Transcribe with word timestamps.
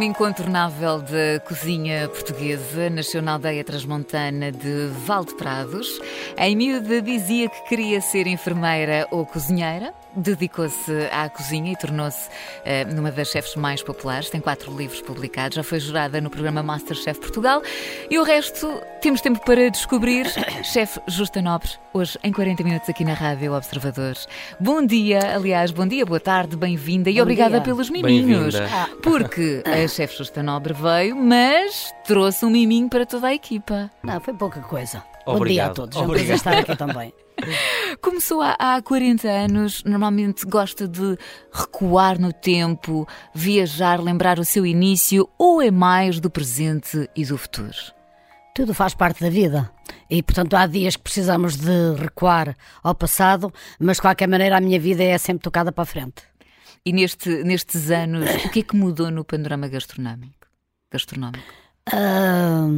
Nome 0.00 0.06
incontornável 0.06 1.02
da 1.02 1.40
cozinha 1.46 2.08
portuguesa. 2.08 2.88
Nasceu 2.88 3.20
na 3.20 3.32
aldeia 3.32 3.62
transmontana 3.62 4.50
de 4.50 4.86
Valde 5.04 5.34
Prados. 5.34 6.00
Em 6.38 6.56
miúda 6.56 7.02
dizia 7.02 7.50
que 7.50 7.68
queria 7.68 8.00
ser 8.00 8.26
enfermeira 8.26 9.06
ou 9.10 9.26
cozinheira. 9.26 9.92
Dedicou-se 10.16 10.90
à 11.12 11.28
cozinha 11.28 11.72
e 11.72 11.76
tornou-se 11.76 12.28
uh, 12.28 12.94
numa 12.94 13.12
das 13.12 13.28
chefes 13.28 13.54
mais 13.54 13.82
populares. 13.82 14.30
Tem 14.30 14.40
quatro 14.40 14.74
livros 14.74 15.02
publicados. 15.02 15.56
Já 15.56 15.62
foi 15.62 15.78
jurada 15.78 16.18
no 16.18 16.30
programa 16.30 16.62
Masterchef 16.62 17.20
Portugal. 17.20 17.62
E 18.10 18.18
o 18.18 18.24
resto, 18.24 18.66
temos 19.02 19.20
tempo 19.20 19.44
para 19.44 19.70
descobrir. 19.70 20.26
Chefe 20.64 20.98
Justa 21.06 21.42
Nobre, 21.42 21.68
hoje 21.92 22.18
em 22.24 22.32
40 22.32 22.64
minutos 22.64 22.88
aqui 22.88 23.04
na 23.04 23.12
Rádio 23.12 23.54
Observadores. 23.54 24.26
Bom 24.58 24.84
dia, 24.84 25.36
aliás, 25.36 25.70
bom 25.70 25.86
dia, 25.86 26.04
boa 26.04 26.18
tarde, 26.18 26.56
bem-vinda 26.56 27.10
e 27.10 27.14
Bom 27.14 27.22
obrigada 27.22 27.56
dia. 27.56 27.60
pelos 27.60 27.90
miminhos. 27.90 28.54
Porque 29.02 29.62
a 29.66 29.84
chefe 29.90 30.16
Justa 30.16 30.42
Nobre 30.42 30.72
veio, 30.72 31.16
mas 31.16 31.92
trouxe 32.04 32.46
um 32.46 32.50
miminho 32.50 32.88
para 32.88 33.04
toda 33.04 33.26
a 33.26 33.34
equipa. 33.34 33.90
Não, 34.02 34.20
foi 34.20 34.32
pouca 34.32 34.60
coisa. 34.60 35.02
Bom 35.26 35.32
dia 35.32 35.32
a 35.32 35.36
Obrigado. 35.36 35.74
todos. 35.74 35.96
É 35.96 36.00
um 36.00 36.04
Obrigado. 36.04 36.26
prazer 36.26 36.36
estar 36.36 36.58
aqui 36.58 36.76
também. 36.76 37.12
Começou 38.00 38.40
há, 38.40 38.56
há 38.58 38.80
40 38.80 39.28
anos, 39.28 39.82
normalmente 39.84 40.46
gosta 40.46 40.86
de 40.86 41.18
recuar 41.52 42.18
no 42.18 42.32
tempo, 42.32 43.06
viajar, 43.34 44.00
lembrar 44.00 44.38
o 44.38 44.44
seu 44.44 44.64
início, 44.64 45.28
ou 45.36 45.60
é 45.60 45.70
mais 45.70 46.20
do 46.20 46.30
presente 46.30 47.08
e 47.16 47.24
do 47.24 47.36
futuro? 47.36 47.76
Tudo 48.54 48.72
faz 48.72 48.94
parte 48.94 49.20
da 49.22 49.30
vida. 49.30 49.70
E, 50.08 50.22
portanto, 50.22 50.54
há 50.54 50.66
dias 50.66 50.96
que 50.96 51.02
precisamos 51.02 51.56
de 51.56 51.94
recuar 51.98 52.56
ao 52.82 52.94
passado, 52.94 53.52
mas 53.78 53.96
de 53.96 54.02
qualquer 54.02 54.28
maneira 54.28 54.56
a 54.56 54.60
minha 54.60 54.78
vida 54.78 55.02
é 55.02 55.18
sempre 55.18 55.42
tocada 55.42 55.72
para 55.72 55.82
a 55.82 55.86
frente. 55.86 56.29
E 56.84 56.92
neste, 56.92 57.44
nestes 57.44 57.90
anos, 57.90 58.28
o 58.44 58.50
que 58.50 58.60
é 58.60 58.62
que 58.62 58.76
mudou 58.76 59.10
no 59.10 59.24
panorama 59.24 59.68
gastronómico? 59.68 60.48
gastronómico? 60.90 61.52
Ah, 61.86 62.68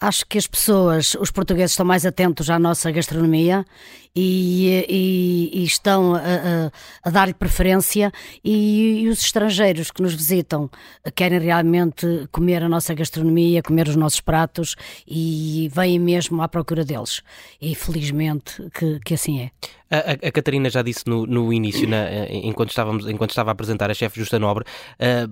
acho 0.00 0.24
que 0.26 0.38
as 0.38 0.46
pessoas, 0.46 1.14
os 1.20 1.30
portugueses, 1.30 1.72
estão 1.72 1.84
mais 1.86 2.06
atentos 2.06 2.48
à 2.48 2.58
nossa 2.58 2.90
gastronomia 2.90 3.64
e, 4.16 4.84
e- 4.88 5.60
e 5.60 5.64
estão 5.64 6.14
a, 6.14 6.18
a- 6.18 6.72
a 7.04 7.10
dar-lhe 7.10 7.34
preferência, 7.34 8.10
e, 8.42 9.02
e 9.02 9.08
os 9.08 9.20
estrangeiros 9.22 9.90
que 9.90 10.02
nos 10.02 10.14
visitam 10.14 10.68
querem 11.14 11.38
realmente 11.38 12.26
comer 12.32 12.62
a 12.62 12.68
nossa 12.68 12.92
gastronomia, 12.94 13.62
comer 13.62 13.88
os 13.88 13.96
nossos 13.96 14.20
pratos 14.20 14.74
e 15.06 15.70
vêm 15.72 15.98
mesmo 15.98 16.42
à 16.42 16.48
procura 16.48 16.84
deles. 16.84 17.22
E 17.60 17.74
felizmente 17.74 18.62
que, 18.74 18.98
que 19.04 19.14
assim 19.14 19.40
é. 19.42 19.50
A, 19.90 20.28
a- 20.28 20.32
Catarina 20.32 20.70
já 20.70 20.82
disse 20.82 21.02
no, 21.06 21.26
no 21.26 21.52
início, 21.52 21.86
na- 21.88 22.08
eh, 22.08 22.28
enquanto, 22.44 22.70
estávamos, 22.70 23.06
enquanto 23.08 23.30
estava 23.30 23.50
a 23.50 23.52
apresentar 23.52 23.90
a 23.90 23.94
chefe 23.94 24.18
Justa 24.18 24.38
Nobre, 24.38 24.64
eh, 24.98 25.26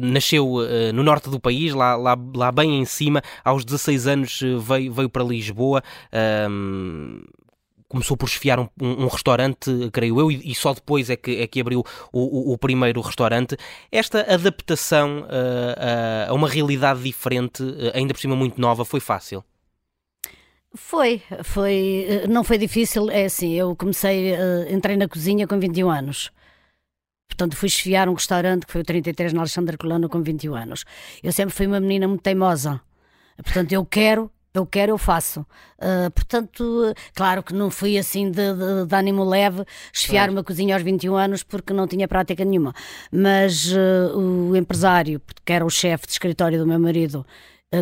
nasceu 0.00 0.62
eh, 0.62 0.92
no 0.92 1.02
norte 1.02 1.28
do 1.28 1.38
país, 1.40 1.72
lá, 1.74 1.94
lá, 1.96 2.16
lá 2.34 2.50
bem 2.52 2.78
em 2.80 2.84
cima, 2.84 3.22
aos 3.44 3.64
16 3.64 4.06
anos 4.06 4.40
eh, 4.42 4.56
veio, 4.58 4.92
veio 4.92 5.08
para 5.10 5.22
Lisboa. 5.24 5.82
Começou 7.88 8.16
por 8.16 8.28
esfiar 8.28 8.60
um, 8.60 8.68
um- 8.80 9.08
restaurante, 9.08 9.68
creio 9.92 10.20
eu, 10.20 10.30
e, 10.30 10.52
e 10.52 10.54
só 10.54 10.72
depois 10.72 11.10
é 11.10 11.16
que, 11.16 11.40
é 11.42 11.46
que 11.48 11.60
abriu 11.60 11.82
o, 12.12 12.50
o- 12.50 12.52
o 12.52 12.58
primeiro 12.58 13.00
restaurante. 13.00 13.56
Esta 13.90 14.20
adaptação 14.32 15.26
eh, 15.28 16.26
a, 16.26 16.30
a 16.30 16.32
uma 16.32 16.48
realidade 16.48 17.02
diferente, 17.02 17.64
eh, 17.80 17.90
ainda 17.98 18.14
por 18.14 18.20
cima 18.20 18.36
muito 18.36 18.60
nova, 18.60 18.84
foi 18.84 19.00
fácil. 19.00 19.42
Foi, 20.72 21.20
foi, 21.42 22.06
eh, 22.08 22.26
não 22.28 22.44
foi 22.44 22.58
difícil, 22.58 23.10
é 23.10 23.24
assim, 23.24 23.54
eu 23.54 23.74
comecei, 23.74 24.34
eh, 24.34 24.68
entrei 24.70 24.96
na 24.96 25.08
cozinha 25.08 25.44
com 25.48 25.58
21 25.58 25.90
anos. 25.90 26.30
Portanto, 27.40 27.56
fui 27.56 27.68
esfiar 27.68 28.06
um 28.06 28.12
restaurante 28.12 28.66
que 28.66 28.72
foi 28.72 28.82
o 28.82 28.84
33 28.84 29.32
na 29.32 29.40
Alexandre 29.40 29.78
Colano 29.78 30.10
com 30.10 30.20
21 30.22 30.54
anos. 30.54 30.84
Eu 31.22 31.32
sempre 31.32 31.54
fui 31.54 31.66
uma 31.66 31.80
menina 31.80 32.06
muito 32.06 32.20
teimosa. 32.20 32.82
Portanto, 33.42 33.72
eu 33.72 33.82
quero, 33.86 34.30
eu 34.52 34.66
quero, 34.66 34.92
eu 34.92 34.98
faço. 34.98 35.46
Ah, 35.80 36.10
portanto, 36.14 36.94
claro 37.14 37.42
que 37.42 37.54
não 37.54 37.70
fui 37.70 37.96
assim 37.96 38.30
de, 38.30 38.52
de- 38.52 38.84
de 38.86 38.94
ânimo 38.94 39.24
leve 39.24 39.64
esfiar 39.90 40.24
Claro. 40.24 40.32
uma 40.32 40.44
cozinha 40.44 40.74
aos 40.74 40.82
21 40.82 41.16
anos 41.16 41.42
porque 41.42 41.72
não 41.72 41.86
tinha 41.88 42.06
prática 42.06 42.44
nenhuma. 42.44 42.74
Mas 43.10 43.72
eh, 43.72 44.12
o 44.14 44.54
empresário, 44.54 45.18
que 45.42 45.50
era 45.54 45.64
o 45.64 45.70
chefe 45.70 46.04
de 46.04 46.12
escritório 46.12 46.58
do 46.58 46.66
meu 46.66 46.78
marido, 46.78 47.24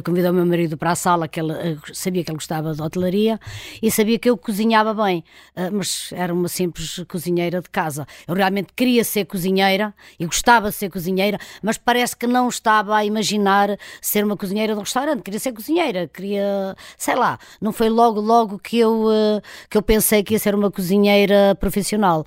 convidou 0.05 0.33
o 0.33 0.35
meu 0.35 0.45
marido 0.45 0.77
para 0.77 0.91
a 0.91 0.95
sala, 0.95 1.27
que 1.27 1.41
ele 1.41 1.53
eh, 1.53 1.77
sabia 1.95 2.23
que 2.23 2.31
ele 2.31 2.37
gostava 2.37 2.75
de 2.75 2.83
hotelaria 2.83 3.41
e 3.83 3.91
sabia 3.91 4.19
que 4.19 4.29
eu 4.29 4.37
cozinhava 4.37 4.93
bem, 4.93 5.25
eh, 5.57 5.71
mas 5.71 6.11
era 6.13 6.33
uma 6.35 6.47
simples 6.47 7.03
cozinheira 7.09 7.63
de 7.63 7.71
casa. 7.71 8.07
Eu 8.27 8.35
realmente 8.35 8.69
queria 8.77 9.03
ser 9.03 9.25
cozinheira 9.25 9.95
e 10.21 10.27
gostava 10.27 10.69
de 10.69 10.75
ser 10.75 10.91
cozinheira, 10.91 11.39
mas 11.63 11.79
parece 11.79 12.15
que 12.15 12.27
não 12.27 12.51
estava 12.51 12.97
a 12.97 13.03
imaginar 13.03 13.79
ser 13.99 14.27
uma 14.27 14.37
cozinheira 14.37 14.75
de 14.75 14.79
um 14.79 14.83
restaurante. 14.83 15.23
Queria 15.23 15.41
ser 15.41 15.53
cozinheira, 15.53 16.07
queria, 16.07 16.77
sei 16.99 17.15
lá, 17.15 17.39
não 17.59 17.73
foi 17.73 17.89
logo, 17.89 18.21
logo 18.21 18.59
que 18.59 18.79
eu, 18.79 19.07
eh, 19.11 19.41
que 19.71 19.79
eu 19.79 19.83
pensei 19.83 20.23
que 20.23 20.35
ia 20.35 20.39
ser 20.39 20.55
uma 20.55 20.71
cozinheira 20.71 21.57
profissional. 21.59 22.27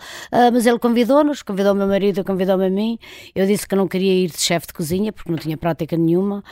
Mas 0.51 0.65
ele 0.65 0.79
convidou-nos, 0.79 1.43
convidou 1.43 1.73
o 1.73 1.75
meu 1.75 1.87
marido, 1.87 2.23
convidou-me 2.23 2.65
a 2.65 2.69
mim. 2.69 2.97
Eu 3.35 3.45
disse 3.45 3.67
que 3.67 3.75
não 3.75 3.87
queria 3.87 4.13
ir 4.25 4.31
de 4.31 4.39
chefe 4.39 4.67
de 4.67 4.73
cozinha 4.73 5.11
porque 5.13 5.29
não 5.29 5.37
tinha 5.37 5.57
prática 5.57 5.95
nenhuma. 5.95 6.43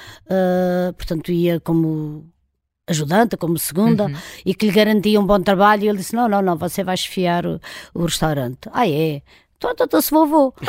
Portanto, 0.99 1.31
ia 1.31 1.59
como 1.61 2.25
ajudante, 2.87 3.37
como 3.37 3.57
segunda, 3.57 4.05
Uhum. 4.05 4.15
e 4.45 4.53
que 4.53 4.65
lhe 4.65 4.71
garantia 4.73 5.19
um 5.19 5.25
bom 5.25 5.41
trabalho. 5.41 5.83
E 5.85 5.87
ele 5.89 5.97
disse: 5.99 6.13
Não, 6.15 6.27
não, 6.27 6.41
não, 6.41 6.57
você 6.57 6.83
vai 6.83 6.95
esfiar 6.95 7.45
o, 7.45 7.59
o 7.93 8.03
restaurante. 8.05 8.69
Ah, 8.73 8.87
é? 8.87 9.21
Então, 9.61 9.73
então, 9.87 10.01
se 10.01 10.09
vou, 10.09 10.25
vou. 10.25 10.51
Pronto. 10.55 10.63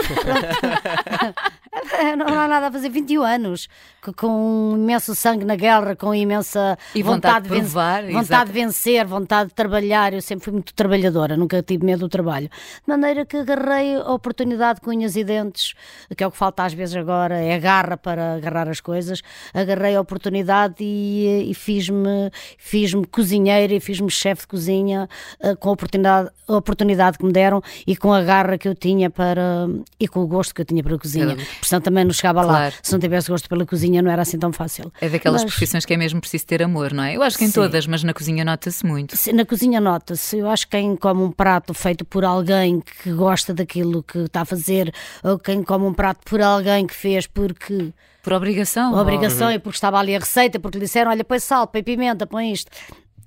não 2.18 2.40
há 2.40 2.48
nada 2.48 2.66
a 2.66 2.72
fazer, 2.72 2.88
21 2.88 3.22
anos, 3.22 3.68
co- 4.02 4.12
com 4.12 4.72
imenso 4.76 5.14
sangue 5.14 5.44
na 5.44 5.54
guerra, 5.54 5.94
com 5.94 6.12
imensa 6.12 6.76
E 6.94 7.00
vontade 7.02 7.44
de 7.44 7.50
ven- 7.54 7.60
provar, 7.60 8.02
vontade 8.02 8.18
exato. 8.24 8.46
de 8.46 8.52
vencer, 8.52 9.06
vontade 9.06 9.48
de 9.50 9.54
trabalhar. 9.54 10.12
Eu 10.12 10.20
sempre 10.20 10.44
fui 10.44 10.52
muito 10.54 10.74
trabalhadora, 10.74 11.36
nunca 11.36 11.62
tive 11.62 11.84
medo 11.86 12.00
do 12.00 12.08
trabalho. 12.08 12.48
De 12.48 12.88
maneira 12.88 13.24
que 13.24 13.36
agarrei 13.36 13.94
a 13.94 14.12
oportunidade 14.12 14.80
com 14.80 14.90
unhas 14.90 15.14
e 15.14 15.22
dentes, 15.22 15.74
que 16.16 16.24
é 16.24 16.26
o 16.26 16.30
que 16.32 16.36
falta 16.36 16.64
às 16.64 16.72
vezes 16.72 16.96
agora, 16.96 17.36
é 17.38 17.54
a 17.54 17.58
garra 17.58 17.96
para 17.96 18.34
agarrar 18.34 18.68
as 18.68 18.80
coisas. 18.80 19.22
Agarrei 19.54 19.94
a 19.94 20.00
oportunidade 20.00 20.76
e, 20.80 21.48
e 21.50 21.54
fiz-me 21.54 22.30
fiz 22.58 22.92
cozinheira 23.12 23.72
e 23.72 23.78
fiz-me 23.78 24.10
chefe 24.10 24.42
de 24.42 24.48
cozinha 24.48 25.08
eh, 25.40 25.54
com 25.54 25.68
a 25.68 25.72
oportunidade, 25.72 26.30
a 26.48 26.56
oportunidade 26.56 27.16
que 27.18 27.24
me 27.24 27.32
deram 27.32 27.62
e 27.86 27.96
com 27.96 28.12
a 28.12 28.22
garra 28.22 28.58
que 28.58 28.66
eu 28.66 28.74
tinha 28.80 29.10
para 29.10 29.68
e 29.98 30.08
com 30.08 30.20
o 30.20 30.26
gosto 30.26 30.54
que 30.54 30.60
eu 30.62 30.64
tinha 30.64 30.82
para 30.82 30.94
a 30.94 30.98
cozinha. 30.98 31.36
Portanto, 31.60 31.84
também 31.84 32.04
não 32.04 32.12
chegava 32.12 32.42
lá. 32.42 32.52
Claro. 32.54 32.74
Se 32.82 32.92
não 32.92 32.98
tivesse 32.98 33.28
gosto 33.30 33.48
pela 33.48 33.64
cozinha, 33.66 34.00
não 34.02 34.10
era 34.10 34.22
assim 34.22 34.38
tão 34.38 34.52
fácil. 34.52 34.92
É 35.00 35.08
daquelas 35.08 35.42
Mas- 35.42 35.52
profissões 35.52 35.84
que 35.84 35.94
é 35.94 35.96
mesmo 35.96 36.20
preciso 36.20 36.46
ter 36.46 36.62
amor, 36.62 36.92
não 36.92 37.04
é? 37.04 37.16
Eu 37.16 37.22
acho 37.22 37.36
que 37.38 37.44
em 37.44 37.48
Sim. 37.48 37.52
todas, 37.54 37.86
mas 37.86 38.02
na 38.02 38.12
cozinha 38.14 38.44
nota-se 38.44 38.84
muito. 38.84 39.16
Se- 39.16 39.32
Na 39.32 39.44
cozinha 39.44 39.80
nota-se, 39.80 40.38
eu 40.38 40.48
acho 40.48 40.66
que 40.66 40.76
quem 40.76 40.96
come 40.96 41.22
um 41.22 41.30
prato 41.30 41.72
feito 41.74 42.04
por 42.04 42.24
alguém 42.24 42.80
que 42.80 43.12
gosta 43.12 43.52
daquilo 43.54 44.02
que 44.02 44.18
está 44.18 44.40
a 44.40 44.44
fazer, 44.44 44.92
ou 45.22 45.38
quem 45.38 45.62
come 45.62 45.84
um 45.84 45.92
prato 45.94 46.20
por 46.24 46.40
alguém 46.40 46.86
que 46.86 46.94
fez 46.94 47.26
porque 47.26 47.92
Por 48.22 48.32
obrigação. 48.32 48.92
ou- 48.94 48.98
obrigação 49.00 49.50
e 49.52 49.58
porque 49.58 49.76
estava 49.76 49.98
ali 49.98 50.16
a 50.16 50.18
receita, 50.18 50.58
porque 50.58 50.78
lhe 50.78 50.84
disseram: 50.84 51.10
olha, 51.10 51.24
põe 51.24 51.38
sal, 51.38 51.66
põe 51.66 51.82
pimenta, 51.82 52.26
põe 52.26 52.50
isto, 52.52 52.70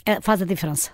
É, 0.05 0.19
faz 0.19 0.41
a 0.41 0.45
diferença. 0.45 0.91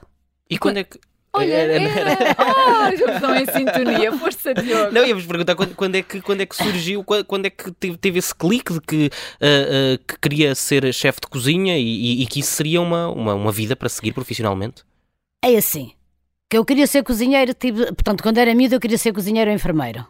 E 0.49 0.57
quando 0.57 0.77
é 0.77 0.83
que. 0.83 0.99
Olha, 1.31 1.53
Era- 1.53 1.73
era... 1.73 2.35
Oh, 2.39 2.97
já 2.97 3.13
estão 3.13 3.35
em 3.35 3.45
sintonia. 3.45 4.11
Força, 4.13 4.53
Diogo. 4.53 4.91
Não, 4.91 5.05
ia-vos 5.05 5.25
perguntar 5.25 5.55
quando, 5.55 5.75
quando 5.75 5.95
é 5.95 6.01
que, 6.01 6.19
quando 6.21 6.41
é 6.41 6.45
que 6.45 6.55
surgiu, 6.55 7.03
quando, 7.03 7.23
quando 7.25 7.45
é 7.45 7.49
que 7.49 7.71
teve, 7.71 7.97
teve 7.97 8.19
esse 8.19 8.33
clique 8.33 8.73
de 8.73 8.81
que, 8.81 9.09
ah, 9.39 9.45
ah, 9.45 9.99
que 10.07 10.19
queria 10.19 10.55
ser 10.55 10.91
chefe 10.93 11.21
de 11.21 11.27
cozinha 11.27 11.77
e, 11.77 11.83
e- 11.83 12.23
e 12.23 12.25
que 12.25 12.39
isso 12.39 12.51
seria 12.53 12.81
uma, 12.81 13.09
uma, 13.09 13.33
uma 13.35 13.51
vida 13.51 13.75
para 13.75 13.87
seguir 13.89 14.11
profissionalmente? 14.11 14.83
É 15.45 15.55
assim. 15.55 15.91
Que 16.49 16.57
eu 16.57 16.65
queria 16.65 16.87
ser 16.87 17.03
cozinheira, 17.03 17.53
tive, 17.53 17.85
portanto, 17.93 18.23
quando 18.23 18.39
era 18.39 18.53
miúda, 18.55 18.75
eu 18.75 18.79
queria 18.79 18.97
ser 18.97 19.13
cozinheira 19.13 19.51
ou 19.51 19.55
enfermeira. 19.55 20.07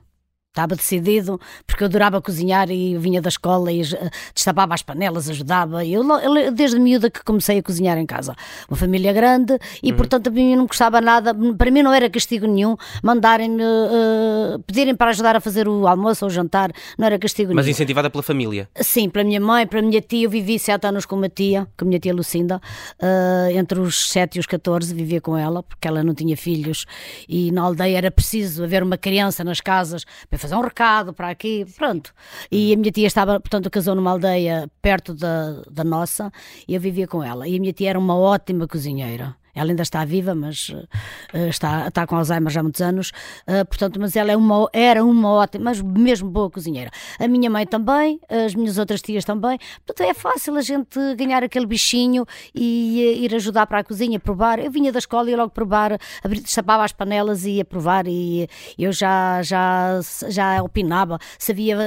Estava 0.51 0.75
decidido, 0.75 1.39
porque 1.67 1.83
eu 1.83 1.85
adorava 1.85 2.19
cozinhar 2.19 2.71
e 2.71 2.97
vinha 2.97 3.21
da 3.21 3.29
escola 3.29 3.71
e 3.71 3.83
uh, 3.83 4.09
destapava 4.33 4.73
as 4.73 4.81
panelas, 4.81 5.29
ajudava. 5.29 5.85
Eu, 5.85 6.03
eu, 6.19 6.51
desde 6.51 6.79
miúda 6.79 7.07
que 7.07 7.23
comecei 7.23 7.59
a 7.59 7.63
cozinhar 7.63 7.99
em 7.99 8.05
casa. 8.05 8.33
Uma 8.67 8.75
família 8.75 9.13
grande 9.13 9.59
e, 9.83 9.91
uhum. 9.91 9.97
portanto, 9.97 10.27
a 10.27 10.31
mim 10.31 10.55
não 10.55 10.65
gostava 10.65 10.99
nada. 10.99 11.35
Para 11.55 11.69
mim 11.69 11.83
não 11.83 11.93
era 11.93 12.09
castigo 12.09 12.47
nenhum 12.47 12.75
mandarem-me, 13.03 13.61
uh, 13.61 14.59
pedirem 14.65 14.95
para 14.95 15.11
ajudar 15.11 15.35
a 15.35 15.39
fazer 15.39 15.67
o 15.67 15.87
almoço 15.87 16.25
ou 16.25 16.31
o 16.31 16.33
jantar. 16.33 16.71
Não 16.97 17.05
era 17.05 17.19
castigo 17.19 17.49
Mas 17.49 17.67
nenhum. 17.67 17.69
Mas 17.69 17.77
incentivada 17.77 18.09
pela 18.09 18.23
família? 18.23 18.67
Sim, 18.81 19.07
pela 19.07 19.23
minha 19.23 19.39
mãe, 19.39 19.67
pela 19.67 19.83
minha 19.83 20.01
tia. 20.01 20.25
Eu 20.25 20.31
vivi 20.31 20.57
sete 20.57 20.87
anos 20.87 21.05
com 21.05 21.15
uma 21.15 21.29
tia, 21.29 21.67
com 21.77 21.85
a 21.85 21.87
minha 21.87 21.99
tia 21.99 22.11
Lucinda. 22.11 22.59
Uh, 22.99 23.55
entre 23.55 23.79
os 23.79 24.09
sete 24.09 24.37
e 24.37 24.39
os 24.39 24.47
14 24.47 24.95
vivia 24.95 25.21
com 25.21 25.37
ela, 25.37 25.61
porque 25.61 25.87
ela 25.87 26.03
não 26.03 26.15
tinha 26.15 26.35
filhos. 26.35 26.87
E 27.27 27.51
na 27.51 27.61
aldeia 27.61 27.99
era 27.99 28.09
preciso 28.09 28.63
haver 28.63 28.81
uma 28.81 28.97
criança 28.97 29.43
nas 29.43 29.61
casas 29.61 30.05
para 30.27 30.38
fazer 30.39 30.55
um 30.55 30.61
recado 30.61 31.13
para 31.13 31.29
aqui, 31.29 31.65
pronto. 31.77 32.13
E 32.51 32.73
a 32.73 32.77
minha 32.77 32.91
tia 32.91 33.07
estava, 33.07 33.39
portanto, 33.39 33.69
casou 33.69 33.95
numa 33.95 34.11
aldeia 34.11 34.69
perto 34.81 35.13
da, 35.13 35.61
da 35.69 35.83
nossa 35.83 36.31
e 36.67 36.75
eu 36.75 36.81
vivia 36.81 37.07
com 37.07 37.23
ela. 37.23 37.47
E 37.47 37.55
a 37.55 37.59
minha 37.59 37.73
tia 37.73 37.89
era 37.91 37.99
uma 37.99 38.15
ótima 38.15 38.67
cozinheira. 38.67 39.35
Ela 39.53 39.71
ainda 39.71 39.83
está 39.83 40.05
viva, 40.05 40.35
mas 40.35 40.69
uh, 40.69 41.47
está, 41.49 41.87
está 41.87 42.05
com 42.05 42.15
Alzheimer 42.15 42.51
já 42.51 42.59
há 42.59 42.63
muitos 42.63 42.81
anos. 42.81 43.11
Uh, 43.47 43.65
portanto, 43.67 43.99
mas 43.99 44.15
ela 44.15 44.31
é 44.31 44.37
uma, 44.37 44.69
era 44.73 45.03
uma 45.03 45.29
ótima, 45.29 45.65
mas 45.65 45.81
mesmo 45.81 46.29
boa 46.29 46.49
cozinheira. 46.49 46.91
A 47.19 47.27
minha 47.27 47.49
mãe 47.49 47.65
também, 47.65 48.19
as 48.29 48.55
minhas 48.55 48.77
outras 48.77 49.01
tias 49.01 49.25
também. 49.25 49.57
Portanto, 49.85 50.07
é 50.07 50.13
fácil 50.13 50.55
a 50.55 50.61
gente 50.61 50.97
ganhar 51.15 51.43
aquele 51.43 51.65
bichinho 51.65 52.25
e 52.53 53.23
ir 53.23 53.35
ajudar 53.35 53.67
para 53.67 53.79
a 53.79 53.83
cozinha, 53.83 54.19
provar. 54.19 54.59
Eu 54.59 54.71
vinha 54.71 54.91
da 54.91 54.99
escola 54.99 55.29
e 55.29 55.35
logo 55.35 55.51
provar, 55.51 55.97
abrir, 56.23 56.41
destapava 56.41 56.83
as 56.83 56.91
panelas 56.91 57.45
e 57.45 57.51
ia 57.51 57.65
provar. 57.65 58.07
E 58.07 58.47
eu 58.77 58.91
já, 58.91 59.41
já, 59.41 59.99
já 60.29 60.61
opinava, 60.61 61.19
sabia 61.37 61.77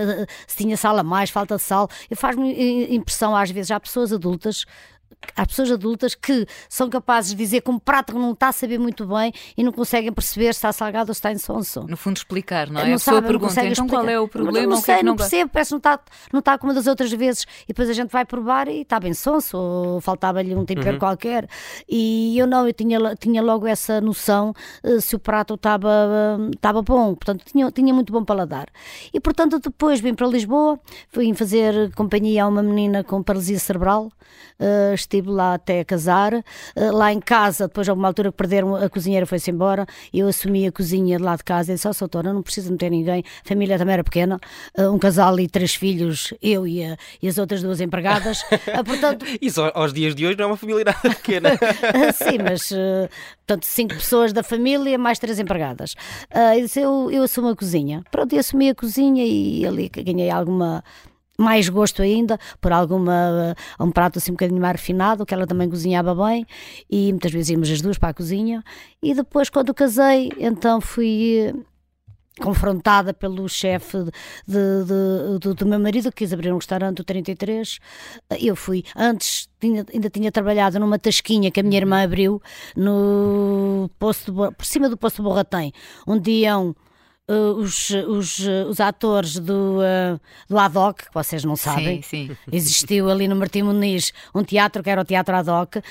se 0.47 0.57
tinha 0.57 0.77
sal 0.77 0.99
a 0.99 1.03
mais, 1.03 1.31
falta 1.31 1.57
de 1.57 1.63
sal. 1.63 1.89
Faz-me 2.15 2.95
impressão, 2.95 3.35
às 3.35 3.51
vezes, 3.51 3.71
há 3.71 3.81
pessoas 3.81 4.13
adultas 4.13 4.65
há 5.37 5.47
pessoas 5.47 5.71
adultas 5.71 6.15
que 6.15 6.47
são 6.69 6.89
capazes 6.89 7.31
de 7.31 7.37
dizer 7.37 7.63
que 7.63 7.71
um 7.71 7.79
prato 7.79 8.19
não 8.19 8.33
está 8.33 8.49
a 8.49 8.53
saber 8.53 8.79
muito 8.79 9.07
bem 9.07 9.33
e 9.57 9.63
não 9.63 9.73
conseguem 9.73 10.13
perceber 10.13 10.47
se 10.47 10.59
está 10.59 10.73
salgado 10.73 11.11
ou 11.11 11.15
se 11.15 11.19
está 11.19 11.33
insonso. 11.33 11.87
No 11.89 11.97
fundo, 11.97 12.17
explicar, 12.17 12.71
não 12.71 12.81
é? 12.81 12.89
Não 12.89 12.95
a 12.95 12.99
sabe, 12.99 13.27
pergunta, 13.27 13.53
então 13.53 13.73
explicar. 13.73 13.97
qual 13.97 14.09
é 14.09 14.21
o 14.21 14.29
problema? 14.29 14.61
Não, 14.67 14.77
não 14.77 14.83
sei, 14.83 14.97
é 14.97 15.03
não, 15.03 15.17
percebo, 15.17 15.51
parece 15.51 15.69
que 15.69 15.73
não 15.73 15.79
está, 15.79 16.01
não 16.33 16.39
está 16.41 16.59
como 16.59 16.75
das 16.75 16.87
outras 16.87 17.13
vezes. 17.13 17.45
E 17.65 17.69
depois 17.69 17.89
a 17.89 17.93
gente 17.93 18.11
vai 18.11 18.25
provar 18.25 18.69
e 18.69 18.83
está 18.83 18.99
bem 19.01 19.15
sonso, 19.15 19.57
ou 19.57 20.01
faltava-lhe 20.01 20.55
um 20.55 20.65
tempero 20.65 20.93
uhum. 20.93 20.99
qualquer. 20.99 21.49
E 21.89 22.39
eu 22.39 22.47
não, 22.47 22.67
eu 22.67 22.73
tinha, 22.73 22.99
tinha 23.17 23.43
logo 23.43 23.67
essa 23.67 24.01
noção 24.01 24.53
uh, 24.85 25.01
se 25.01 25.17
o 25.17 25.19
prato 25.19 25.55
estava, 25.55 25.89
uh, 25.89 26.51
estava 26.55 26.83
bom. 26.83 27.15
Portanto, 27.15 27.45
tinha, 27.45 27.71
tinha 27.71 27.95
muito 27.95 28.13
bom 28.13 28.25
paladar. 28.25 28.69
E 29.13 29.21
portanto, 29.21 29.59
depois 29.59 30.01
vim 30.01 30.15
para 30.15 30.27
Lisboa, 30.27 30.79
fui 31.09 31.33
fazer 31.35 31.93
companhia 31.95 32.45
a 32.45 32.49
uma 32.49 32.63
menina 32.63 33.05
com 33.05 33.23
paralisia 33.23 33.59
cerebral. 33.59 34.11
Uh, 34.59 34.95
estive 35.03 35.31
lá 35.31 35.55
até 35.55 35.85
casar. 35.85 36.35
Uh, 36.35 36.93
lá 36.93 37.13
em 37.13 37.21
casa, 37.21 37.69
depois 37.69 37.89
a 37.89 37.93
uma 37.93 38.09
altura 38.09 38.31
que 38.31 38.37
perderam, 38.37 38.75
a 38.75 38.89
cozinheira 38.89 39.27
foi-se 39.27 39.51
embora. 39.51 39.87
Eu 40.13 40.29
assumi 40.29 40.67
a 40.67 40.73
cozinha 40.73 41.17
de 41.19 41.23
lá 41.23 41.37
de 41.37 41.45
casa 41.45 41.73
e 41.73 41.75
disse: 41.75 41.87
Ó, 41.87 41.91
oh, 41.91 41.95
Soutora, 41.95 42.33
não 42.33 42.43
precisa 42.43 42.71
meter 42.71 42.91
ninguém. 42.91 43.25
A 43.45 43.49
família 43.49 43.79
também 43.79 43.95
era 43.95 44.05
pequena, 44.05 44.39
uh, 44.79 44.91
um 44.91 44.99
casal 44.99 45.39
e 45.39 45.49
três 45.49 45.75
filhos, 45.75 46.33
eu 46.43 46.67
e, 46.67 46.85
a, 46.85 46.97
e 47.21 47.29
as 47.29 47.39
outras 47.39 47.63
duas 47.63 47.81
empregadas. 47.81 48.43
portanto... 48.87 49.27
Isso 49.41 49.61
aos 49.75 49.93
dias 49.93 50.15
de 50.15 50.27
hoje 50.27 50.39
não 50.39 50.45
é 50.45 50.47
uma 50.49 50.57
família 50.57 50.85
nada 50.85 51.01
pequena. 51.01 51.51
Sim, 52.15 52.39
mas 52.43 52.69
portanto, 53.39 53.65
cinco 53.65 53.95
pessoas 53.95 54.33
da 54.33 54.43
família, 54.43 54.97
mais 54.99 55.19
três 55.19 55.39
empregadas. 55.39 55.95
eu, 56.77 57.11
eu 57.11 57.23
assumo 57.23 57.49
a 57.49 57.57
cozinha. 57.57 58.03
Pronto, 58.11 58.33
eu 58.33 58.41
assumi 58.41 58.71
a 58.71 58.75
cozinha 58.75 59.25
e 59.25 59.67
ali 59.67 59.89
ganhei 59.89 60.31
alguma 60.31 60.83
mais 61.43 61.69
gosto 61.69 62.03
ainda 62.03 62.39
por 62.61 62.73
alguma 62.73 63.55
um 63.79 63.91
prato 63.91 64.19
assim 64.19 64.31
um 64.31 64.35
bocadinho 64.35 64.61
mais 64.61 64.73
refinado, 64.73 65.27
que 65.27 65.35
ela 65.35 65.47
também 65.47 65.69
cozinhava 65.69 66.15
bem 66.15 66.47
e 66.91 67.13
muitas 67.13 67.33
vezes 67.33 67.51
íamos 67.51 67.71
as 67.71 67.81
duas 67.81 67.99
para 67.99 68.11
a 68.11 68.15
cozinha. 68.15 68.63
E 69.03 69.15
depois 69.15 69.51
quando 69.51 69.75
casei 69.75 70.31
então 70.39 70.81
fui 70.81 71.49
eh, 71.49 71.55
confrontada 72.41 73.13
pelo 73.13 73.49
chefe 73.49 73.99
de, 74.47 74.85
de, 74.85 75.39
de, 75.39 75.55
do 75.55 75.67
meu 75.67 75.79
marido 75.79 76.11
que 76.11 76.19
quis 76.19 76.33
abrir 76.33 76.53
um 76.53 76.57
restaurante 76.57 77.01
o 77.01 77.05
33 77.05 77.79
eu 78.41 78.57
fui, 78.57 78.85
antes 78.97 79.49
tinha, 79.61 79.85
ainda 79.93 80.09
tinha 80.09 80.33
trabalhado 80.33 80.79
numa 80.81 80.99
tasquinha 80.99 81.51
que 81.51 81.61
a 81.61 81.63
minha 81.63 81.77
irmã 81.77 82.03
abriu 82.03 82.41
no 82.77 83.91
posto, 83.99 84.33
por 84.33 84.65
cima 84.65 84.89
do 84.89 84.97
posto 84.97 85.23
Borratem, 85.23 85.73
onde 86.07 86.31
iam 86.31 86.75
uh, 87.29 87.53
os, 87.59 87.91
os, 87.91 88.39
os 88.69 88.81
atores 88.81 89.39
do, 89.39 89.79
uh, 89.79 90.21
do 90.49 90.59
ADOC, 90.59 91.07
que 91.07 91.15
vocês 91.15 91.45
não 91.45 91.57
sabem, 91.57 92.03
sim, 92.03 92.29
sim. 92.29 92.37
existiu 92.51 93.11
ali 93.11 93.29
no 93.29 93.37
Martim 93.37 93.63
Muniz 93.63 94.13
um 94.35 94.43
teatro 94.43 94.83
que 94.83 94.91
era 94.91 95.01
o 95.01 95.05
Teatro 95.05 95.35
ADOC, 95.37 95.79
uh, 95.79 95.83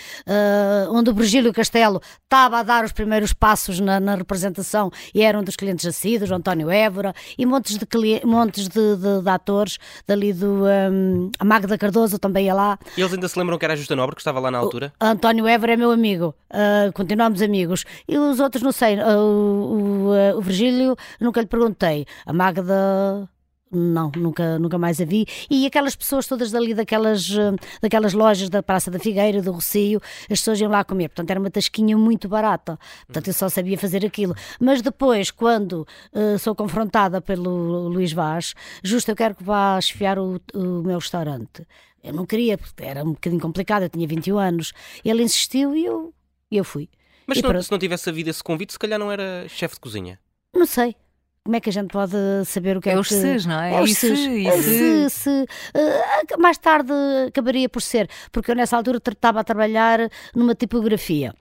onde 0.92 1.10
o 1.10 1.14
Virgílio 1.14 1.54
Castelo 1.54 2.02
estava 2.24 2.60
a 2.60 2.64
dar 2.64 2.84
os 2.84 2.92
primeiros 2.92 3.34
passos 3.34 3.80
na, 3.80 4.00
na, 4.00 4.16
representação 4.16 4.92
e 5.14 5.22
era 5.22 5.38
um 5.38 5.44
dos 5.44 5.56
clientes 5.56 5.86
assíduos, 5.86 6.32
o 6.32 6.36
António 6.36 6.70
Évora, 6.70 7.14
e 7.38 7.46
montes 7.46 7.78
de, 7.78 7.88
montes 8.26 8.68
de, 8.68 8.96
de, 8.96 9.22
de 9.22 9.30
atores 9.30 9.78
dali 10.08 10.34
do. 10.34 10.64
Um, 10.66 11.32
a 11.40 11.46
Magda 11.46 11.78
Cardoso 11.78 12.20
também 12.20 12.46
ia 12.46 12.54
lá. 12.54 12.78
E 12.96 13.02
eles 13.02 13.14
ainda 13.14 13.28
se 13.28 13.38
lembram 13.38 13.58
que 13.58 13.66
era 13.66 13.74
a 13.74 13.78
Justa 13.78 13.96
Nobre 13.96 14.16
que 14.16 14.22
estava 14.22 14.40
lá 14.40 14.52
na 14.52 14.58
altura? 14.58 14.94
O 15.02 15.06
António 15.06 15.48
Évora 15.48 15.74
é 15.74 15.78
meu 15.78 15.92
amigo, 15.92 16.36
uh, 16.50 16.92
continuamos 16.94 17.42
amigos. 17.42 17.86
E 18.08 18.18
os 18.18 18.40
outros, 18.40 18.64
não 18.64 18.72
sei, 18.72 18.96
uh, 18.98 19.18
o, 19.18 20.10
o, 20.10 20.38
o 20.38 20.42
Virgílio 20.42 20.96
nunca 21.22 21.40
lhe 21.40 21.48
perguntei. 21.48 22.06
A 22.26 22.34
Magda 22.34 23.30
não, 23.72 24.12
nunca, 24.16 24.60
nunca 24.60 24.78
mais 24.78 25.00
a 25.00 25.06
vi. 25.06 25.26
E 25.50 25.66
aquelas 25.66 25.96
pessoas 25.96 26.28
todas 26.28 26.52
dali 26.52 26.74
daquelas, 26.74 27.30
eh, 27.32 27.56
daquelas 27.82 28.14
lojas 28.14 28.50
da 28.50 28.62
Praça 28.62 28.92
da 28.92 29.00
Figueira, 29.00 29.42
do 29.42 29.54
Rocio, 29.54 30.02
as 30.24 30.40
pessoas 30.40 30.60
iam 30.60 30.70
lá 30.70 30.84
comer. 30.84 31.08
Portanto, 31.08 31.32
era 31.32 31.40
uma 31.40 31.50
tasquinha 31.50 31.98
muito 31.98 32.28
barata. 32.28 32.78
Portanto, 33.08 33.28
eu 33.28 33.34
só 33.34 33.48
sabia 33.48 33.78
fazer 33.78 34.06
aquilo. 34.06 34.36
Mas 34.60 34.82
depois, 34.82 35.32
quando 35.32 35.88
uh, 36.14 36.38
sou 36.38 36.54
confrontada 36.54 37.22
pelo 37.22 37.88
Luís 37.88 38.12
Vaz, 38.12 38.54
justo 38.84 39.10
eu 39.10 39.16
quero 39.16 39.36
que 39.36 39.44
vá 39.44 39.80
esfiar 39.80 40.20
o, 40.20 40.42
o 40.54 40.84
meu 40.84 41.00
restaurante. 41.00 41.66
Eu 42.04 42.14
não 42.14 42.26
queria, 42.26 42.58
porque 42.58 42.84
era 42.84 43.04
um 43.04 43.12
bocadinho 43.12 43.42
complicado, 43.42 43.84
eu 43.84 43.90
tinha 43.90 44.08
21 44.08 44.38
anos. 44.38 44.74
Ele 45.06 45.24
insistiu 45.24 45.74
e 45.76 45.86
eu, 45.86 46.14
eu 46.52 46.66
fui. 46.66 46.90
Mas 47.26 47.38
se 47.38 47.44
não, 47.44 47.62
se 47.62 47.72
não 47.72 47.80
tivesse 47.80 48.10
havido 48.10 48.30
esse 48.30 48.44
convite, 48.44 48.74
se 48.74 48.80
calhar 48.80 49.00
não 49.00 49.10
era 49.10 49.48
chefe 49.48 49.76
de 49.76 49.80
cozinha. 49.80 50.20
Não 50.54 50.66
sei 50.66 50.96
como 51.44 51.56
é 51.56 51.60
que 51.60 51.70
a 51.70 51.74
gente 51.74 51.92
pode 51.92 52.16
saber 52.46 52.78
o 52.78 52.82
que 52.82 52.90
é, 52.90 52.94
é 52.94 53.00
os 53.00 53.08
que... 53.08 53.16
SES, 53.16 53.46
não 53.46 53.60
é? 53.62 53.74
É 53.74 53.82
os 53.82 53.98
SES. 53.98 54.20
Se, 54.20 55.10
se, 55.10 55.30
uh, 55.30 56.40
mais 56.40 56.58
tarde 56.58 56.94
acabaria 57.28 57.68
por 57.68 57.82
ser, 57.82 58.10
porque 58.32 58.52
eu 58.52 58.56
nessa 58.56 58.78
altura 58.78 59.02
estava 59.06 59.40
a 59.40 59.44
trabalhar 59.44 60.00
numa 60.36 60.54
tipografia 60.54 61.34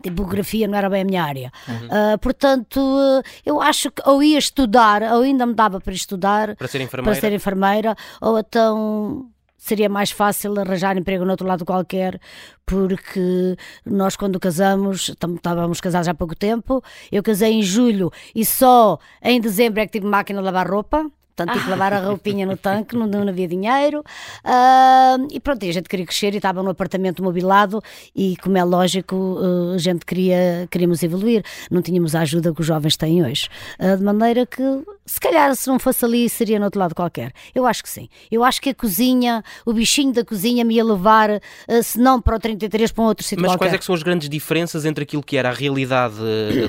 tipografia 0.00 0.66
não 0.66 0.78
era 0.78 0.88
bem 0.88 1.02
a 1.02 1.04
minha 1.04 1.22
área. 1.22 1.52
Uhum. 1.68 2.14
Uh, 2.14 2.18
portanto, 2.18 2.78
uh, 2.80 3.22
eu 3.44 3.60
acho 3.60 3.90
que 3.90 4.02
ou 4.08 4.22
ia 4.22 4.38
estudar, 4.38 5.02
ou 5.02 5.22
ainda 5.22 5.44
me 5.44 5.52
dava 5.52 5.80
para 5.80 5.92
estudar 5.92 6.56
para 6.56 6.66
ser 6.66 6.80
enfermeira, 6.80 7.12
para 7.12 7.20
ser 7.20 7.34
enfermeira 7.34 7.96
ou 8.20 8.38
então 8.38 9.30
seria 9.62 9.88
mais 9.88 10.10
fácil 10.10 10.58
arranjar 10.58 10.98
emprego 10.98 11.24
no 11.24 11.30
outro 11.30 11.46
lado 11.46 11.64
qualquer, 11.64 12.20
porque 12.66 13.56
nós 13.86 14.16
quando 14.16 14.40
casamos, 14.40 15.10
estávamos 15.10 15.80
casados 15.80 16.08
há 16.08 16.14
pouco 16.14 16.34
tempo, 16.34 16.82
eu 17.12 17.22
casei 17.22 17.52
em 17.52 17.62
julho 17.62 18.10
e 18.34 18.44
só 18.44 18.98
em 19.22 19.40
dezembro 19.40 19.80
é 19.80 19.86
que 19.86 19.92
tive 19.92 20.06
máquina 20.06 20.40
de 20.40 20.44
lavar 20.44 20.68
roupa. 20.68 21.08
Portanto, 21.34 21.52
tive 21.54 21.64
que 21.64 21.70
lavar 21.70 21.92
a 21.94 22.00
roupinha 22.00 22.44
no 22.44 22.56
tanque, 22.56 22.94
não, 22.94 23.06
não 23.06 23.26
havia 23.26 23.48
dinheiro. 23.48 24.00
Uh, 24.44 25.28
e 25.30 25.40
pronto, 25.40 25.64
e 25.64 25.70
a 25.70 25.72
gente 25.72 25.88
queria 25.88 26.04
crescer 26.04 26.34
e 26.34 26.36
estava 26.36 26.62
num 26.62 26.70
apartamento 26.70 27.22
mobilado 27.22 27.82
e, 28.14 28.36
como 28.42 28.58
é 28.58 28.64
lógico, 28.64 29.16
uh, 29.16 29.74
a 29.74 29.78
gente 29.78 30.04
queria, 30.04 30.68
queríamos 30.70 31.02
evoluir. 31.02 31.42
Não 31.70 31.80
tínhamos 31.80 32.14
a 32.14 32.20
ajuda 32.20 32.52
que 32.52 32.60
os 32.60 32.66
jovens 32.66 32.96
têm 32.96 33.24
hoje. 33.24 33.48
Uh, 33.80 33.96
de 33.96 34.04
maneira 34.04 34.44
que, 34.44 34.62
se 35.06 35.18
calhar, 35.18 35.54
se 35.56 35.68
não 35.68 35.78
fosse 35.78 36.04
ali, 36.04 36.28
seria 36.28 36.58
no 36.58 36.66
outro 36.66 36.78
lado 36.78 36.94
qualquer. 36.94 37.32
Eu 37.54 37.64
acho 37.64 37.82
que 37.82 37.88
sim. 37.88 38.08
Eu 38.30 38.44
acho 38.44 38.60
que 38.60 38.68
a 38.68 38.74
cozinha, 38.74 39.42
o 39.64 39.72
bichinho 39.72 40.12
da 40.12 40.24
cozinha 40.24 40.64
me 40.64 40.74
ia 40.74 40.84
levar, 40.84 41.40
se 41.82 41.98
não 41.98 42.20
para 42.20 42.36
o 42.36 42.38
33, 42.38 42.92
para 42.92 43.02
um 43.02 43.06
outro 43.06 43.24
sítio 43.24 43.40
Mas 43.40 43.52
qualquer. 43.52 43.64
quais 43.64 43.74
é 43.74 43.78
que 43.78 43.84
são 43.84 43.94
as 43.94 44.02
grandes 44.02 44.28
diferenças 44.28 44.84
entre 44.84 45.04
aquilo 45.04 45.22
que 45.22 45.36
era 45.36 45.48
a 45.48 45.52
realidade 45.52 46.16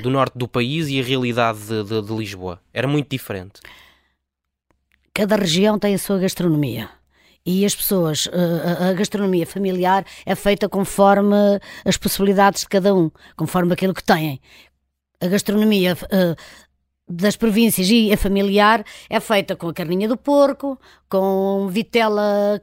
do 0.01 0.09
norte 0.09 0.37
do 0.37 0.47
país 0.47 0.87
e 0.87 0.99
a 0.99 1.03
realidade 1.03 1.59
de, 1.59 1.83
de, 1.83 2.01
de 2.01 2.13
Lisboa? 2.13 2.59
Era 2.73 2.87
muito 2.87 3.09
diferente 3.09 3.61
cada 5.13 5.35
região 5.35 5.77
tem 5.77 5.93
a 5.93 5.99
sua 5.99 6.17
gastronomia. 6.17 6.89
E 7.45 7.65
as 7.65 7.75
pessoas, 7.75 8.27
eh, 8.31 8.89
a 8.89 8.93
gastronomia 8.93 9.45
familiar 9.45 10.05
é 10.25 10.33
feita 10.33 10.69
conforme 10.69 11.35
as 11.83 11.97
possibilidades 11.97 12.61
de 12.61 12.69
cada 12.69 12.95
um, 12.95 13.11
conforme 13.35 13.73
aquilo 13.73 13.93
que 13.93 14.03
têm. 14.03 14.41
A 15.19 15.27
gastronomia 15.27 15.97
eh, 16.09 16.35
das 17.07 17.35
províncias 17.35 17.89
e 17.89 18.13
a 18.13 18.17
familiar 18.17 18.83
é 19.09 19.19
feita 19.19 19.55
com 19.55 19.67
a 19.67 19.73
carninha 19.73 20.07
do 20.07 20.17
porco, 20.17 20.79
com 21.09 21.67
vitela 21.69 22.61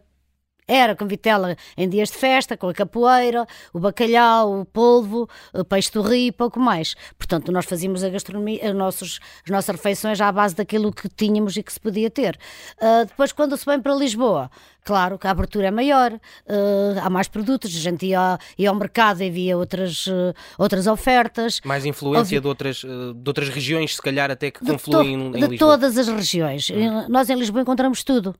era 0.70 0.94
com 0.94 1.06
vitela 1.06 1.56
em 1.76 1.88
dias 1.88 2.10
de 2.10 2.16
festa, 2.16 2.56
com 2.56 2.68
a 2.68 2.74
capoeira, 2.74 3.46
o 3.72 3.80
bacalhau, 3.80 4.60
o 4.60 4.64
polvo, 4.64 5.28
o 5.52 5.64
peixe 5.64 5.90
do 5.92 6.02
rio 6.02 6.28
e 6.28 6.32
pouco 6.32 6.60
mais. 6.60 6.94
Portanto, 7.18 7.50
nós 7.50 7.64
fazíamos 7.64 8.04
a 8.04 8.08
gastronomia, 8.08 8.68
as 8.68 8.74
nossas, 8.74 9.18
as 9.44 9.50
nossas 9.50 9.76
refeições 9.76 10.20
à 10.20 10.30
base 10.30 10.54
daquilo 10.54 10.92
que 10.92 11.08
tínhamos 11.08 11.56
e 11.56 11.62
que 11.62 11.72
se 11.72 11.80
podia 11.80 12.10
ter. 12.10 12.38
Uh, 12.80 13.06
depois, 13.06 13.32
quando 13.32 13.56
se 13.56 13.66
vem 13.66 13.80
para 13.80 13.94
Lisboa, 13.94 14.50
Claro 14.82 15.18
que 15.18 15.26
a 15.26 15.30
abertura 15.30 15.68
é 15.68 15.70
maior, 15.70 16.12
uh, 16.12 16.98
há 17.02 17.10
mais 17.10 17.28
produtos, 17.28 17.74
a 17.76 17.78
gente 17.78 18.06
ia, 18.06 18.38
ia 18.56 18.70
ao 18.70 18.74
mercado 18.74 19.22
e 19.22 19.28
havia 19.28 19.56
outras, 19.56 20.06
uh, 20.06 20.34
outras 20.58 20.86
ofertas. 20.86 21.60
Mais 21.64 21.84
influência 21.84 22.40
de, 22.40 22.46
outras, 22.46 22.78
de 22.78 23.22
outras 23.28 23.50
regiões, 23.50 23.96
se 23.96 24.02
calhar 24.02 24.30
até 24.30 24.50
que 24.50 24.64
confluem 24.64 25.14
em, 25.14 25.20
em 25.20 25.32
Lisboa. 25.32 25.48
De 25.48 25.58
todas 25.58 25.98
as 25.98 26.08
regiões. 26.08 26.70
Hum. 26.70 27.06
Nós 27.08 27.28
em 27.28 27.36
Lisboa 27.36 27.60
encontramos 27.60 28.02
tudo. 28.02 28.34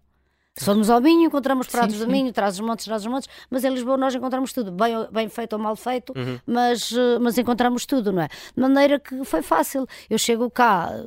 Se 0.60 0.66
formos 0.66 0.90
ao 0.90 1.00
Minho, 1.00 1.24
encontramos 1.24 1.66
pratos 1.68 1.94
sim, 1.94 2.00
sim. 2.00 2.06
do 2.06 2.12
Minho, 2.12 2.30
traz 2.34 2.56
os 2.56 2.60
montes, 2.60 2.84
traz 2.84 3.00
os 3.00 3.10
montes, 3.10 3.30
mas 3.48 3.64
em 3.64 3.70
Lisboa 3.70 3.96
nós 3.96 4.14
encontramos 4.14 4.52
tudo, 4.52 4.70
bem, 4.70 4.94
bem 5.10 5.26
feito 5.26 5.54
ou 5.54 5.58
mal 5.58 5.74
feito, 5.74 6.12
uhum. 6.14 6.38
mas, 6.46 6.92
mas 7.18 7.38
encontramos 7.38 7.86
tudo, 7.86 8.12
não 8.12 8.24
é? 8.24 8.28
De 8.28 8.60
maneira 8.60 9.00
que 9.00 9.24
foi 9.24 9.40
fácil. 9.40 9.86
Eu 10.10 10.18
chego 10.18 10.50
cá, 10.50 11.02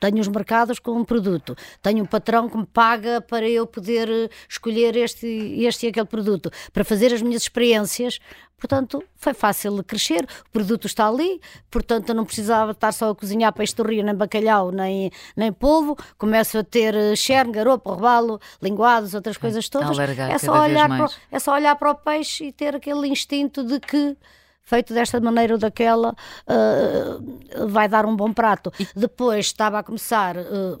tenho 0.00 0.18
os 0.20 0.28
mercados 0.28 0.78
com 0.78 0.92
um 0.92 1.04
produto, 1.04 1.56
tenho 1.82 2.02
um 2.02 2.06
patrão 2.06 2.48
que 2.48 2.56
me 2.56 2.66
paga 2.66 3.20
para 3.20 3.48
eu 3.48 3.66
poder 3.66 4.08
eh, 4.08 4.28
escolher 4.48 4.96
este, 4.96 5.26
este 5.26 5.86
e 5.86 5.88
aquele 5.88 6.06
produto, 6.06 6.50
para 6.72 6.84
fazer 6.84 7.12
as 7.12 7.22
minhas 7.22 7.42
experiências. 7.42 8.18
Portanto, 8.58 9.04
foi 9.14 9.34
fácil 9.34 9.84
crescer, 9.84 10.26
o 10.48 10.50
produto 10.50 10.86
está 10.86 11.06
ali, 11.06 11.40
portanto, 11.70 12.08
eu 12.08 12.14
não 12.14 12.24
precisava 12.24 12.70
estar 12.70 12.90
só 12.90 13.10
a 13.10 13.14
cozinhar 13.14 13.52
peixe 13.52 13.74
do 13.74 13.82
rio, 13.82 14.02
nem 14.02 14.14
bacalhau, 14.14 14.72
nem, 14.72 15.10
nem 15.36 15.52
polvo. 15.52 15.94
Começo 16.16 16.56
a 16.56 16.64
ter 16.64 16.94
xerne, 17.16 17.50
eh, 17.50 17.54
garopo, 17.54 17.90
robalo, 17.90 18.40
linguados, 18.62 19.12
outras 19.12 19.36
coisas 19.36 19.68
todas. 19.68 19.90
É 19.98 20.38
só, 20.38 20.62
olhar 20.62 20.88
para, 20.88 21.08
é 21.30 21.38
só 21.38 21.52
olhar 21.52 21.76
para 21.76 21.90
o 21.90 21.94
peixe 21.94 22.46
e 22.46 22.52
ter 22.52 22.74
aquele 22.74 23.06
instinto 23.08 23.62
de 23.62 23.78
que 23.78 24.16
feito 24.66 24.92
desta 24.92 25.20
maneira 25.20 25.54
ou 25.54 25.58
daquela, 25.58 26.14
uh, 26.46 27.68
vai 27.68 27.88
dar 27.88 28.04
um 28.04 28.14
bom 28.14 28.32
prato. 28.32 28.72
E... 28.78 28.86
Depois 28.94 29.46
estava 29.46 29.78
a 29.78 29.82
começar, 29.82 30.36
uh, 30.36 30.78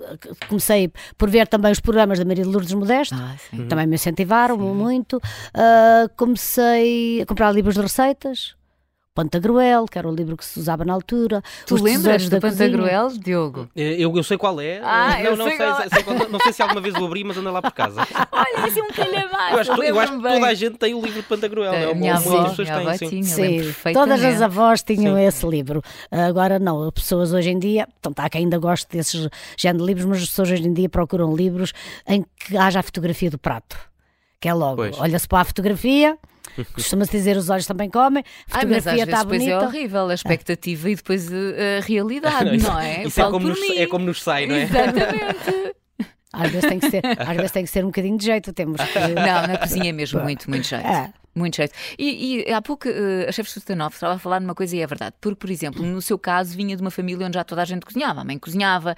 comecei 0.48 0.92
por 1.16 1.30
ver 1.30 1.46
também 1.46 1.70
os 1.70 1.80
programas 1.80 2.18
da 2.18 2.24
Maria 2.24 2.44
de 2.44 2.50
Lourdes 2.50 2.74
Modesto, 2.74 3.14
ah, 3.14 3.36
também 3.68 3.86
me 3.86 3.94
incentivaram 3.94 4.58
sim. 4.58 4.74
muito. 4.74 5.16
Uh, 5.16 6.10
comecei 6.16 7.22
a 7.22 7.26
comprar 7.26 7.52
livros 7.52 7.76
de 7.76 7.80
receitas. 7.80 8.55
Pantagruel, 9.16 9.86
que 9.86 9.98
era 9.98 10.06
o 10.06 10.14
livro 10.14 10.36
que 10.36 10.44
se 10.44 10.60
usava 10.60 10.84
na 10.84 10.92
altura. 10.92 11.42
Tu 11.66 11.74
lembras 11.82 12.28
do 12.28 12.38
Pantagruel, 12.38 13.08
Diogo? 13.18 13.66
Eh, 13.74 13.96
eu, 13.98 14.14
eu 14.14 14.22
sei 14.22 14.36
qual 14.36 14.60
é. 14.60 14.78
Ah, 14.84 15.16
não, 15.24 15.36
não, 15.36 15.48
sei, 15.48 15.56
sei, 15.56 16.04
sei, 16.04 16.28
não 16.28 16.38
sei 16.38 16.52
se 16.52 16.60
alguma 16.60 16.82
vez 16.82 16.94
o 16.96 17.04
abri, 17.06 17.24
mas 17.24 17.38
anda 17.38 17.50
lá 17.50 17.62
por 17.62 17.72
casa. 17.72 18.06
Olha, 18.30 18.68
isso 18.68 18.78
é 18.78 18.82
um 18.82 18.88
calhamaço. 18.88 19.54
Eu 19.54 19.58
acho, 19.58 19.82
eu 19.82 20.00
acho 20.00 20.12
que 20.12 20.22
toda 20.22 20.46
a 20.46 20.54
gente 20.54 20.76
tem 20.76 20.92
o 20.92 21.00
livro 21.00 21.22
de 21.22 21.26
Pantagruel. 21.26 21.72
É, 21.72 21.90
é, 21.90 21.94
minha 21.94 22.16
avó, 22.16 22.50
pessoas 22.50 22.68
minha 22.68 22.98
têm, 22.98 23.22
sim. 23.22 23.62
sim 23.72 23.92
todas 23.94 24.22
as 24.22 24.42
avós 24.42 24.82
tinham 24.82 25.16
sim. 25.16 25.22
esse 25.22 25.46
livro. 25.46 25.82
Agora 26.10 26.58
não, 26.58 26.82
as 26.82 26.90
pessoas 26.90 27.32
hoje 27.32 27.48
em 27.48 27.58
dia, 27.58 27.88
então 27.98 28.12
há 28.18 28.28
quem 28.28 28.42
ainda 28.42 28.58
goste 28.58 28.86
desses 28.94 29.30
género 29.56 29.82
de 29.82 29.86
livros, 29.86 30.04
mas 30.04 30.18
as 30.18 30.28
pessoas 30.28 30.50
hoje 30.50 30.68
em 30.68 30.74
dia 30.74 30.90
procuram 30.90 31.34
livros 31.34 31.72
em 32.06 32.22
que 32.36 32.54
haja 32.54 32.80
a 32.80 32.82
fotografia 32.82 33.30
do 33.30 33.38
prato. 33.38 33.78
Que 34.38 34.50
é 34.50 34.52
logo, 34.52 34.82
olha-se 34.98 35.26
para 35.26 35.40
a 35.40 35.44
fotografia 35.44 36.18
Costuma-se 36.72 37.10
dizer 37.10 37.36
os 37.36 37.50
olhos 37.50 37.66
também 37.66 37.90
comem, 37.90 38.24
a 38.50 38.60
fotografia 38.60 39.04
está 39.04 39.24
bonita. 39.24 39.44
Depois 39.44 39.62
é 39.62 39.66
horrível 39.66 40.08
a 40.08 40.14
expectativa 40.14 40.88
é. 40.88 40.92
e 40.92 40.94
depois 40.96 41.28
a 41.32 41.80
realidade, 41.86 42.56
não, 42.62 42.78
é? 42.78 43.04
Isso 43.04 43.20
é 43.20 43.30
como, 43.30 43.48
nos, 43.48 43.58
é 43.62 43.86
como 43.86 44.04
nos 44.04 44.22
sai, 44.22 44.46
não 44.46 44.54
é? 44.54 44.62
Exatamente. 44.62 45.76
Às 46.32 46.50
vezes 46.50 46.68
tem 46.68 46.78
que 46.78 46.90
ser, 46.90 47.02
às 47.18 47.36
vezes 47.36 47.50
tem 47.50 47.64
que 47.64 47.70
ser 47.70 47.82
um 47.82 47.86
bocadinho 47.86 48.18
de 48.18 48.26
jeito, 48.26 48.52
temos 48.52 48.78
que... 48.78 48.98
Não, 49.08 49.46
na 49.46 49.56
cozinha 49.56 49.88
é 49.88 49.92
mesmo 49.92 50.20
muito, 50.20 50.50
muito 50.50 50.66
jeito. 50.66 50.86
É. 50.86 51.10
Muito 51.34 51.56
jeito. 51.56 51.74
E, 51.98 52.44
e 52.46 52.52
há 52.52 52.60
pouco 52.60 52.88
uh, 52.88 53.28
a 53.28 53.32
chefe 53.32 53.50
Sustanov 53.50 53.94
estava 53.94 54.14
a 54.14 54.18
falar 54.18 54.40
numa 54.40 54.54
coisa 54.54 54.76
e 54.76 54.80
é 54.80 54.86
verdade. 54.86 55.14
Porque, 55.20 55.36
por 55.36 55.50
exemplo, 55.50 55.82
no 55.82 56.00
seu 56.00 56.18
caso, 56.18 56.56
vinha 56.56 56.74
de 56.74 56.82
uma 56.82 56.90
família 56.90 57.26
onde 57.26 57.34
já 57.34 57.44
toda 57.44 57.62
a 57.62 57.64
gente 57.64 57.84
cozinhava. 57.84 58.22
A 58.22 58.24
mãe 58.24 58.38
cozinhava, 58.38 58.94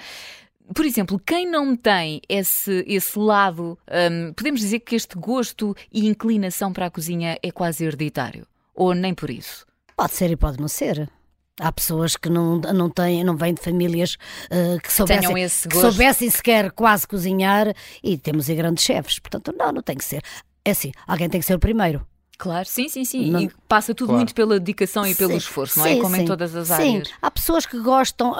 por 0.74 0.84
exemplo, 0.84 1.18
quem 1.18 1.46
não 1.46 1.74
tem 1.74 2.20
esse, 2.28 2.84
esse 2.86 3.18
lado, 3.18 3.78
um, 3.90 4.32
podemos 4.32 4.60
dizer 4.60 4.80
que 4.80 4.94
este 4.94 5.16
gosto 5.16 5.74
e 5.92 6.06
inclinação 6.06 6.72
para 6.72 6.86
a 6.86 6.90
cozinha 6.90 7.38
é 7.42 7.50
quase 7.50 7.84
hereditário? 7.84 8.46
Ou 8.74 8.94
nem 8.94 9.14
por 9.14 9.30
isso? 9.30 9.66
Pode 9.96 10.14
ser 10.14 10.30
e 10.30 10.36
pode 10.36 10.60
não 10.60 10.68
ser. 10.68 11.10
Há 11.60 11.72
pessoas 11.72 12.16
que 12.16 12.28
não, 12.28 12.60
não, 12.60 12.88
têm, 12.88 13.24
não 13.24 13.36
vêm 13.36 13.52
de 13.52 13.60
famílias 13.60 14.16
uh, 14.44 14.80
que, 14.80 14.92
soubessem, 14.92 15.34
que 15.68 15.76
soubessem 15.76 16.30
sequer 16.30 16.70
quase 16.70 17.06
cozinhar 17.08 17.74
e 18.02 18.16
temos 18.16 18.48
grandes 18.48 18.84
chefes. 18.84 19.18
Portanto, 19.18 19.52
não, 19.58 19.72
não 19.72 19.82
tem 19.82 19.96
que 19.96 20.04
ser. 20.04 20.22
É 20.64 20.70
assim, 20.70 20.92
alguém 21.06 21.28
tem 21.28 21.40
que 21.40 21.46
ser 21.46 21.54
o 21.54 21.58
primeiro. 21.58 22.06
Claro, 22.38 22.66
sim, 22.66 22.88
sim, 22.88 23.04
sim. 23.04 23.32
Não... 23.32 23.40
E 23.40 23.50
passa 23.66 23.92
tudo 23.92 24.10
claro. 24.10 24.18
muito 24.20 24.32
pela 24.32 24.60
dedicação 24.60 25.04
e 25.04 25.12
pelo 25.12 25.32
sim, 25.32 25.38
esforço, 25.38 25.80
não 25.80 25.86
é? 25.86 25.96
Como 25.96 26.14
sim. 26.14 26.22
em 26.22 26.24
todas 26.24 26.54
as 26.54 26.70
áreas. 26.70 27.08
Sim, 27.08 27.14
há 27.20 27.30
pessoas 27.32 27.66
que 27.66 27.78
gostam, 27.80 28.32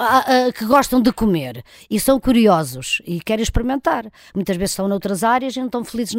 que 0.57 0.65
gostam 0.65 1.01
de 1.01 1.11
comer 1.11 1.63
e 1.91 1.99
são 1.99 2.17
curiosos 2.17 3.01
e 3.05 3.19
querem 3.19 3.43
experimentar. 3.43 4.09
Muitas 4.33 4.55
vezes 4.55 4.71
estão 4.71 4.87
noutras 4.87 5.21
áreas 5.21 5.53
e 5.53 5.59
não 5.59 5.65
estão 5.65 5.83
felizes 5.83 6.15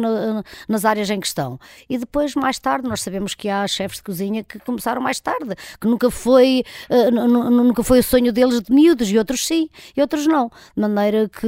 nas 0.69 0.85
áreas 0.85 1.09
em 1.09 1.19
que 1.19 1.25
estão. 1.25 1.59
E 1.89 1.97
depois, 1.97 2.35
mais 2.35 2.59
tarde, 2.59 2.87
nós 2.87 3.01
sabemos 3.01 3.33
que 3.33 3.49
há 3.49 3.67
chefes 3.67 3.97
de 3.97 4.03
cozinha 4.03 4.43
que 4.43 4.59
começaram 4.59 5.01
mais 5.01 5.19
tarde, 5.19 5.55
que 5.79 5.87
nunca 5.87 6.11
foi, 6.11 6.63
uh, 6.87 7.11
nunca 7.49 7.83
foi 7.83 7.99
o 7.99 8.03
sonho 8.03 8.31
deles 8.31 8.61
de 8.61 8.71
miúdos, 8.71 9.09
e 9.09 9.17
outros 9.17 9.45
sim, 9.45 9.67
e 9.97 10.01
outros 10.01 10.27
não. 10.27 10.51
De 10.77 10.81
maneira 10.81 11.27
que 11.27 11.47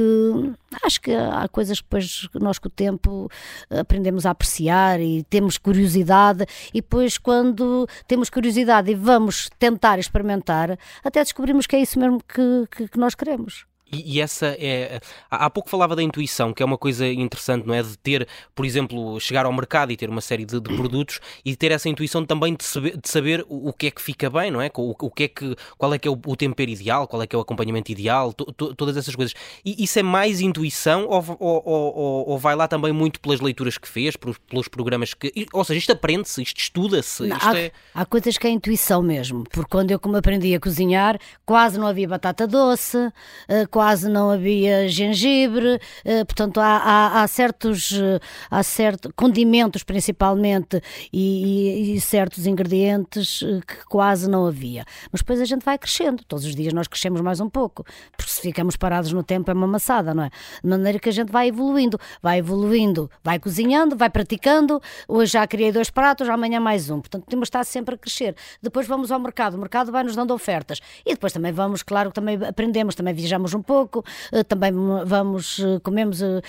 acho 0.82 1.00
que 1.00 1.12
há 1.12 1.46
coisas 1.46 1.78
que 1.78 1.84
depois 1.84 2.28
nós 2.34 2.58
com 2.58 2.66
o 2.66 2.70
tempo 2.70 3.30
aprendemos 3.70 4.26
a 4.26 4.30
apreciar 4.30 5.00
e 5.00 5.22
temos 5.30 5.56
curiosidade 5.58 6.23
e 6.72 6.80
depois 6.80 7.18
quando 7.18 7.86
temos 8.06 8.30
curiosidade 8.30 8.90
e 8.90 8.94
vamos 8.94 9.50
tentar 9.58 9.98
experimentar, 9.98 10.78
até 11.02 11.22
descobrimos 11.22 11.66
que 11.66 11.76
é 11.76 11.80
isso 11.80 11.98
mesmo 11.98 12.22
que, 12.22 12.66
que, 12.70 12.88
que 12.88 12.98
nós 12.98 13.14
queremos. 13.14 13.66
E, 13.94 14.16
e, 14.16 14.20
essa 14.20 14.56
é. 14.58 15.00
Há 15.30 15.48
pouco 15.50 15.68
falava 15.68 15.94
da 15.94 16.02
intuição, 16.02 16.52
que 16.52 16.62
é 16.62 16.66
uma 16.66 16.78
coisa 16.78 17.06
interessante, 17.06 17.66
não 17.66 17.74
é? 17.74 17.82
De 17.82 17.96
ter, 17.98 18.26
por 18.54 18.64
exemplo, 18.64 19.18
chegar 19.20 19.46
ao 19.46 19.52
mercado 19.52 19.92
e 19.92 19.96
ter 19.96 20.08
uma 20.08 20.20
série 20.20 20.44
de, 20.44 20.60
de 20.60 20.76
produtos 20.76 21.20
e 21.44 21.54
ter 21.56 21.70
essa 21.72 21.88
intuição 21.88 22.24
também 22.24 22.54
de 22.54 22.64
saber, 22.64 22.96
de 22.96 23.08
saber 23.08 23.44
o, 23.48 23.68
o, 23.68 23.72
que 23.72 23.86
é 23.86 23.90
que 23.90 24.02
fica 24.02 24.28
bem, 24.30 24.50
não 24.50 24.60
é? 24.60 24.70
O, 24.76 24.94
o 24.98 25.10
que 25.10 25.24
é 25.24 25.28
que, 25.28 25.56
qual 25.78 25.92
é 25.94 25.98
que 25.98 26.08
é 26.08 26.10
o, 26.10 26.18
o 26.26 26.36
tempero 26.36 26.70
ideal, 26.70 27.06
qual 27.06 27.22
é 27.22 27.26
que 27.26 27.34
é 27.34 27.38
o 27.38 27.42
acompanhamento 27.42 27.90
ideal, 27.92 28.32
to, 28.32 28.44
to, 28.52 28.74
todas 28.74 28.96
essas 28.96 29.14
coisas. 29.14 29.34
E 29.64 29.82
isso 29.82 29.98
é 29.98 30.02
mais 30.02 30.40
intuição 30.40 31.06
ou, 31.06 31.24
ou, 31.38 31.62
ou, 31.64 32.28
ou, 32.30 32.38
vai 32.38 32.54
lá 32.54 32.66
também 32.68 32.92
muito 32.92 33.20
pelas 33.20 33.40
leituras 33.40 33.78
que 33.78 33.88
fez, 33.88 34.16
pelos, 34.16 34.38
pelos 34.38 34.68
programas 34.68 35.14
que. 35.14 35.46
Ou 35.52 35.64
seja, 35.64 35.78
isto 35.78 35.92
aprende-se, 35.92 36.42
isto 36.42 36.58
estuda-se. 36.58 37.30
Há, 37.32 37.58
é... 37.58 37.72
há 37.94 38.04
coisas 38.04 38.38
que 38.38 38.46
é 38.46 38.50
intuição 38.50 39.02
mesmo, 39.02 39.44
porque 39.50 39.70
quando 39.70 39.90
eu 39.90 39.98
como 39.98 40.16
aprendi 40.16 40.54
a 40.54 40.60
cozinhar, 40.60 41.18
quase 41.44 41.78
não 41.78 41.86
havia 41.86 42.08
batata 42.08 42.46
doce, 42.46 42.96
uh, 42.96 43.68
quase 43.84 44.08
não 44.08 44.30
havia 44.30 44.88
gengibre, 44.88 45.74
uh, 45.74 46.24
portanto 46.24 46.58
há, 46.58 46.78
há, 46.78 47.22
há, 47.22 47.28
certos 47.28 47.90
uh, 47.90 48.18
há 48.50 48.62
certo, 48.62 49.12
condimentos 49.14 49.82
principalmente 49.82 50.80
e, 51.12 51.90
e, 51.92 51.94
e 51.94 52.00
certos 52.00 52.46
ingredientes 52.46 53.42
uh, 53.42 53.60
que 53.60 53.84
quase 53.84 54.26
não 54.26 54.46
havia. 54.46 54.86
Mas 55.12 55.20
depois 55.20 55.38
a 55.38 55.44
gente 55.44 55.62
vai 55.62 55.76
crescendo, 55.76 56.24
todos 56.26 56.46
os 56.46 56.54
dias 56.54 56.72
nós 56.72 56.88
crescemos 56.88 57.20
mais 57.20 57.40
um 57.40 57.50
pouco, 57.50 57.84
porque 58.16 58.32
se 58.32 58.40
ficamos 58.40 58.74
parados 58.74 59.12
no 59.12 59.22
tempo 59.22 59.50
é 59.50 59.54
uma 59.54 59.66
maçada, 59.66 60.14
não 60.14 60.22
é? 60.24 60.30
De 60.62 60.70
maneira 60.70 60.98
que 60.98 61.10
a 61.10 61.12
gente 61.12 61.30
vai 61.30 61.48
evoluindo, 61.48 61.98
vai 62.22 62.38
evoluindo, 62.38 63.10
vai 63.22 63.38
cozinhando, 63.38 63.94
vai 63.94 64.08
praticando, 64.08 64.80
hoje 65.06 65.32
já 65.32 65.46
criei 65.46 65.70
dois 65.70 65.90
pratos, 65.90 66.26
amanhã 66.26 66.58
mais 66.58 66.88
um, 66.88 67.02
portanto 67.02 67.26
temos 67.28 67.48
de 67.48 67.50
estar 67.50 67.64
sempre 67.64 67.96
a 67.96 67.98
crescer. 67.98 68.34
Depois 68.62 68.86
vamos 68.86 69.12
ao 69.12 69.20
mercado, 69.20 69.58
o 69.58 69.58
mercado 69.58 69.92
vai 69.92 70.02
nos 70.02 70.16
dando 70.16 70.32
ofertas 70.32 70.80
e 71.04 71.12
depois 71.12 71.34
também 71.34 71.52
vamos, 71.52 71.82
claro, 71.82 72.10
também 72.10 72.42
aprendemos, 72.42 72.94
também 72.94 73.12
viajamos 73.12 73.52
um 73.52 73.60
pouco, 73.64 74.04
eh, 74.32 74.44
também 74.44 74.72
vamos, 75.04 75.58
eh, 75.58 75.80
comemos 75.82 76.22
eh, 76.22 76.40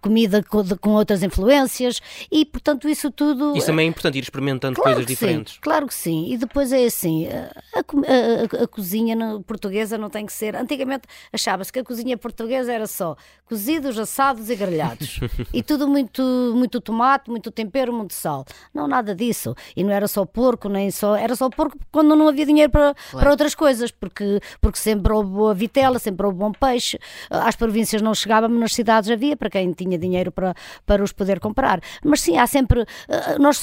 comida 0.00 0.42
com 0.42 0.90
outras 0.90 1.22
influências 1.22 2.00
e, 2.30 2.44
portanto, 2.44 2.88
isso 2.88 3.10
tudo. 3.10 3.56
Isso 3.56 3.66
também 3.66 3.86
é 3.86 3.88
importante, 3.88 4.18
ir 4.18 4.22
experimentando 4.22 4.76
claro 4.76 4.96
coisas 4.96 5.06
diferentes. 5.06 5.54
Sim, 5.54 5.60
claro 5.60 5.86
que 5.86 5.94
sim. 5.94 6.32
E 6.32 6.36
depois 6.36 6.72
é 6.72 6.84
assim: 6.84 7.26
a, 7.26 7.50
a, 7.74 8.60
a, 8.60 8.64
a 8.64 8.66
cozinha 8.66 9.16
portuguesa 9.46 9.98
não 9.98 10.10
tem 10.10 10.24
que 10.24 10.32
ser. 10.32 10.54
Antigamente 10.56 11.02
achava-se 11.32 11.72
que 11.72 11.80
a 11.80 11.84
cozinha 11.84 12.16
portuguesa 12.16 12.72
era 12.72 12.86
só 12.86 13.16
cozidos, 13.48 13.98
assados 13.98 14.50
e 14.50 14.56
grelhados. 14.56 15.20
e 15.52 15.62
tudo 15.62 15.88
muito, 15.88 16.22
muito 16.54 16.80
tomate, 16.80 17.30
muito 17.30 17.50
tempero, 17.50 17.92
muito 17.92 18.12
sal. 18.12 18.44
Não, 18.72 18.86
nada 18.86 19.14
disso. 19.14 19.54
E 19.74 19.82
não 19.82 19.90
era 19.90 20.06
só 20.06 20.24
porco, 20.24 20.68
nem 20.68 20.90
só. 20.90 21.16
Era 21.16 21.34
só 21.34 21.48
porco 21.48 21.78
quando 21.90 22.14
não 22.14 22.28
havia 22.28 22.44
dinheiro 22.44 22.70
para, 22.70 22.94
claro. 22.94 23.18
para 23.18 23.30
outras 23.30 23.54
coisas, 23.54 23.90
porque, 23.90 24.40
porque 24.60 24.78
sempre 24.78 25.12
houve 25.12 25.30
boa 25.30 25.54
vitela, 25.54 25.98
sempre 25.98 26.26
houve 26.26 26.27
bom 26.32 26.52
peixe. 26.52 26.98
Às 27.30 27.56
províncias 27.56 28.02
não 28.02 28.14
chegava, 28.14 28.48
mas 28.48 28.58
nas 28.58 28.74
cidades 28.74 29.10
havia 29.10 29.36
para 29.36 29.50
quem 29.50 29.72
tinha 29.72 29.98
dinheiro 29.98 30.30
para, 30.30 30.54
para 30.86 31.02
os 31.02 31.12
poder 31.12 31.40
comprar. 31.40 31.80
Mas 32.04 32.20
sim, 32.20 32.36
há 32.36 32.46
sempre. 32.46 32.84
Eh, 33.08 33.38
nós 33.38 33.60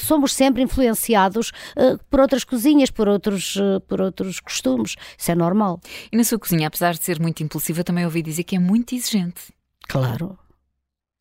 somos 0.00 0.32
sempre, 0.32 0.62
influenciados 0.62 1.52
eh, 1.76 1.96
por 2.10 2.20
outras 2.20 2.44
cozinhas, 2.44 2.90
por 2.90 3.08
outros, 3.08 3.56
eh, 3.56 3.80
por 3.86 4.00
outros 4.00 4.40
costumes. 4.40 4.96
Isso 5.16 5.30
é 5.30 5.34
normal. 5.34 5.80
E 6.10 6.16
na 6.16 6.24
sua 6.24 6.38
cozinha, 6.38 6.68
apesar 6.68 6.92
de 6.94 7.04
ser 7.04 7.20
muito 7.20 7.42
impulsiva, 7.42 7.84
também 7.84 8.04
ouvi 8.04 8.22
dizer 8.22 8.44
que 8.44 8.56
é 8.56 8.58
muito 8.58 8.94
exigente. 8.94 9.52
Claro. 9.88 10.38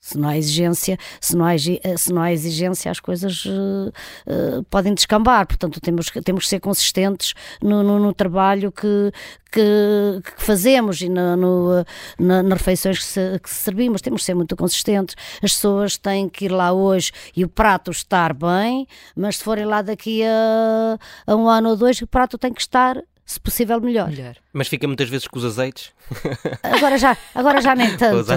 Se 0.03 0.17
não 0.17 0.29
há 0.29 0.37
exigência, 0.37 0.97
se 1.19 1.37
não 1.37 1.45
há, 1.45 1.51
se 1.55 2.11
não 2.11 2.23
há 2.23 2.33
exigência, 2.33 2.89
as 2.89 2.99
coisas 2.99 3.45
uh, 3.45 3.93
uh, 4.25 4.63
podem 4.63 4.95
descambar. 4.95 5.45
Portanto, 5.45 5.79
temos, 5.79 6.09
temos 6.25 6.45
que 6.45 6.49
ser 6.49 6.59
consistentes 6.59 7.35
no, 7.61 7.83
no, 7.83 7.99
no 7.99 8.11
trabalho 8.11 8.71
que, 8.71 9.11
que, 9.51 10.21
que, 10.23 10.43
fazemos 10.43 11.01
e 11.01 11.07
no, 11.07 11.37
no, 11.37 11.85
na, 12.17 12.41
nas 12.41 12.57
refeições 12.57 12.97
que, 12.97 13.05
se, 13.05 13.39
que 13.43 13.49
servimos. 13.51 14.01
Temos 14.01 14.21
que 14.21 14.25
ser 14.25 14.33
muito 14.33 14.55
consistentes. 14.55 15.15
As 15.35 15.53
pessoas 15.53 15.97
têm 15.97 16.27
que 16.27 16.45
ir 16.45 16.51
lá 16.51 16.71
hoje 16.71 17.11
e 17.37 17.45
o 17.45 17.47
prato 17.47 17.91
estar 17.91 18.33
bem, 18.33 18.87
mas 19.15 19.37
se 19.37 19.43
forem 19.43 19.65
lá 19.65 19.83
daqui 19.83 20.23
a, 20.23 20.97
a 21.27 21.35
um 21.35 21.47
ano 21.47 21.69
ou 21.69 21.75
dois, 21.77 22.01
o 22.01 22.07
prato 22.07 22.39
tem 22.39 22.51
que 22.51 22.61
estar 22.61 22.99
se 23.31 23.39
possível, 23.39 23.79
melhor. 23.79 24.09
melhor. 24.09 24.35
Mas 24.53 24.67
fica 24.67 24.85
muitas 24.85 25.07
vezes 25.07 25.27
com 25.27 25.37
os 25.37 25.45
azeites? 25.45 25.91
Agora 26.61 26.97
já, 26.97 27.15
agora 27.33 27.61
já 27.61 27.73
nem 27.73 27.95
tanto. 27.95 28.31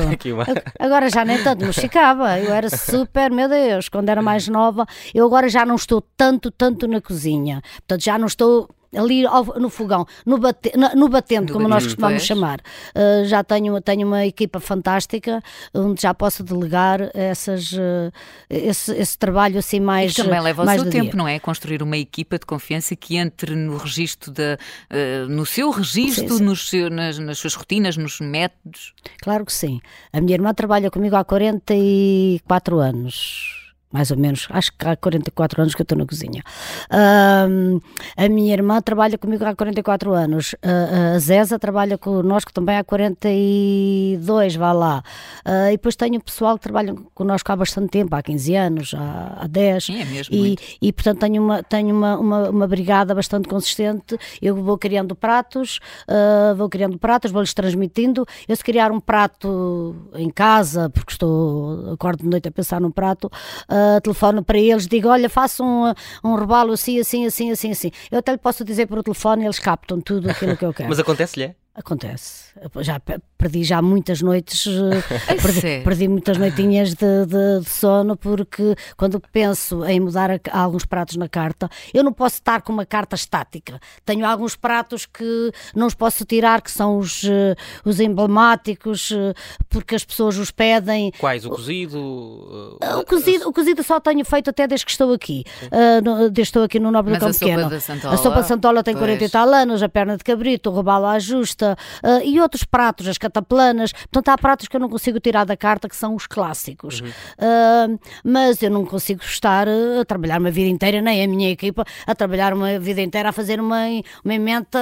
Agora 0.79 1.11
já 1.11 1.25
nem 1.25 1.43
tanto, 1.43 1.67
mas 1.67 1.77
ficava. 1.77 2.39
Eu 2.39 2.53
era 2.53 2.71
super, 2.71 3.31
meu 3.31 3.49
Deus, 3.49 3.89
quando 3.89 4.09
era 4.09 4.23
mais 4.23 4.47
nova. 4.47 4.87
Eu 5.13 5.27
agora 5.27 5.49
já 5.49 5.67
não 5.67 5.75
estou 5.75 6.01
tanto, 6.17 6.51
tanto 6.51 6.87
na 6.87 7.01
cozinha. 7.01 7.61
Portanto, 7.81 8.05
já 8.05 8.17
não 8.17 8.27
estou 8.27 8.69
ali 8.97 9.23
no 9.59 9.69
fogão, 9.69 10.07
no, 10.25 10.39
bate, 10.39 10.73
no 10.95 11.09
batente, 11.09 11.53
como 11.53 11.69
nós 11.69 11.85
costumamos 11.85 12.23
chamar. 12.23 12.61
Uh, 12.95 13.25
já 13.27 13.43
tenho, 13.43 13.81
tenho 13.81 14.07
uma 14.07 14.25
equipa 14.25 14.61
fantástica 14.61 15.43
onde 15.73 16.03
já 16.03 16.15
posso 16.15 16.43
delegar 16.43 17.11
essas, 17.15 17.73
uh, 17.73 18.13
esse, 18.49 18.93
esse, 18.95 19.19
trabalho 19.19 19.59
assim 19.59 19.81
mais. 19.81 20.13
E 20.13 20.23
também 20.23 20.41
leva 20.41 20.63
o 20.63 20.67
seu 20.67 20.91
tempo, 20.91 21.11
dia. 21.11 21.17
não 21.17 21.29
é? 21.29 21.39
Construir 21.39 21.83
uma 21.83 21.97
equipa 21.97 22.39
de 22.39 22.47
confiança 22.47 22.95
que 22.97 23.17
entre 23.17 23.55
no 23.55 23.77
registro, 23.77 24.33
de, 24.33 24.55
uh, 24.55 25.29
no 25.29 25.45
seu 25.45 25.71
registro, 25.71 26.04
sim. 26.13 26.27
Nos 26.41 26.73
nas, 26.91 27.19
nas 27.19 27.39
suas 27.39 27.55
rotinas, 27.55 27.97
nos 27.97 28.21
métodos. 28.21 28.95
Claro 29.21 29.45
que 29.45 29.53
sim. 29.53 29.81
A 30.13 30.21
minha 30.21 30.35
irmã 30.35 30.53
trabalha 30.55 30.91
comigo 30.91 31.17
há 31.17 31.25
44 31.25 32.79
anos 32.79 33.64
mais 33.95 34.11
ou 34.11 34.17
menos, 34.17 34.49
acho 34.51 34.73
que 34.77 34.89
há 34.89 34.97
44 34.97 35.63
anos 35.63 35.73
que 35.73 35.81
eu 35.81 35.85
estou 35.85 35.97
na 35.97 36.05
cozinha. 36.05 36.43
Uh, 36.91 37.81
a 38.17 38.29
minha 38.29 38.53
irmã 38.53 38.83
trabalha 38.83 39.17
comigo 39.17 39.45
há 39.45 39.55
44 39.55 40.13
anos, 40.13 40.55
uh, 40.55 41.15
a 41.15 41.19
Zeza 41.21 41.61
trabalha 41.61 41.97
connosco 41.97 42.53
também 42.53 42.77
há 42.77 42.83
42, 42.83 44.57
vá 44.57 44.73
lá. 44.73 45.05
Uh, 45.47 45.69
e 45.69 45.77
depois 45.77 45.95
tenho 45.95 46.21
pessoal 46.21 46.57
que 46.57 46.65
trabalha 46.65 46.93
connosco 47.15 47.53
há 47.53 47.55
bastante 47.55 47.91
tempo, 47.91 48.17
há 48.17 48.21
15 48.21 48.57
anos, 48.57 48.95
há, 48.95 49.43
há 49.43 49.47
10. 49.47 49.85
Sim, 49.85 50.01
é 50.01 50.05
mesmo. 50.05 50.35
E, 50.35 50.59
e 50.83 50.93
portanto 50.93 51.21
tenho, 51.21 51.41
uma, 51.41 51.63
tenho 51.63 51.95
uma, 51.95 52.19
uma, 52.19 52.51
uma, 52.51 52.67
brigada 52.67 53.15
bastante 53.15 53.49
consistente. 53.49 54.19
Eu 54.43 54.57
vou 54.57 54.77
criando 54.77 55.15
pratos, 55.15 55.79
ah, 56.09 56.53
vou 56.57 56.69
criando 56.69 56.99
pratos, 56.99 57.31
vou-lhes 57.31 57.55
transmitindo. 57.55 58.27
Eu 58.49 58.57
se 58.57 58.65
criar 58.65 58.91
um 58.91 58.99
prato 58.99 59.95
em 60.17 60.31
casa, 60.31 60.91
porque 60.91 61.13
estou, 61.13 61.93
acordo 61.93 62.25
de 62.25 62.29
noite 62.29 62.49
a 62.49 62.51
pensar 62.51 62.81
num 62.81 62.91
prato, 62.91 63.31
uh, 63.69 63.84
telefono 64.03 64.43
para 64.43 64.59
eles, 64.59 64.87
digo, 64.87 65.09
olha, 65.09 65.29
faço 65.29 65.65
um, 65.65 65.93
um 66.23 66.35
rebalo 66.35 66.73
assim, 66.73 66.99
assim, 67.01 67.27
assim, 67.27 67.51
assim, 67.51 67.71
assim. 67.71 67.91
Eu 68.11 68.19
até 68.19 68.33
lhe 68.33 68.39
posso 68.39 68.65
dizer 68.65 68.87
por 68.87 69.03
telefone, 69.03 69.45
eles 69.45 69.59
captam 69.59 70.01
tudo 70.01 70.31
aquilo 70.31 70.57
que 70.57 70.65
eu 70.65 70.73
quero. 70.75 70.89
Mas 70.89 70.99
acontece-lhe? 70.99 71.55
Acontece. 71.77 72.55
Já 72.83 73.01
perdi 73.37 73.65
já 73.65 73.83
muitas 73.83 74.23
noites, 74.23 74.65
eh, 74.69 75.35
perdi, 75.43 75.83
perdi, 75.83 76.07
muitas 76.07 76.39
noitinhas 76.39 76.91
de, 76.95 77.27
de, 77.27 77.61
de, 77.61 77.69
sono 77.69 78.17
porque 78.17 78.77
quando 78.97 79.21
penso 79.33 79.85
em 79.85 79.99
mudar 79.99 80.31
a, 80.31 80.41
alguns 80.53 80.85
pratos 80.85 81.17
na 81.17 81.29
carta, 81.29 81.69
eu 81.93 82.05
não 82.05 82.13
posso 82.13 82.37
estar 82.37 82.63
com 82.63 82.73
uma 82.73 82.87
carta 82.87 83.17
estática. 83.17 83.81
Tenho 84.05 84.25
alguns 84.25 84.55
pratos 84.55 85.05
que 85.05 85.51
não 85.75 85.89
os 85.89 85.95
posso 85.95 86.25
tirar, 86.25 86.63
que 86.63 86.71
são 86.71 86.97
os, 86.97 87.25
eh, 87.25 87.57
os 87.85 87.99
emblemáticos, 87.99 89.11
eh, 89.11 89.35
porque 89.69 89.97
as 89.97 90.05
pessoas 90.05 90.39
os 90.39 90.53
pedem. 90.53 91.11
Quais? 91.19 91.45
O 91.45 91.51
cozido? 91.51 91.99
O 91.99 93.05
cozido, 93.05 93.49
o 93.49 93.53
cozido 93.53 93.83
só 93.83 93.99
tenho 93.99 94.25
feito 94.25 94.49
até 94.49 94.69
desde 94.69 94.87
que 94.87 94.93
estou 94.93 95.13
aqui. 95.13 95.43
Uh, 95.65 96.31
desde 96.31 96.35
que 96.35 96.41
estou 96.43 96.63
aqui 96.63 96.79
no 96.79 96.93
Nobre 96.93 97.15
Mas 97.15 97.21
do 97.21 97.27
Campo 97.27 97.39
Pequeno. 97.41 98.11
A 98.13 98.17
sopa 98.17 98.43
de 98.43 98.47
Santola 98.47 98.85
tem 98.85 98.95
pois. 98.95 99.07
40 99.07 99.25
e 99.25 99.29
tal 99.29 99.53
anos, 99.53 99.83
a 99.83 99.89
perna 99.89 100.17
de 100.17 100.23
cabrito, 100.23 100.71
o 100.71 100.73
robalo 100.73 101.07
à 101.07 101.19
justa 101.19 101.64
uh, 101.73 102.23
e 102.25 102.41
outros 102.41 102.65
pratos, 102.65 103.09
as 103.09 103.19
cataplanas. 103.19 103.93
Portanto, 103.93 104.29
há 104.29 104.39
pratos 104.39 104.69
que 104.69 104.77
eu 104.77 104.81
não 104.81 104.89
consigo 104.89 105.19
tirar 105.19 105.45
da 105.45 105.57
carta 105.57 105.89
que 105.89 105.97
são 105.97 106.15
os 106.15 106.27
clássicos. 106.27 107.01
Uhum. 107.01 107.09
Uh, 107.09 108.01
mas 108.23 108.63
eu 108.63 108.71
não 108.71 108.85
consigo 108.85 109.23
estar 109.23 109.67
ah, 109.69 110.01
a 110.01 110.05
trabalhar 110.05 110.41
uma 110.41 110.51
vida 110.51 110.69
inteira, 110.69 111.01
nem 111.01 111.23
a 111.23 111.29
minha 111.29 111.51
equipa, 111.51 111.85
a 112.07 112.15
trabalhar 112.15 112.53
uma 112.53 112.79
vida 112.79 113.01
inteira 113.01 113.29
a 113.31 113.33
fazer 113.33 113.61
uma, 113.61 113.83
uma 114.25 114.35
emenda 114.35 114.79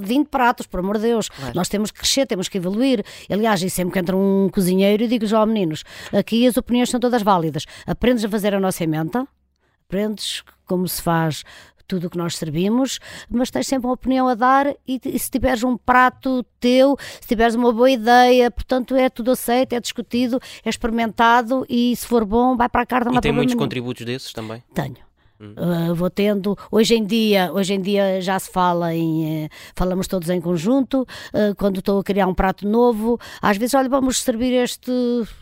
de 0.00 0.06
20 0.06 0.28
pratos, 0.28 0.66
por 0.66 0.80
amor 0.80 0.96
de 0.96 1.04
Deus. 1.04 1.28
Claro. 1.28 1.52
Nós 1.54 1.68
temos 1.68 1.90
que 1.90 2.00
crescer, 2.00 2.26
temos 2.26 2.48
que 2.48 2.58
evoluir. 2.58 3.04
Aliás, 3.30 3.62
e 3.62 3.70
sempre 3.70 3.92
que 3.92 3.98
entra 3.98 4.16
um 4.16 4.48
cozinheiro, 4.52 5.04
eu 5.04 5.08
digo 5.08 5.26
já, 5.26 5.44
meninos, 5.46 5.84
aqui 6.12 6.46
as 6.46 6.56
opiniões 6.56 6.90
são 6.90 7.00
todas 7.00 7.22
válidas. 7.22 7.64
Aprendes 7.86 8.24
a 8.24 8.28
fazer 8.28 8.54
a 8.54 8.60
nossa 8.60 8.82
emenda, 8.84 9.26
aprendes 9.86 10.42
como 10.64 10.88
se 10.88 11.02
faz 11.02 11.44
tudo 11.92 12.06
o 12.06 12.10
que 12.10 12.16
nós 12.16 12.36
servimos, 12.36 12.98
mas 13.28 13.50
tens 13.50 13.66
sempre 13.66 13.86
uma 13.86 13.92
opinião 13.92 14.26
a 14.26 14.34
dar 14.34 14.66
e, 14.88 14.98
e, 15.04 15.18
se 15.18 15.30
tiveres 15.30 15.62
um 15.62 15.76
prato 15.76 16.42
teu, 16.58 16.96
se 17.20 17.28
tiveres 17.28 17.54
uma 17.54 17.70
boa 17.70 17.90
ideia, 17.90 18.50
portanto 18.50 18.94
é 18.94 19.10
tudo 19.10 19.32
aceito, 19.32 19.74
é 19.74 19.80
discutido, 19.80 20.40
é 20.64 20.70
experimentado 20.70 21.66
e 21.68 21.94
se 21.94 22.06
for 22.06 22.24
bom 22.24 22.56
vai 22.56 22.70
para 22.70 22.80
a 22.80 22.86
carta. 22.86 23.10
E 23.12 23.20
tem 23.20 23.30
muitos 23.30 23.54
contributos 23.54 24.06
desses 24.06 24.32
também? 24.32 24.62
Tenho. 24.72 25.11
Uh, 25.42 25.92
vou 25.92 26.08
tendo, 26.08 26.56
hoje 26.70 26.94
em 26.94 27.04
dia, 27.04 27.50
hoje 27.52 27.74
em 27.74 27.80
dia 27.80 28.20
já 28.20 28.38
se 28.38 28.48
fala 28.48 28.94
em, 28.94 29.46
uh, 29.46 29.48
falamos 29.74 30.06
todos 30.06 30.30
em 30.30 30.40
conjunto, 30.40 31.02
uh, 31.02 31.54
quando 31.56 31.80
estou 31.80 31.98
a 31.98 32.04
criar 32.04 32.28
um 32.28 32.34
prato 32.34 32.66
novo, 32.66 33.18
às 33.40 33.56
vezes, 33.56 33.74
olha, 33.74 33.88
vamos 33.88 34.22
servir 34.22 34.52
este, 34.52 34.92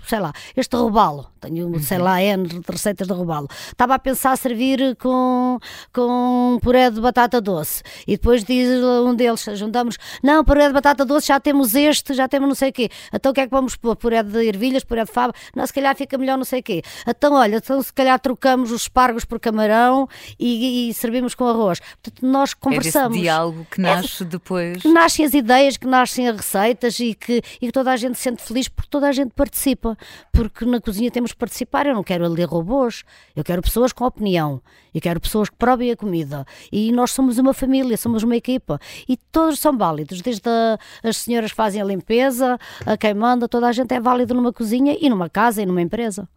sei 0.07 0.19
lá, 0.19 0.33
este 0.57 0.75
robalo, 0.75 1.27
tenho, 1.39 1.67
uhum. 1.67 1.79
sei 1.81 1.99
lá, 1.99 2.23
N 2.23 2.49
receitas 2.67 3.07
de 3.07 3.13
robalo. 3.13 3.47
Estava 3.67 3.95
a 3.95 3.99
pensar 3.99 4.37
servir 4.39 4.97
com, 4.97 5.59
com 5.93 6.59
puré 6.63 6.91
de 6.91 7.01
batata 7.01 7.39
doce. 7.39 7.83
E 8.07 8.13
depois 8.13 8.43
diz 8.43 8.83
um 8.83 9.15
deles, 9.15 9.45
juntamos, 9.55 9.99
não, 10.23 10.43
puré 10.43 10.67
de 10.69 10.73
batata 10.73 11.05
doce, 11.05 11.29
já 11.29 11.39
temos 11.39 11.75
este, 11.75 12.15
já 12.15 12.27
temos 12.27 12.49
não 12.49 12.55
sei 12.55 12.71
o 12.71 12.73
quê. 12.73 12.89
Então 13.13 13.33
o 13.33 13.35
que 13.35 13.41
é 13.43 13.45
que 13.45 13.51
vamos 13.51 13.77
pôr? 13.77 13.97
Puré 13.97 14.23
de 14.23 14.47
ervilhas, 14.47 14.83
puré 14.83 15.05
de 15.05 15.13
fava? 15.13 15.35
Não, 15.55 15.67
se 15.67 15.75
calhar 15.75 15.95
fica 15.95 16.17
melhor 16.17 16.39
não 16.39 16.45
sei 16.45 16.61
o 16.61 16.63
quê. 16.63 16.83
Então, 17.07 17.35
olha, 17.35 17.57
então 17.57 17.83
se 17.83 17.93
calhar 17.93 18.19
trocamos 18.19 18.73
os 18.73 18.83
espargos 18.83 19.27
por 19.27 19.39
camarão 19.39 19.89
e, 20.38 20.90
e 20.90 20.94
servimos 20.94 21.35
com 21.35 21.46
arroz. 21.46 21.81
Portanto, 21.81 22.26
nós 22.26 22.55
conversamos. 22.55 23.16
É 23.18 23.20
diálogo 23.20 23.66
que 23.70 23.81
nasce 23.81 24.22
é, 24.22 24.26
depois. 24.26 24.83
Que 24.83 24.88
nascem 24.88 25.24
as 25.24 25.35
ideias, 25.35 25.76
que 25.76 25.87
nascem 25.87 26.29
as 26.29 26.37
receitas 26.37 26.98
e 27.00 27.14
que, 27.14 27.42
e 27.61 27.66
que 27.66 27.72
toda 27.72 27.90
a 27.90 27.96
gente 27.96 28.16
se 28.16 28.24
sente 28.24 28.42
feliz 28.42 28.68
porque 28.68 28.90
toda 28.90 29.09
a 29.09 29.12
gente 29.12 29.33
participa. 29.33 29.96
Porque 30.33 30.64
na 30.64 30.81
cozinha 30.81 31.11
temos 31.11 31.33
participar. 31.33 31.87
Eu 31.87 31.94
não 31.94 32.03
quero 32.03 32.24
ali 32.24 32.44
robôs, 32.44 33.03
eu 33.35 33.44
quero 33.44 33.62
pessoas 33.62 33.92
com 33.92 34.05
opinião, 34.05 34.61
eu 34.94 35.00
quero 35.00 35.20
pessoas 35.20 35.48
que 35.48 35.57
provem 35.57 35.90
a 35.90 35.96
comida. 35.96 36.44
E 36.70 36.92
nós 36.92 37.12
somos 37.12 37.38
uma 37.38 37.55
família, 37.55 37.96
somos 37.96 38.22
uma 38.22 38.37
equipa 38.37 38.81
e 39.09 39.16
todos 39.16 39.59
são 39.59 39.76
válidos, 39.76 40.20
desde 40.20 40.48
a, 40.48 40.79
as 41.03 41.18
senhoras 41.18 41.50
que 41.50 41.57
fazem 41.57 41.81
a 41.81 41.85
limpeza, 41.85 42.59
a 42.85 42.96
quem 42.96 43.14
manda, 43.14 43.48
toda 43.48 43.68
a 43.68 43.72
gente 43.72 43.92
é 43.94 44.00
válido 44.00 44.35
numa 44.35 44.53
cozinha 44.53 44.96
e 45.00 45.09
numa 45.09 45.29
casa 45.29 45.62
e 45.62 45.66
numa 45.66 45.83
empresa. 45.83 46.29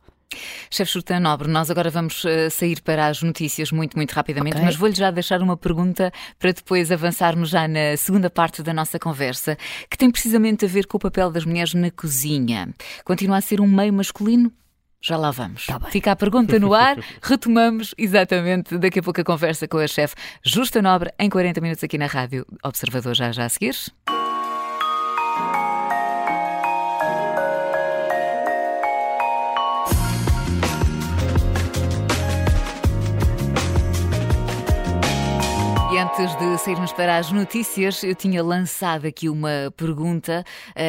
Chefe 0.69 0.91
Sultan 0.91 1.19
Nobre, 1.19 1.47
nós 1.47 1.69
agora 1.69 1.89
vamos 1.89 2.23
uh, 2.23 2.49
sair 2.49 2.81
para 2.81 3.07
as 3.07 3.21
notícias 3.21 3.71
muito, 3.71 3.95
muito 3.95 4.11
rapidamente, 4.11 4.55
okay. 4.55 4.65
mas 4.65 4.75
vou-lhe 4.75 4.95
já 4.95 5.11
deixar 5.11 5.41
uma 5.41 5.57
pergunta 5.57 6.11
para 6.39 6.51
depois 6.51 6.91
avançarmos 6.91 7.49
já 7.49 7.67
na 7.67 7.95
segunda 7.97 8.29
parte 8.29 8.61
da 8.63 8.73
nossa 8.73 8.99
conversa, 8.99 9.57
que 9.89 9.97
tem 9.97 10.11
precisamente 10.11 10.65
a 10.65 10.67
ver 10.67 10.87
com 10.87 10.97
o 10.97 10.99
papel 10.99 11.31
das 11.31 11.45
mulheres 11.45 11.73
na 11.73 11.91
cozinha. 11.91 12.73
Continua 13.03 13.37
a 13.37 13.41
ser 13.41 13.61
um 13.61 13.67
meio 13.67 13.93
masculino? 13.93 14.51
Já 15.01 15.17
lá 15.17 15.31
vamos. 15.31 15.65
Tá 15.65 15.79
Fica 15.91 16.13
a 16.13 16.15
pergunta 16.15 16.57
no 16.57 16.73
ar, 16.73 16.97
retomamos 17.21 17.93
exatamente 17.97 18.77
daqui 18.77 18.99
a 18.99 19.03
pouco 19.03 19.19
a 19.19 19.23
conversa 19.23 19.67
com 19.67 19.77
a 19.77 19.87
chefe 19.87 20.15
Justa 20.41 20.81
Nobre 20.81 21.11
em 21.19 21.29
40 21.29 21.59
minutos 21.59 21.83
aqui 21.83 21.97
na 21.97 22.07
Rádio 22.07 22.45
Observador, 22.63 23.13
já 23.13 23.31
já 23.33 23.43
a 23.45 23.49
seguir. 23.49 23.75
Antes 36.19 36.35
de 36.35 36.57
sairmos 36.59 36.93
para 36.93 37.17
as 37.17 37.31
notícias, 37.31 38.03
eu 38.03 38.13
tinha 38.13 38.43
lançado 38.43 39.07
aqui 39.07 39.27
uma 39.27 39.73
pergunta: 39.75 40.43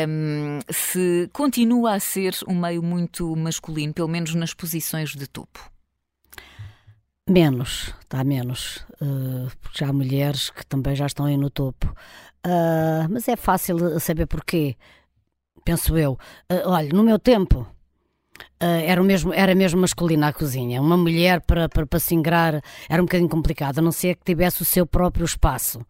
um, 0.07 0.59
se 0.71 1.31
continua 1.33 1.95
a 1.95 2.01
ser 2.01 2.37
um 2.47 2.55
meio 2.55 2.83
muito 2.83 3.35
masculino, 3.35 3.95
pelo 3.95 4.09
menos 4.09 4.35
nas 4.35 4.53
posições 4.53 5.15
de 5.15 5.27
topo. 5.27 5.71
Menos, 7.29 7.95
está 8.01 8.23
menos, 8.23 8.85
uh, 9.01 9.51
porque 9.63 9.79
já 9.79 9.89
há 9.89 9.93
mulheres 9.95 10.51
que 10.51 10.65
também 10.67 10.95
já 10.95 11.07
estão 11.07 11.25
aí 11.25 11.39
no 11.39 11.49
topo. 11.49 11.87
Uh, 12.47 13.09
mas 13.09 13.27
é 13.27 13.37
fácil 13.37 13.99
saber 13.99 14.27
porquê, 14.27 14.77
penso 15.65 15.97
eu. 15.97 16.19
Uh, 16.53 16.67
olha, 16.69 16.91
no 16.91 17.03
meu 17.03 17.19
tempo, 17.19 17.67
era, 18.87 19.00
o 19.00 19.05
mesmo, 19.05 19.33
era 19.33 19.55
mesmo 19.55 19.81
masculina 19.81 20.29
a 20.29 20.33
cozinha. 20.33 20.81
Uma 20.81 20.96
mulher 20.96 21.40
para, 21.40 21.68
para, 21.68 21.87
para 21.87 21.98
se 21.98 22.14
ingrar 22.14 22.62
era 22.88 23.03
um 23.03 23.07
bocadinho 23.07 23.29
complicado, 23.29 23.79
a 23.79 23.83
não 23.83 23.92
ser 23.92 24.16
que 24.16 24.24
tivesse 24.24 24.62
o 24.62 24.64
seu 24.64 24.87
próprio 24.87 25.24
espaço. 25.24 25.81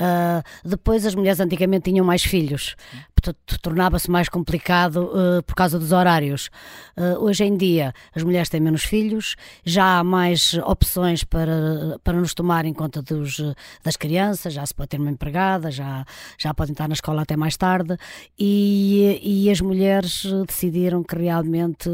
Uh, 0.00 0.42
depois 0.68 1.06
as 1.06 1.14
mulheres 1.14 1.38
antigamente 1.38 1.90
tinham 1.90 2.04
mais 2.04 2.24
filhos, 2.24 2.74
portanto 3.14 3.60
tornava-se 3.60 4.10
mais 4.10 4.28
complicado 4.28 5.04
uh, 5.04 5.42
por 5.44 5.54
causa 5.54 5.78
dos 5.78 5.92
horários. 5.92 6.50
Uh, 6.96 7.22
hoje 7.22 7.44
em 7.44 7.56
dia 7.56 7.92
as 8.12 8.24
mulheres 8.24 8.48
têm 8.48 8.60
menos 8.60 8.82
filhos, 8.82 9.36
já 9.64 9.98
há 9.98 10.04
mais 10.04 10.54
opções 10.64 11.22
para, 11.22 12.00
para 12.02 12.18
nos 12.18 12.34
tomar 12.34 12.64
em 12.64 12.72
conta 12.72 13.00
dos, 13.00 13.40
das 13.84 13.96
crianças, 13.96 14.54
já 14.54 14.66
se 14.66 14.74
pode 14.74 14.88
ter 14.88 14.98
uma 14.98 15.10
empregada, 15.10 15.70
já, 15.70 16.04
já 16.36 16.52
podem 16.52 16.72
estar 16.72 16.88
na 16.88 16.94
escola 16.94 17.22
até 17.22 17.36
mais 17.36 17.56
tarde 17.56 17.96
e, 18.36 19.20
e 19.22 19.50
as 19.50 19.60
mulheres 19.60 20.24
decidiram 20.48 21.04
que 21.04 21.14
realmente 21.14 21.88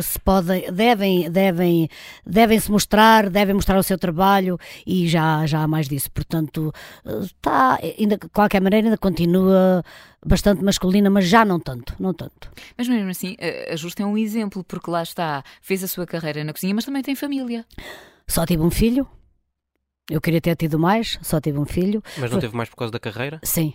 se 0.00 0.18
podem, 0.20 0.70
devem, 0.72 1.30
devem, 1.30 1.88
devem 2.26 2.60
se 2.60 2.70
mostrar, 2.70 3.28
devem 3.30 3.54
mostrar 3.54 3.78
o 3.78 3.82
seu 3.82 3.98
trabalho 3.98 4.58
e 4.86 5.06
já, 5.08 5.46
já 5.46 5.62
há 5.62 5.68
mais 5.68 5.88
disso. 5.88 6.10
Portanto, 6.10 6.72
está, 7.22 7.78
ainda, 7.98 8.16
de 8.16 8.28
qualquer 8.28 8.60
maneira, 8.60 8.86
ainda 8.86 8.98
continua 8.98 9.82
bastante 10.24 10.62
masculina, 10.62 11.08
mas 11.10 11.26
já 11.26 11.44
não 11.44 11.60
tanto, 11.60 11.94
não 11.98 12.12
tanto. 12.12 12.50
Mas 12.76 12.88
mesmo 12.88 13.10
assim, 13.10 13.36
a 13.70 13.76
Justa 13.76 14.02
é 14.02 14.06
um 14.06 14.18
exemplo, 14.18 14.64
porque 14.64 14.90
lá 14.90 15.02
está, 15.02 15.42
fez 15.60 15.82
a 15.84 15.88
sua 15.88 16.06
carreira 16.06 16.42
na 16.44 16.52
cozinha, 16.52 16.74
mas 16.74 16.84
também 16.84 17.02
tem 17.02 17.14
família. 17.14 17.64
Só 18.26 18.44
tive 18.44 18.62
um 18.62 18.70
filho. 18.70 19.06
Eu 20.10 20.20
queria 20.20 20.40
ter 20.40 20.56
tido 20.56 20.78
mais, 20.78 21.18
só 21.22 21.38
tive 21.40 21.58
um 21.58 21.66
filho. 21.66 22.02
Mas 22.16 22.30
não 22.30 22.38
foi... 22.38 22.40
teve 22.40 22.56
mais 22.56 22.68
por 22.68 22.76
causa 22.76 22.92
da 22.92 22.98
carreira? 22.98 23.40
Sim. 23.42 23.74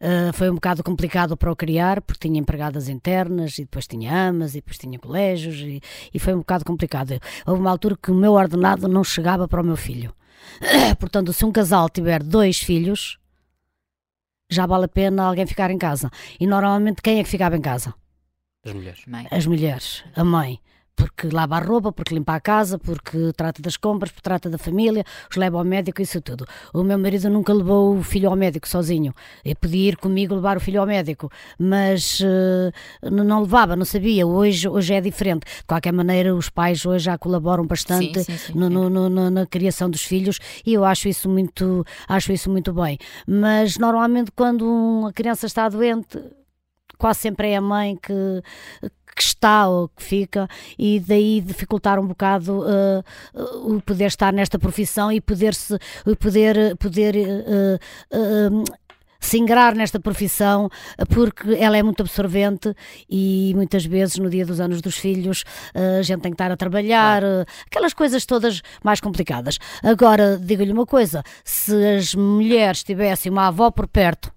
Uh, 0.00 0.32
foi 0.32 0.50
um 0.50 0.54
bocado 0.54 0.82
complicado 0.82 1.36
para 1.36 1.50
o 1.50 1.56
criar, 1.56 2.02
porque 2.02 2.28
tinha 2.28 2.40
empregadas 2.40 2.88
internas, 2.88 3.58
e 3.58 3.62
depois 3.62 3.86
tinha 3.86 4.28
amas, 4.28 4.52
e 4.52 4.58
depois 4.58 4.76
tinha 4.76 4.98
colégios, 4.98 5.56
e, 5.60 5.80
e 6.12 6.18
foi 6.18 6.34
um 6.34 6.38
bocado 6.38 6.64
complicado. 6.64 7.18
Houve 7.46 7.60
uma 7.60 7.70
altura 7.70 7.96
que 7.96 8.10
o 8.10 8.14
meu 8.14 8.32
ordenado 8.32 8.88
não 8.88 9.04
chegava 9.04 9.48
para 9.48 9.62
o 9.62 9.64
meu 9.64 9.76
filho. 9.76 10.14
Portanto, 10.98 11.32
se 11.32 11.44
um 11.44 11.52
casal 11.52 11.88
tiver 11.88 12.22
dois 12.22 12.58
filhos, 12.58 13.18
já 14.50 14.66
vale 14.66 14.84
a 14.84 14.88
pena 14.88 15.24
alguém 15.24 15.46
ficar 15.46 15.70
em 15.70 15.78
casa. 15.78 16.10
E 16.38 16.46
normalmente 16.46 17.00
quem 17.00 17.18
é 17.18 17.22
que 17.22 17.30
ficava 17.30 17.56
em 17.56 17.62
casa? 17.62 17.94
As 18.64 18.72
mulheres. 18.72 19.04
Mãe. 19.06 19.26
As 19.30 19.46
mulheres, 19.46 20.04
a 20.14 20.24
mãe 20.24 20.60
porque 20.96 21.28
lava 21.28 21.56
a 21.56 21.60
roupa, 21.60 21.92
porque 21.92 22.14
limpa 22.14 22.34
a 22.34 22.40
casa, 22.40 22.78
porque 22.78 23.32
trata 23.36 23.60
das 23.60 23.76
compras, 23.76 24.10
porque 24.10 24.22
trata 24.22 24.48
da 24.48 24.58
família, 24.58 25.04
os 25.30 25.36
leva 25.36 25.58
ao 25.58 25.64
médico, 25.64 26.00
isso 26.00 26.20
tudo. 26.20 26.46
O 26.72 26.82
meu 26.82 26.98
marido 26.98 27.28
nunca 27.28 27.52
levou 27.52 27.96
o 27.96 28.02
filho 28.02 28.28
ao 28.28 28.36
médico 28.36 28.68
sozinho. 28.68 29.14
Eu 29.44 29.56
podia 29.56 29.90
ir 29.90 29.96
comigo 29.96 30.34
levar 30.34 30.56
o 30.56 30.60
filho 30.60 30.80
ao 30.80 30.86
médico, 30.86 31.30
mas 31.58 32.20
uh, 32.20 33.10
não 33.10 33.42
levava, 33.42 33.76
não 33.76 33.84
sabia. 33.84 34.26
Hoje, 34.26 34.68
hoje 34.68 34.94
é 34.94 35.00
diferente. 35.00 35.44
De 35.44 35.64
qualquer 35.66 35.92
maneira, 35.92 36.34
os 36.34 36.48
pais 36.48 36.84
hoje 36.86 37.04
já 37.06 37.18
colaboram 37.18 37.66
bastante 37.66 38.22
sim, 38.22 38.36
sim, 38.36 38.52
sim, 38.52 38.58
no, 38.58 38.68
no, 38.68 39.08
no, 39.08 39.30
na 39.30 39.46
criação 39.46 39.90
dos 39.90 40.02
filhos 40.02 40.38
e 40.64 40.74
eu 40.74 40.84
acho 40.84 41.08
isso 41.08 41.28
muito, 41.28 41.84
acho 42.08 42.32
isso 42.32 42.50
muito 42.50 42.72
bem. 42.72 42.98
Mas 43.26 43.78
normalmente 43.78 44.30
quando 44.32 44.64
uma 44.64 45.12
criança 45.12 45.46
está 45.46 45.68
doente, 45.68 46.18
quase 46.98 47.20
sempre 47.20 47.50
é 47.50 47.56
a 47.56 47.60
mãe 47.60 47.96
que, 47.96 48.42
que 49.14 49.22
está 49.22 49.68
ou 49.68 49.88
que 49.88 50.02
fica 50.02 50.48
e 50.78 51.00
daí 51.00 51.40
dificultar 51.40 51.98
um 51.98 52.06
bocado 52.06 52.60
uh, 52.60 53.74
o 53.74 53.80
poder 53.80 54.06
estar 54.06 54.32
nesta 54.32 54.58
profissão 54.58 55.12
e 55.12 55.20
poder 55.20 55.54
se 55.54 55.78
poder 56.18 56.76
poder 56.76 57.14
uh, 57.16 58.64
se 59.20 59.38
ingrar 59.38 59.74
nesta 59.74 59.98
profissão 59.98 60.68
porque 61.08 61.54
ela 61.54 61.78
é 61.78 61.82
muito 61.82 62.02
absorvente 62.02 62.74
e 63.08 63.52
muitas 63.54 63.86
vezes 63.86 64.18
no 64.18 64.28
dia 64.28 64.44
dos 64.44 64.60
anos 64.60 64.82
dos 64.82 64.96
filhos 64.96 65.44
a 65.74 66.02
gente 66.02 66.20
tem 66.20 66.30
que 66.30 66.34
estar 66.34 66.52
a 66.52 66.56
trabalhar, 66.58 67.22
aquelas 67.66 67.94
coisas 67.94 68.26
todas 68.26 68.60
mais 68.82 69.00
complicadas. 69.00 69.58
Agora, 69.82 70.36
digo-lhe 70.36 70.72
uma 70.72 70.84
coisa: 70.84 71.22
se 71.42 71.72
as 71.96 72.14
mulheres 72.14 72.84
tivessem 72.84 73.32
uma 73.32 73.46
avó 73.48 73.70
por 73.70 73.88
perto 73.88 74.33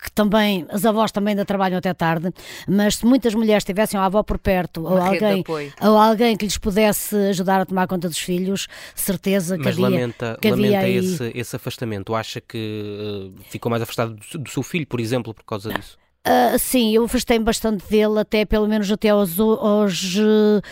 que 0.00 0.12
também, 0.12 0.64
as 0.68 0.84
avós 0.84 1.10
também 1.10 1.32
ainda 1.32 1.44
trabalham 1.44 1.76
até 1.76 1.92
tarde, 1.92 2.32
mas 2.68 2.96
se 2.96 3.04
muitas 3.04 3.34
mulheres 3.34 3.64
tivessem 3.64 3.98
a 3.98 4.04
avó 4.04 4.22
por 4.22 4.38
perto 4.38 4.84
ou 4.84 4.96
alguém, 4.96 5.44
ou 5.80 5.98
alguém 5.98 6.36
que 6.36 6.44
lhes 6.44 6.56
pudesse 6.56 7.16
ajudar 7.30 7.62
a 7.62 7.66
tomar 7.66 7.88
conta 7.88 8.08
dos 8.08 8.18
filhos, 8.18 8.68
certeza 8.94 9.56
que 9.58 9.64
mas 9.64 9.74
havia. 9.74 9.88
lamenta, 9.88 10.38
que 10.40 10.50
lamenta 10.50 10.78
havia 10.78 10.98
esse, 10.98 11.32
esse 11.34 11.56
afastamento. 11.56 12.14
Acha 12.14 12.40
que 12.40 13.32
uh, 13.36 13.42
ficou 13.50 13.70
mais 13.70 13.82
afastado 13.82 14.14
do, 14.14 14.38
do, 14.38 14.48
seu 14.48 14.62
filho, 14.62 14.86
por 14.86 15.00
exemplo, 15.00 15.34
por 15.34 15.44
causa 15.44 15.72
disso? 15.72 15.98
Uh, 16.26 16.58
sim, 16.58 16.94
eu 16.94 17.04
afastei-me 17.04 17.44
bastante 17.44 17.84
dele, 17.88 18.20
até 18.20 18.44
pelo 18.44 18.68
menos 18.68 18.90
até 18.92 19.08
aos, 19.08 19.38
aos 19.40 20.16
uh, 20.16 20.62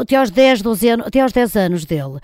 até 0.00 0.16
aos 0.16 0.30
10, 0.30 0.62
12 0.62 0.88
anos, 0.88 1.06
até 1.06 1.20
aos 1.20 1.32
10 1.32 1.56
anos 1.56 1.84
dele 1.84 2.20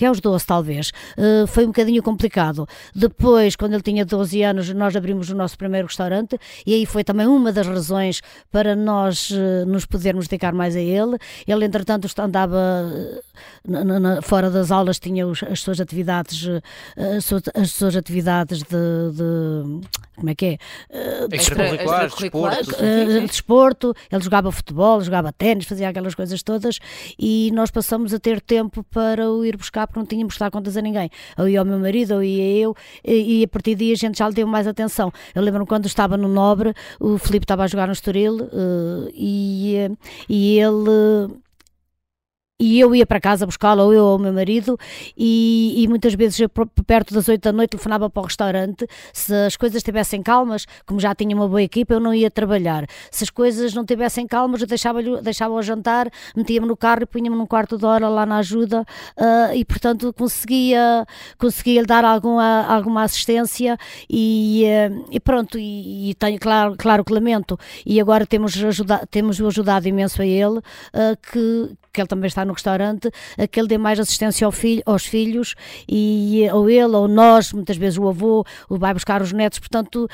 até 0.00 0.06
aos 0.06 0.18
12 0.18 0.46
talvez, 0.46 0.92
uh, 1.18 1.46
foi 1.46 1.64
um 1.64 1.66
bocadinho 1.66 2.02
complicado. 2.02 2.66
Depois, 2.94 3.54
quando 3.54 3.74
ele 3.74 3.82
tinha 3.82 4.02
12 4.02 4.42
anos, 4.42 4.72
nós 4.72 4.96
abrimos 4.96 5.28
o 5.28 5.36
nosso 5.36 5.58
primeiro 5.58 5.86
restaurante 5.86 6.38
e 6.66 6.72
aí 6.72 6.86
foi 6.86 7.04
também 7.04 7.26
uma 7.26 7.52
das 7.52 7.66
razões 7.66 8.22
para 8.50 8.74
nós 8.74 9.30
uh, 9.30 9.66
nos 9.66 9.84
podermos 9.84 10.26
dedicar 10.26 10.54
mais 10.54 10.74
a 10.74 10.80
ele. 10.80 11.18
Ele, 11.46 11.66
entretanto, 11.66 12.08
andava 12.18 12.56
uh, 12.56 13.70
na, 13.70 14.00
na, 14.00 14.22
fora 14.22 14.50
das 14.50 14.70
aulas, 14.70 14.98
tinha 14.98 15.26
os, 15.26 15.42
as 15.42 15.60
suas 15.60 15.78
atividades, 15.80 16.48
as 16.96 17.24
suas, 17.24 17.42
as 17.54 17.70
suas 17.70 17.94
atividades 17.94 18.62
de, 18.62 19.12
de 19.12 19.86
como 20.20 20.30
é 20.30 20.34
que 20.34 20.46
é? 20.46 20.58
Uh, 20.90 21.34
extracurriculares, 21.34 22.14
desporto. 22.14 23.26
Desporto, 23.26 23.94
ele 24.12 24.22
jogava 24.22 24.52
futebol, 24.52 25.00
jogava 25.00 25.32
ténis, 25.32 25.66
fazia 25.66 25.88
aquelas 25.88 26.14
coisas 26.14 26.42
todas 26.42 26.78
e 27.18 27.50
nós 27.54 27.70
passamos 27.70 28.12
a 28.12 28.18
ter 28.18 28.40
tempo 28.40 28.84
para 28.84 29.30
o 29.30 29.44
ir 29.44 29.56
buscar 29.56 29.86
porque 29.90 29.98
não 29.98 30.06
tínhamos 30.06 30.34
de 30.34 30.40
dar 30.40 30.50
contas 30.50 30.76
a 30.76 30.80
ninguém. 30.80 31.10
Eu 31.36 31.48
ia 31.48 31.58
ao 31.58 31.64
meu 31.64 31.78
marido, 31.78 32.14
eu 32.14 32.22
ia 32.22 32.62
eu 32.62 32.76
e, 33.04 33.40
e 33.40 33.44
a 33.44 33.48
partir 33.48 33.74
daí 33.74 33.92
a 33.92 33.96
gente 33.96 34.18
já 34.18 34.28
lhe 34.28 34.34
deu 34.34 34.46
mais 34.46 34.66
atenção. 34.66 35.12
Eu 35.34 35.42
lembro-me 35.42 35.66
quando 35.66 35.86
estava 35.86 36.16
no 36.16 36.28
Nobre, 36.28 36.74
o 36.98 37.18
Filipe 37.18 37.44
estava 37.44 37.64
a 37.64 37.66
jogar 37.66 37.86
no 37.86 37.92
Estoril 37.92 38.36
uh, 38.36 39.10
e, 39.12 39.90
e 40.28 40.58
ele 40.58 41.40
e 42.60 42.78
eu 42.78 42.94
ia 42.94 43.06
para 43.06 43.18
casa 43.18 43.46
buscá-lo, 43.46 43.82
ou 43.84 43.94
eu 43.94 44.04
ou 44.04 44.16
o 44.16 44.18
meu 44.18 44.32
marido, 44.32 44.78
e, 45.16 45.82
e 45.82 45.88
muitas 45.88 46.12
vezes 46.14 46.38
eu, 46.38 46.48
perto 46.86 47.14
das 47.14 47.26
oito 47.26 47.42
da 47.42 47.52
noite 47.52 47.70
telefonava 47.70 48.10
para 48.10 48.20
o 48.20 48.24
restaurante. 48.26 48.86
Se 49.14 49.34
as 49.34 49.56
coisas 49.56 49.76
estivessem 49.76 50.22
calmas, 50.22 50.66
como 50.84 51.00
já 51.00 51.14
tinha 51.14 51.34
uma 51.34 51.48
boa 51.48 51.62
equipa, 51.62 51.94
eu 51.94 52.00
não 52.00 52.12
ia 52.12 52.30
trabalhar. 52.30 52.86
Se 53.10 53.24
as 53.24 53.30
coisas 53.30 53.72
não 53.72 53.82
estivessem 53.82 54.26
calmas, 54.26 54.60
eu 54.60 54.66
deixava-o 54.66 55.22
deixava 55.22 55.62
jantar, 55.62 56.10
metia-me 56.36 56.66
no 56.66 56.76
carro 56.76 57.02
e 57.02 57.06
punha-me 57.06 57.36
num 57.36 57.46
quarto 57.46 57.78
de 57.78 57.86
hora 57.86 58.08
lá 58.08 58.26
na 58.26 58.38
ajuda, 58.38 58.82
uh, 58.82 59.54
e 59.54 59.64
portanto 59.64 60.12
conseguia, 60.12 61.06
conseguia 61.38 61.82
dar 61.82 62.04
alguma, 62.04 62.66
alguma 62.66 63.04
assistência, 63.04 63.78
e, 64.08 64.64
uh, 64.66 65.06
e 65.10 65.18
pronto, 65.18 65.58
e, 65.58 66.10
e, 66.10 66.14
tenho, 66.14 66.38
claro, 66.38 66.74
claro 66.76 67.04
que 67.04 67.12
lamento, 67.12 67.58
e 67.86 67.98
agora 68.00 68.26
temos, 68.26 68.62
ajuda, 68.62 69.06
temos 69.10 69.40
ajudado 69.40 69.88
imenso 69.88 70.20
a 70.20 70.26
ele, 70.26 70.58
uh, 70.58 71.16
que, 71.32 71.76
que 71.92 72.00
ele 72.00 72.08
também 72.08 72.28
está 72.28 72.44
no 72.44 72.49
restaurante, 72.52 73.10
a 73.38 73.46
que 73.46 73.58
ele 73.58 73.68
dê 73.68 73.78
mais 73.78 73.98
assistência 73.98 74.44
ao 74.44 74.52
filho, 74.52 74.82
aos 74.86 75.04
filhos, 75.04 75.54
e, 75.88 76.48
ou 76.52 76.68
ele, 76.68 76.94
ou 76.96 77.08
nós, 77.08 77.52
muitas 77.52 77.76
vezes 77.76 77.98
o 77.98 78.08
avô, 78.08 78.44
vai 78.68 78.94
buscar 78.94 79.22
os 79.22 79.32
netos, 79.32 79.58
portanto, 79.58 80.08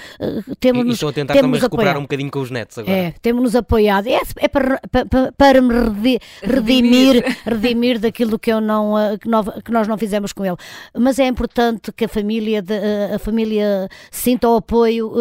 temos 0.61 0.87
E 0.87 0.91
estão 0.91 1.09
a 1.09 1.13
tentar 1.13 1.35
também 1.35 1.61
recuperar 1.61 1.91
apoiado. 1.91 1.99
um 1.99 2.03
bocadinho 2.03 2.31
com 2.31 2.41
os 2.41 2.51
netos 2.51 2.79
agora. 2.79 2.97
É, 2.97 3.15
temos-nos 3.23 3.55
apoiado. 3.55 4.07
É, 4.09 4.21
é 4.39 4.49
para, 4.49 4.81
para, 4.91 5.33
para, 5.33 5.63
me 5.63 6.19
redimir, 6.43 7.25
redimir 7.47 7.99
daquilo 7.99 8.39
que, 8.39 8.53
eu 8.53 8.61
não, 8.61 8.99
eh, 8.99 9.19
que, 9.19 9.29
nós, 9.29 9.47
que 9.65 9.71
nós 9.71 9.89
não 9.89 9.97
fizemos 9.99 10.33
com 10.33 10.45
ele. 10.45 10.57
Mas 10.97 11.19
é 11.19 11.27
importante 11.27 11.93
que 11.93 12.05
a 12.05 12.09
família, 12.09 12.63
de, 12.63 12.75
eh, 12.75 13.15
a 13.15 13.19
família 13.19 13.89
sinta 14.11 14.49
o 14.49 14.57
apoio 14.57 15.13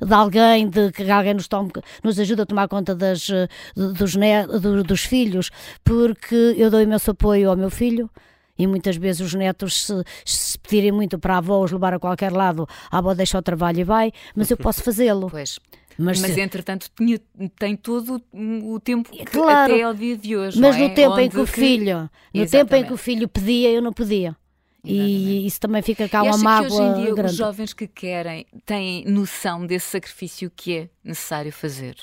de 0.00 0.14
alguém, 0.14 0.68
de 0.68 0.90
que 0.92 1.10
alguém 1.10 1.34
nos, 1.34 1.48
tome, 1.48 1.70
nos 2.02 2.18
ajude 2.18 2.42
a 2.42 2.46
tomar 2.46 2.68
conta 2.68 2.94
das, 2.94 3.28
dos, 3.76 4.16
net, 4.16 4.48
dos 4.86 5.04
filhos, 5.04 5.50
porque 5.84 6.36
eu 6.56 6.70
dou 6.70 6.80
imenso 6.80 7.10
apoio 7.10 7.50
ao 7.50 7.56
meu 7.56 7.70
filho 7.70 8.10
e 8.58 8.66
muitas 8.66 8.96
vezes 8.96 9.20
os 9.20 9.34
netos, 9.34 9.86
se, 9.86 10.04
se 10.24 10.58
pedirem 10.58 10.92
muito 10.92 11.18
para 11.18 11.34
a 11.34 11.38
avó 11.38 11.62
os 11.62 11.72
levar 11.72 11.94
a 11.94 11.98
qualquer 11.98 12.32
lado, 12.32 12.68
a 12.90 12.98
avó 12.98 13.14
deixa 13.14 13.38
o 13.38 13.42
trabalho 13.42 13.80
e 13.80 13.84
vai, 13.84 14.12
mas 14.34 14.50
eu 14.50 14.56
posso 14.56 14.82
fazê-lo. 14.82 15.30
Pois. 15.32 15.58
Mas, 15.98 16.20
mas 16.20 16.38
entretanto 16.38 16.90
tinha, 16.96 17.20
tem 17.58 17.76
todo 17.76 18.22
o 18.32 18.80
tempo 18.80 19.10
claro, 19.26 19.74
até 19.74 19.82
ao 19.82 19.92
dia 19.92 20.16
de 20.16 20.34
hoje. 20.34 20.58
Mas 20.58 20.74
no 20.74 20.84
é? 20.84 20.88
tempo 20.88 21.12
Onde 21.12 21.22
em 21.24 21.28
que 21.28 21.38
o 21.38 21.46
filho, 21.46 22.10
que... 22.32 22.38
no 22.38 22.48
tempo 22.48 22.74
em 22.74 22.84
que 22.86 22.92
o 22.94 22.96
filho 22.96 23.28
pedia, 23.28 23.70
eu 23.70 23.82
não 23.82 23.92
podia. 23.92 24.34
E 24.82 25.46
isso 25.46 25.60
também 25.60 25.82
fica 25.82 26.08
cá 26.08 26.22
uma 26.22 26.38
mágoa 26.38 26.68
que 26.68 26.74
hoje 26.74 26.82
em 26.82 26.94
dia 27.04 27.14
grande. 27.14 27.30
os 27.30 27.36
jovens 27.36 27.74
que 27.74 27.86
querem 27.86 28.46
têm 28.64 29.04
noção 29.04 29.66
desse 29.66 29.90
sacrifício 29.90 30.50
que 30.54 30.76
é 30.76 30.88
necessário 31.04 31.52
fazer 31.52 31.94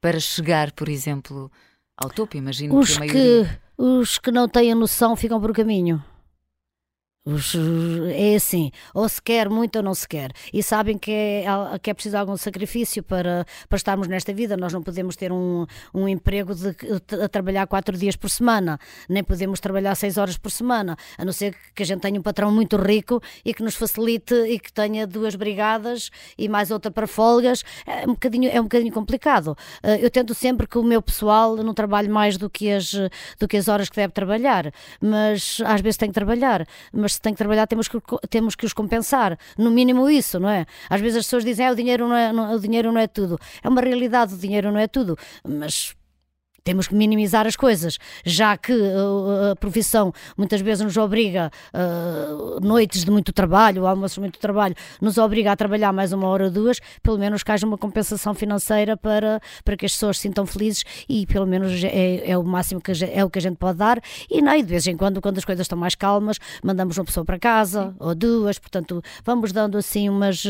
para 0.00 0.18
chegar, 0.18 0.72
por 0.72 0.88
exemplo, 0.88 1.50
ao 1.96 2.10
topo, 2.10 2.36
imagino 2.36 2.76
os 2.76 2.98
que, 2.98 3.06
que 3.06 3.48
os 3.76 4.18
que 4.18 4.30
não 4.30 4.48
têm 4.48 4.74
noção 4.74 5.16
ficam 5.16 5.40
por 5.40 5.52
caminho. 5.52 6.02
É 7.24 8.34
assim, 8.34 8.72
ou 8.92 9.08
se 9.08 9.22
quer 9.22 9.48
muito 9.48 9.76
ou 9.76 9.82
não 9.82 9.94
se 9.94 10.08
quer. 10.08 10.32
E 10.52 10.60
sabem 10.60 10.98
que 10.98 11.12
é, 11.12 11.44
que 11.80 11.88
é 11.88 11.94
preciso 11.94 12.16
algum 12.16 12.36
sacrifício 12.36 13.00
para, 13.00 13.46
para 13.68 13.76
estarmos 13.76 14.08
nesta 14.08 14.34
vida. 14.34 14.56
Nós 14.56 14.72
não 14.72 14.82
podemos 14.82 15.14
ter 15.14 15.30
um, 15.30 15.64
um 15.94 16.08
emprego 16.08 16.52
de, 16.52 16.74
a 17.22 17.28
trabalhar 17.28 17.68
quatro 17.68 17.96
dias 17.96 18.16
por 18.16 18.28
semana, 18.28 18.76
nem 19.08 19.22
podemos 19.22 19.60
trabalhar 19.60 19.94
seis 19.94 20.18
horas 20.18 20.36
por 20.36 20.50
semana, 20.50 20.96
a 21.16 21.24
não 21.24 21.32
ser 21.32 21.54
que 21.72 21.84
a 21.84 21.86
gente 21.86 22.00
tenha 22.00 22.18
um 22.18 22.22
patrão 22.22 22.50
muito 22.50 22.76
rico 22.76 23.22
e 23.44 23.54
que 23.54 23.62
nos 23.62 23.76
facilite 23.76 24.34
e 24.34 24.58
que 24.58 24.72
tenha 24.72 25.06
duas 25.06 25.36
brigadas 25.36 26.10
e 26.36 26.48
mais 26.48 26.72
outra 26.72 26.90
para 26.90 27.06
folgas. 27.06 27.62
É 27.86 28.04
um 28.04 28.14
bocadinho, 28.14 28.50
é 28.50 28.60
um 28.60 28.64
bocadinho 28.64 28.92
complicado. 28.92 29.56
Eh, 29.84 30.04
eu 30.04 30.10
tento 30.10 30.34
sempre 30.34 30.66
que 30.66 30.76
o 30.76 30.82
meu 30.82 31.00
pessoal 31.00 31.54
não 31.58 31.72
trabalhe 31.72 32.08
mais 32.08 32.36
do 32.36 32.50
que 32.50 32.68
as, 32.72 32.92
do 33.38 33.46
que 33.46 33.56
as 33.56 33.68
horas 33.68 33.88
que 33.88 33.94
deve 33.94 34.12
trabalhar, 34.12 34.72
mas 35.00 35.60
às 35.64 35.80
vezes 35.80 35.96
tem 35.96 36.08
que 36.08 36.14
trabalhar. 36.14 36.66
Mas 36.92 37.11
se 37.12 37.20
tem 37.20 37.32
que 37.32 37.38
trabalhar, 37.38 37.66
temos 37.66 37.88
que, 37.88 37.98
temos 38.28 38.54
que 38.54 38.66
os 38.66 38.72
compensar. 38.72 39.38
No 39.56 39.70
mínimo 39.70 40.08
isso, 40.08 40.38
não 40.40 40.48
é? 40.48 40.66
Às 40.88 41.00
vezes 41.00 41.18
as 41.18 41.24
pessoas 41.24 41.44
dizem, 41.44 41.66
ah, 41.66 41.72
o 41.72 41.76
dinheiro 41.76 42.08
não 42.08 42.16
é, 42.16 42.32
não, 42.32 42.54
o 42.54 42.60
dinheiro 42.60 42.92
não 42.92 43.00
é 43.00 43.06
tudo. 43.06 43.38
É 43.62 43.68
uma 43.68 43.80
realidade, 43.80 44.34
o 44.34 44.38
dinheiro 44.38 44.70
não 44.70 44.78
é 44.78 44.86
tudo. 44.86 45.16
Mas 45.46 45.94
temos 46.64 46.86
que 46.86 46.94
minimizar 46.94 47.46
as 47.46 47.56
coisas, 47.56 47.98
já 48.24 48.56
que 48.56 48.72
uh, 48.72 49.52
a 49.52 49.56
profissão 49.56 50.12
muitas 50.36 50.60
vezes 50.60 50.84
nos 50.84 50.96
obriga, 50.96 51.50
uh, 51.74 52.60
noites 52.64 53.04
de 53.04 53.10
muito 53.10 53.32
trabalho, 53.32 53.86
almoços 53.86 54.14
de 54.14 54.20
muito 54.20 54.38
trabalho, 54.38 54.74
nos 55.00 55.18
obriga 55.18 55.52
a 55.52 55.56
trabalhar 55.56 55.92
mais 55.92 56.12
uma 56.12 56.28
hora 56.28 56.44
ou 56.44 56.50
duas, 56.50 56.78
pelo 57.02 57.18
menos 57.18 57.42
que 57.42 57.50
haja 57.50 57.66
uma 57.66 57.78
compensação 57.78 58.34
financeira 58.34 58.96
para, 58.96 59.40
para 59.64 59.76
que 59.76 59.86
as 59.86 59.92
pessoas 59.92 60.18
se 60.18 60.22
sintam 60.22 60.46
felizes 60.46 60.84
e 61.08 61.26
pelo 61.26 61.46
menos 61.46 61.82
é, 61.82 62.30
é 62.30 62.38
o 62.38 62.44
máximo 62.44 62.80
que 62.80 62.94
gente, 62.94 63.12
é 63.12 63.24
o 63.24 63.30
que 63.30 63.38
a 63.38 63.42
gente 63.42 63.56
pode 63.56 63.78
dar. 63.78 64.00
E, 64.30 64.38
e 64.38 64.62
de 64.62 64.68
vez 64.68 64.86
em 64.86 64.96
quando, 64.96 65.20
quando 65.20 65.38
as 65.38 65.44
coisas 65.44 65.64
estão 65.64 65.78
mais 65.78 65.94
calmas, 65.94 66.38
mandamos 66.62 66.96
uma 66.96 67.04
pessoa 67.04 67.24
para 67.24 67.38
casa 67.38 67.88
Sim. 67.88 67.94
ou 67.98 68.14
duas, 68.14 68.58
portanto, 68.58 69.02
vamos 69.24 69.52
dando 69.52 69.76
assim 69.78 70.08
umas, 70.08 70.44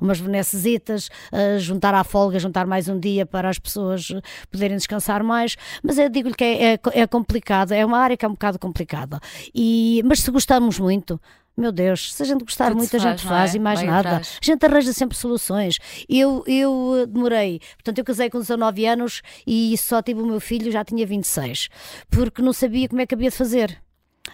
umas 0.00 0.20
benessesitas, 0.20 1.08
uh, 1.32 1.58
juntar 1.58 1.94
à 1.94 2.04
folga, 2.04 2.38
juntar 2.38 2.66
mais 2.66 2.88
um 2.88 2.98
dia 2.98 3.26
para 3.26 3.48
as 3.48 3.58
pessoas 3.58 4.08
poderem 4.50 4.76
descansar 4.76 5.22
mais 5.22 5.57
mas 5.82 5.98
eu 5.98 6.08
digo-lhe 6.08 6.34
que 6.34 6.44
é, 6.44 6.74
é, 6.74 6.80
é, 6.92 7.06
complicado, 7.06 7.72
é 7.72 7.84
uma 7.84 7.98
área 7.98 8.16
que 8.16 8.24
é 8.24 8.28
um 8.28 8.32
bocado 8.32 8.58
complicada. 8.58 9.20
E, 9.54 10.02
mas 10.04 10.20
se 10.20 10.30
gostamos 10.30 10.78
muito, 10.78 11.20
meu 11.56 11.72
Deus, 11.72 12.12
se 12.12 12.22
a 12.22 12.26
gente 12.26 12.44
gostar 12.44 12.68
Tudo 12.68 12.78
muito, 12.78 12.94
a 12.94 13.00
gente 13.00 13.24
faz, 13.24 13.54
é? 13.54 13.56
e 13.56 13.60
mais 13.60 13.82
nada. 13.82 14.08
Atrás. 14.08 14.38
A 14.40 14.44
gente 14.44 14.64
arranja 14.64 14.92
sempre 14.92 15.16
soluções. 15.16 15.78
Eu, 16.08 16.44
eu 16.46 17.06
demorei, 17.06 17.60
portanto, 17.74 17.98
eu 17.98 18.04
casei 18.04 18.30
com 18.30 18.38
19 18.38 18.86
anos 18.86 19.22
e 19.46 19.76
só 19.76 20.00
tive 20.00 20.20
o 20.20 20.26
meu 20.26 20.40
filho, 20.40 20.70
já 20.70 20.84
tinha 20.84 21.04
26, 21.04 21.68
porque 22.08 22.40
não 22.40 22.52
sabia 22.52 22.88
como 22.88 23.00
é 23.00 23.06
que 23.06 23.14
havia 23.14 23.30
de 23.30 23.36
fazer 23.36 23.80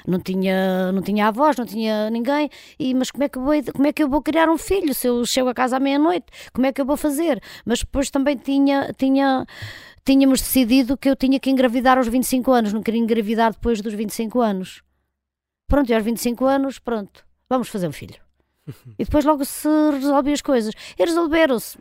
não 0.07 0.19
tinha, 0.19 0.93
não 0.93 1.03
tinha 1.03 1.29
avós, 1.29 1.57
não 1.57 1.65
tinha 1.65 2.11
ninguém, 2.11 2.51
e, 2.79 2.95
mas 2.95 3.11
como 3.11 3.25
é, 3.25 3.29
que 3.29 3.39
eu 3.39 3.43
vou, 3.43 3.55
como 3.73 3.87
é 3.87 3.93
que 3.93 4.03
eu 4.03 4.09
vou 4.09 4.23
criar 4.23 4.49
um 4.49 4.59
filho 4.59 4.95
se 4.95 5.07
eu 5.07 5.25
chego 5.25 5.49
a 5.49 5.55
casa 5.55 5.77
à 5.77 5.81
meia-noite? 5.81 6.27
Como 6.53 6.67
é 6.67 6.73
que 6.73 6.81
eu 6.81 6.85
vou 6.85 6.97
fazer? 6.97 7.41
Mas 7.65 7.81
depois 7.81 8.11
também 8.11 8.37
tinha, 8.37 8.93
tinha 8.97 9.47
tínhamos 10.05 10.41
decidido 10.41 10.97
que 10.97 11.09
eu 11.09 11.17
tinha 11.17 11.41
que 11.41 11.51
engravidar 11.51 11.99
aos 11.99 12.09
25 12.09 12.53
anos, 12.53 12.73
não 12.73 12.83
queria 12.83 13.01
engravidar 13.01 13.53
depois 13.53 13.81
dos 13.81 13.95
25 13.95 14.41
anos. 14.41 14.83
Pronto, 15.67 15.91
e 15.91 15.95
aos 15.95 16.05
25 16.05 16.45
anos, 16.45 16.79
pronto, 16.79 17.25
vamos 17.49 17.69
fazer 17.69 17.89
um 17.89 17.93
filho. 17.93 18.23
E 18.99 19.05
depois 19.05 19.25
logo 19.25 19.45
se 19.45 19.69
resolviam 19.93 20.33
as 20.33 20.41
coisas. 20.41 20.75
E 20.99 21.05
resolveram-se 21.05 21.79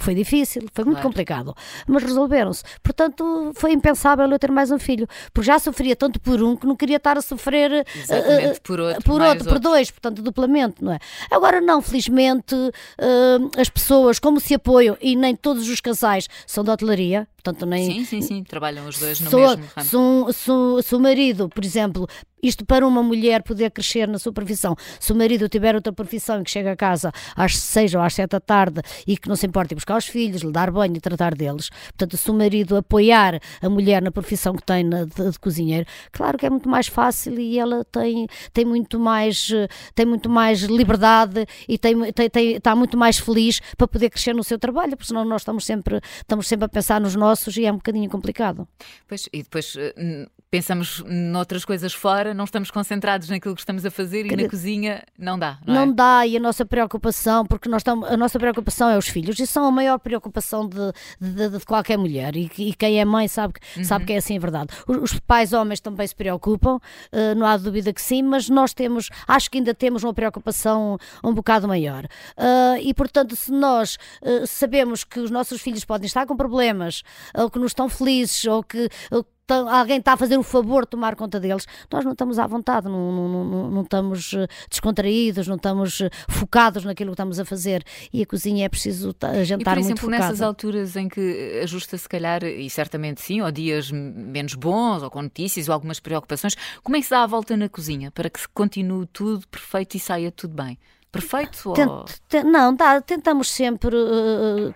foi 0.00 0.14
difícil, 0.14 0.62
foi 0.72 0.84
muito 0.84 0.96
claro. 0.96 1.08
complicado, 1.08 1.54
mas 1.86 2.02
resolveram-se. 2.02 2.62
Portanto, 2.82 3.52
foi 3.54 3.72
impensável 3.72 4.28
eu 4.28 4.38
ter 4.38 4.50
mais 4.50 4.70
um 4.70 4.78
filho, 4.78 5.06
porque 5.32 5.46
já 5.46 5.58
sofria 5.58 5.94
tanto 5.94 6.20
por 6.20 6.42
um 6.42 6.56
que 6.56 6.66
não 6.66 6.74
queria 6.74 6.96
estar 6.96 7.16
a 7.16 7.22
sofrer 7.22 7.70
uh, 7.72 8.60
por 8.62 8.80
outro, 8.80 9.02
por, 9.02 9.22
outro, 9.22 9.48
por 9.48 9.58
dois, 9.58 9.90
portanto, 9.90 10.22
duplamente, 10.22 10.82
não 10.82 10.92
é? 10.92 10.98
Agora, 11.30 11.60
não, 11.60 11.80
felizmente, 11.80 12.54
uh, 12.54 13.50
as 13.60 13.68
pessoas, 13.68 14.18
como 14.18 14.40
se 14.40 14.54
apoiam, 14.54 14.96
e 15.00 15.14
nem 15.14 15.36
todos 15.36 15.68
os 15.68 15.80
casais 15.80 16.28
são 16.46 16.64
de 16.64 16.70
hotelaria, 16.70 17.28
portanto, 17.36 17.64
nem. 17.64 17.86
Sim, 17.86 18.04
sim, 18.04 18.22
sim, 18.22 18.44
trabalham 18.44 18.88
os 18.88 18.98
dois 18.98 19.20
no 19.20 19.30
mesmo 19.30 19.68
ramo. 19.74 19.88
Se, 19.88 19.96
um, 19.96 20.32
se, 20.32 20.88
se 20.88 20.94
o 20.94 21.00
marido, 21.00 21.48
por 21.48 21.64
exemplo, 21.64 22.08
isto 22.42 22.64
para 22.64 22.86
uma 22.86 23.02
mulher 23.02 23.42
poder 23.42 23.70
crescer 23.70 24.06
na 24.08 24.18
sua 24.18 24.32
profissão. 24.32 24.76
Se 25.00 25.12
o 25.12 25.16
marido 25.16 25.48
tiver 25.48 25.74
outra 25.74 25.92
profissão 25.92 26.40
e 26.40 26.44
que 26.44 26.50
chega 26.50 26.72
a 26.72 26.76
casa 26.76 27.12
às 27.34 27.56
seis 27.56 27.94
ou 27.94 28.00
às 28.00 28.14
sete 28.14 28.30
da 28.30 28.40
tarde 28.40 28.80
e 29.06 29.16
que 29.16 29.28
não 29.28 29.36
se 29.36 29.46
importa 29.46 29.74
ir 29.74 29.76
buscar 29.76 29.96
os 29.96 30.06
filhos, 30.06 30.42
lhe 30.42 30.52
dar 30.52 30.70
banho 30.70 30.96
e 30.96 31.00
tratar 31.00 31.34
deles, 31.34 31.70
portanto, 31.70 32.16
se 32.16 32.30
o 32.30 32.34
marido 32.34 32.76
apoiar 32.76 33.40
a 33.60 33.68
mulher 33.68 34.02
na 34.02 34.10
profissão 34.10 34.54
que 34.54 34.62
tem 34.62 34.88
de, 34.88 35.30
de 35.30 35.38
cozinheiro, 35.38 35.86
claro 36.12 36.38
que 36.38 36.46
é 36.46 36.50
muito 36.50 36.68
mais 36.68 36.86
fácil 36.86 37.38
e 37.38 37.58
ela 37.58 37.84
tem, 37.84 38.26
tem, 38.52 38.64
muito, 38.64 38.98
mais, 38.98 39.50
tem 39.94 40.06
muito 40.06 40.28
mais 40.28 40.60
liberdade 40.62 41.46
e 41.68 41.78
tem, 41.78 42.12
tem, 42.12 42.30
tem, 42.30 42.56
está 42.56 42.74
muito 42.74 42.96
mais 42.96 43.18
feliz 43.18 43.60
para 43.76 43.88
poder 43.88 44.10
crescer 44.10 44.34
no 44.34 44.44
seu 44.44 44.58
trabalho, 44.58 44.90
porque 44.90 45.06
senão 45.06 45.24
nós 45.24 45.42
estamos 45.42 45.64
sempre, 45.64 46.00
estamos 46.18 46.46
sempre 46.46 46.66
a 46.66 46.68
pensar 46.68 47.00
nos 47.00 47.14
nossos 47.14 47.56
e 47.56 47.64
é 47.64 47.72
um 47.72 47.76
bocadinho 47.76 48.08
complicado. 48.10 48.68
Pois, 49.08 49.28
e 49.32 49.42
depois 49.42 49.74
eh, 49.76 50.26
pensamos 50.50 51.02
noutras 51.06 51.64
coisas 51.64 51.92
fora, 51.92 52.32
não 52.32 52.44
estamos 52.44 52.70
concentrados 52.70 53.28
naquilo 53.28 53.54
que 53.54 53.60
estamos 53.60 53.84
a 53.84 53.90
fazer 53.90 54.26
e 54.26 54.36
na 54.36 54.48
cozinha 54.48 55.02
não 55.18 55.38
dá. 55.38 55.58
Não, 55.66 55.74
não 55.74 55.92
é? 55.92 55.94
dá, 55.94 56.26
e 56.26 56.36
a 56.36 56.40
nossa 56.40 56.64
preocupação, 56.64 57.44
porque 57.44 57.68
nós 57.68 57.80
estamos, 57.80 58.08
a 58.08 58.16
nossa 58.16 58.38
preocupação 58.38 58.88
é 58.88 58.96
os 58.96 59.08
filhos, 59.08 59.38
e 59.38 59.46
são 59.46 59.64
a 59.66 59.70
maior 59.70 59.98
preocupação 59.98 60.68
de, 60.68 60.92
de, 61.20 61.50
de 61.50 61.64
qualquer 61.64 61.98
mulher, 61.98 62.36
e, 62.36 62.50
e, 62.58 62.74
quem 62.74 63.00
é 63.00 63.04
mãe 63.04 63.26
sabe, 63.26 63.54
uhum. 63.76 63.84
sabe 63.84 64.04
que 64.04 64.12
é 64.12 64.18
assim 64.18 64.36
a 64.36 64.40
verdade. 64.40 64.68
Os, 64.86 65.12
os, 65.12 65.20
pais 65.20 65.52
homens 65.52 65.80
também 65.80 66.06
se 66.06 66.14
preocupam, 66.14 66.76
uh, 66.76 67.34
não 67.36 67.46
há 67.46 67.56
dúvida 67.56 67.92
que 67.92 68.00
sim, 68.00 68.22
mas 68.22 68.48
nós 68.48 68.72
temos, 68.72 69.08
acho 69.26 69.50
que 69.50 69.58
ainda 69.58 69.74
temos 69.74 70.04
uma 70.04 70.14
preocupação 70.14 70.96
um 71.24 71.34
bocado 71.34 71.66
maior. 71.66 72.04
Uh, 72.36 72.78
e 72.80 72.94
portanto, 72.94 73.34
se 73.34 73.50
nós 73.50 73.96
uh, 74.22 74.46
sabemos 74.46 75.02
que 75.02 75.18
os 75.18 75.30
nossos 75.30 75.60
filhos 75.60 75.84
podem 75.84 76.06
estar 76.06 76.24
com 76.24 76.36
problemas, 76.36 77.02
ou 77.34 77.50
que 77.50 77.58
não 77.58 77.66
estão 77.66 77.88
felizes, 77.88 78.44
ou 78.44 78.62
que, 78.62 78.88
ou 79.10 79.26
alguém 79.54 79.98
está 79.98 80.14
a 80.14 80.16
fazer 80.16 80.36
o 80.36 80.42
favor 80.42 80.84
de 80.84 80.90
tomar 80.90 81.14
conta 81.14 81.38
deles, 81.38 81.66
nós 81.90 82.04
não 82.04 82.12
estamos 82.12 82.38
à 82.38 82.46
vontade, 82.46 82.88
não, 82.88 83.12
não, 83.12 83.44
não, 83.44 83.70
não, 83.70 83.82
estamos 83.82 84.32
eh, 84.34 84.46
descontraídos, 84.68 85.46
não 85.46 85.56
estamos 85.56 86.00
eh, 86.00 86.10
focados 86.28 86.84
naquilo 86.84 87.10
que 87.10 87.14
estamos 87.14 87.38
a 87.38 87.44
fazer. 87.44 87.84
E 88.12 88.22
a 88.22 88.26
cozinha 88.26 88.66
é 88.66 88.68
preciso 88.68 89.10
estar 89.10 89.32
muito 89.32 90.00
focado. 90.00 90.10
nessas 90.10 90.42
alturas 90.42 90.96
em 90.96 91.08
que 91.08 91.60
ajusta 91.62 91.96
se 91.96 92.08
calhar, 92.08 92.42
e 92.44 92.68
certamente 92.68 93.20
sim, 93.20 93.40
ou 93.40 93.50
dias 93.50 93.90
menos 93.90 94.54
bons, 94.54 95.02
ou 95.02 95.10
com 95.10 95.22
notícias, 95.22 95.68
ou 95.68 95.74
algumas 95.74 96.00
preocupações, 96.00 96.56
como 96.82 96.96
é 96.96 97.00
que 97.00 97.06
se 97.06 97.10
dá 97.10 97.22
a 97.22 97.26
volta 97.26 97.56
na 97.56 97.68
cozinha 97.68 98.10
para 98.10 98.28
que 98.28 98.40
se 98.40 98.48
continue 98.48 99.06
tudo 99.06 99.46
perfeito 99.48 99.96
e 99.96 100.00
saia 100.00 100.32
tudo 100.32 100.54
bem? 100.54 100.78
Perfeito? 101.10 101.72
Tent, 101.72 101.88
ou... 101.88 102.44
não, 102.44 102.74
dá, 102.74 103.00
tentamos 103.00 103.50
sempre. 103.50 103.96
Uh, 103.96 104.74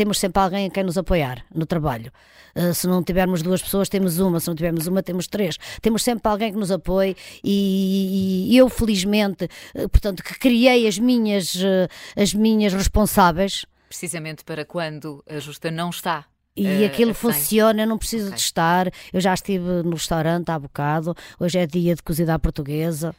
temos 0.00 0.18
sempre 0.18 0.40
alguém 0.40 0.66
a 0.66 0.70
quem 0.70 0.82
nos 0.82 0.96
apoiar 0.96 1.44
no 1.54 1.66
trabalho. 1.66 2.10
Uh, 2.56 2.72
se 2.72 2.86
não 2.86 3.04
tivermos 3.04 3.42
duas 3.42 3.60
pessoas, 3.60 3.86
temos 3.86 4.18
uma, 4.18 4.40
se 4.40 4.48
não 4.48 4.54
tivermos 4.54 4.86
uma, 4.86 5.02
temos 5.02 5.26
três. 5.26 5.58
Temos 5.82 6.02
sempre 6.02 6.26
alguém 6.26 6.50
que 6.50 6.58
nos 6.58 6.70
apoie 6.70 7.14
e, 7.44 8.48
e 8.50 8.56
eu, 8.56 8.66
felizmente, 8.70 9.44
uh, 9.74 9.86
portanto, 9.90 10.24
que 10.24 10.38
criei 10.38 10.88
as 10.88 10.98
minhas, 10.98 11.54
uh, 11.54 11.86
as 12.16 12.32
minhas 12.32 12.72
responsáveis. 12.72 13.66
Precisamente 13.90 14.42
para 14.42 14.64
quando 14.64 15.22
a 15.28 15.38
justa 15.38 15.70
não 15.70 15.90
está 15.90 16.24
e 16.56 16.82
uh, 16.82 16.86
aquilo 16.86 17.12
funciona, 17.12 17.82
eu 17.82 17.86
não 17.86 17.98
preciso 17.98 18.28
okay. 18.28 18.36
de 18.36 18.40
estar. 18.40 18.90
Eu 19.12 19.20
já 19.20 19.34
estive 19.34 19.82
no 19.84 19.90
restaurante 19.90 20.48
há 20.48 20.58
bocado, 20.58 21.14
hoje 21.38 21.58
é 21.58 21.66
dia 21.66 21.94
de 21.94 22.02
cozida 22.02 22.38
portuguesa. 22.38 23.14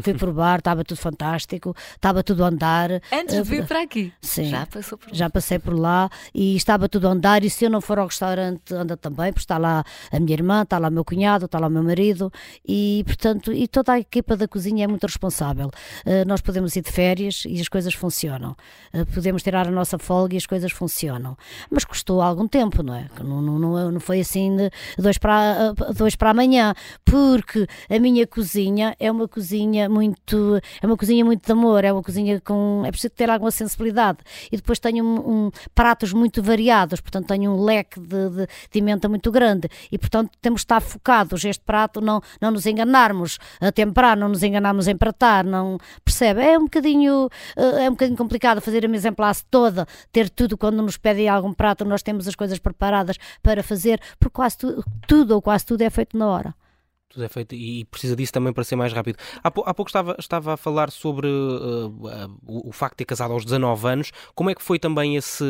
Fui 0.00 0.14
provar, 0.14 0.58
estava 0.58 0.84
tudo 0.84 0.98
fantástico, 0.98 1.74
estava 1.94 2.22
tudo 2.22 2.44
a 2.44 2.48
andar. 2.48 2.90
Antes 3.12 3.36
de 3.36 3.42
vir 3.42 3.66
para 3.66 3.82
aqui? 3.82 4.12
Sim. 4.20 4.50
Já 4.50 4.66
passou 4.66 4.98
por 4.98 5.08
lá? 5.08 5.14
Já 5.14 5.30
passei 5.30 5.58
por 5.58 5.78
lá 5.78 6.10
e 6.34 6.56
estava 6.56 6.88
tudo 6.88 7.08
a 7.08 7.10
andar. 7.10 7.44
E 7.44 7.50
se 7.50 7.64
eu 7.64 7.70
não 7.70 7.80
for 7.80 7.98
ao 7.98 8.06
restaurante, 8.06 8.74
anda 8.74 8.96
também, 8.96 9.32
porque 9.32 9.44
está 9.44 9.58
lá 9.58 9.84
a 10.12 10.20
minha 10.20 10.32
irmã, 10.32 10.62
está 10.62 10.78
lá 10.78 10.88
o 10.88 10.92
meu 10.92 11.04
cunhado, 11.04 11.46
está 11.46 11.58
lá 11.58 11.66
o 11.66 11.70
meu 11.70 11.82
marido 11.82 12.32
e, 12.66 13.02
portanto, 13.06 13.52
e 13.52 13.66
toda 13.66 13.92
a 13.92 13.98
equipa 13.98 14.36
da 14.36 14.46
cozinha 14.46 14.84
é 14.84 14.86
muito 14.86 15.06
responsável. 15.06 15.70
Uh, 16.06 16.26
nós 16.26 16.40
podemos 16.40 16.76
ir 16.76 16.82
de 16.82 16.92
férias 16.92 17.44
e 17.46 17.60
as 17.60 17.68
coisas 17.68 17.94
funcionam. 17.94 18.56
Uh, 18.92 19.06
podemos 19.06 19.42
tirar 19.42 19.66
a 19.66 19.70
nossa 19.70 19.98
folga 19.98 20.34
e 20.34 20.36
as 20.36 20.46
coisas 20.46 20.72
funcionam. 20.72 21.36
Mas 21.70 21.84
custou 21.84 22.20
algum 22.20 22.46
tempo, 22.46 22.82
não 22.82 22.94
é? 22.94 23.06
Não, 23.22 23.40
não, 23.40 23.58
não, 23.58 23.90
não 23.92 24.00
foi 24.00 24.20
assim 24.20 24.56
de 24.56 24.70
dois 24.98 25.18
para, 25.18 25.72
dois 25.96 26.16
para 26.16 26.30
amanhã, 26.30 26.74
porque 27.04 27.66
a 27.88 27.98
minha 27.98 28.26
cozinha 28.26 28.94
é 28.98 29.10
uma 29.10 29.26
cozinha 29.26 29.79
cozinha 29.80 29.88
muito. 29.88 30.60
É 30.82 30.86
uma 30.86 30.96
cozinha 30.96 31.24
muito 31.24 31.44
de 31.44 31.52
amor, 31.52 31.84
é 31.84 31.92
uma 31.92 32.02
cozinha 32.02 32.40
com. 32.40 32.82
É 32.84 32.90
preciso 32.90 33.14
ter 33.14 33.30
alguma 33.30 33.50
sensibilidade. 33.50 34.18
E 34.50 34.56
depois 34.56 34.78
tenho 34.78 35.04
um, 35.04 35.46
um 35.46 35.50
pratos 35.74 36.12
muito 36.12 36.42
variados, 36.42 37.00
portanto 37.00 37.28
tenho 37.28 37.52
um 37.52 37.64
leque 37.64 38.00
de, 38.00 38.30
de, 38.30 38.48
de 38.72 39.08
muito 39.08 39.30
grande. 39.30 39.68
E 39.90 39.98
portanto 39.98 40.30
temos 40.40 40.60
de 40.60 40.64
estar 40.64 40.80
focados. 40.80 41.44
Este 41.44 41.64
prato, 41.64 42.00
não, 42.00 42.20
não 42.40 42.50
nos 42.50 42.66
enganarmos 42.66 43.38
a 43.60 43.72
temperar, 43.72 44.16
não 44.16 44.28
nos 44.28 44.42
enganarmos 44.42 44.88
a 44.88 44.90
empratar, 44.90 45.44
não. 45.44 45.78
Percebe? 46.04 46.42
É 46.42 46.58
um 46.58 46.64
bocadinho. 46.64 47.28
Eh, 47.56 47.84
é 47.84 47.88
um 47.88 47.92
bocadinho 47.92 48.16
complicado 48.16 48.60
fazer 48.60 48.84
a 48.84 48.88
mise 48.88 49.08
en 49.08 49.14
place 49.14 49.44
toda, 49.50 49.86
ter 50.12 50.28
tudo 50.28 50.56
quando 50.58 50.82
nos 50.82 50.96
pedem 50.96 51.28
algum 51.28 51.52
prato, 51.52 51.84
nós 51.84 52.02
temos 52.02 52.26
as 52.28 52.34
coisas 52.34 52.58
preparadas 52.58 53.16
para 53.42 53.62
fazer, 53.62 54.00
porque 54.18 54.34
quase 54.34 54.58
tu, 54.58 54.84
tudo 55.06 55.34
ou 55.34 55.42
quase 55.42 55.64
tudo 55.66 55.82
é 55.82 55.90
feito 55.90 56.16
na 56.16 56.26
hora. 56.26 56.54
Tudo 57.10 57.24
é 57.24 57.28
feito 57.28 57.56
e 57.56 57.84
precisa 57.86 58.14
disso 58.14 58.32
também 58.32 58.52
para 58.52 58.62
ser 58.62 58.76
mais 58.76 58.92
rápido. 58.92 59.18
Há, 59.42 59.50
pou, 59.50 59.64
há 59.66 59.74
pouco 59.74 59.88
estava, 59.88 60.14
estava 60.16 60.54
a 60.54 60.56
falar 60.56 60.92
sobre 60.92 61.26
uh, 61.26 61.88
uh, 61.88 62.68
o, 62.68 62.70
facto 62.70 62.92
de 62.92 62.98
ter 62.98 63.04
casado 63.04 63.32
aos 63.32 63.44
19 63.44 63.88
anos. 63.88 64.12
Como 64.32 64.48
é 64.48 64.54
que 64.54 64.62
foi 64.62 64.78
também 64.78 65.16
esse, 65.16 65.44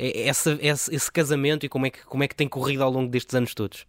esse, 0.00 0.58
esse, 0.58 0.94
esse, 0.94 1.12
casamento 1.12 1.66
e 1.66 1.68
como 1.68 1.84
é, 1.84 1.90
que, 1.90 2.02
como 2.06 2.24
é 2.24 2.28
que 2.28 2.34
tem 2.34 2.48
corrido 2.48 2.82
ao 2.82 2.90
longo 2.90 3.10
destes 3.10 3.34
anos 3.34 3.52
todos? 3.52 3.86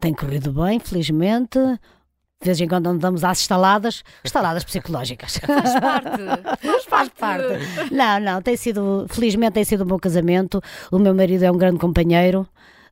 Tem 0.00 0.12
corrido 0.12 0.52
bem, 0.52 0.80
felizmente. 0.80 1.60
De 1.60 2.46
vez 2.46 2.60
em 2.60 2.66
quando 2.66 2.88
andamos 2.88 3.22
às 3.22 3.40
instaladas, 3.40 4.02
instaladas 4.24 4.64
psicológicas. 4.64 5.38
Faz 5.46 5.80
parte. 5.80 6.22
Faz, 6.60 6.84
faz 6.86 7.08
parte. 7.10 7.94
Não, 7.94 8.18
não, 8.18 8.42
tem 8.42 8.56
sido, 8.56 9.06
felizmente 9.08 9.52
tem 9.52 9.64
sido 9.64 9.84
um 9.84 9.86
bom 9.86 9.98
casamento. 9.98 10.60
O 10.90 10.98
meu 10.98 11.14
marido 11.14 11.44
é 11.44 11.52
um 11.52 11.56
grande 11.56 11.78
companheiro. 11.78 12.46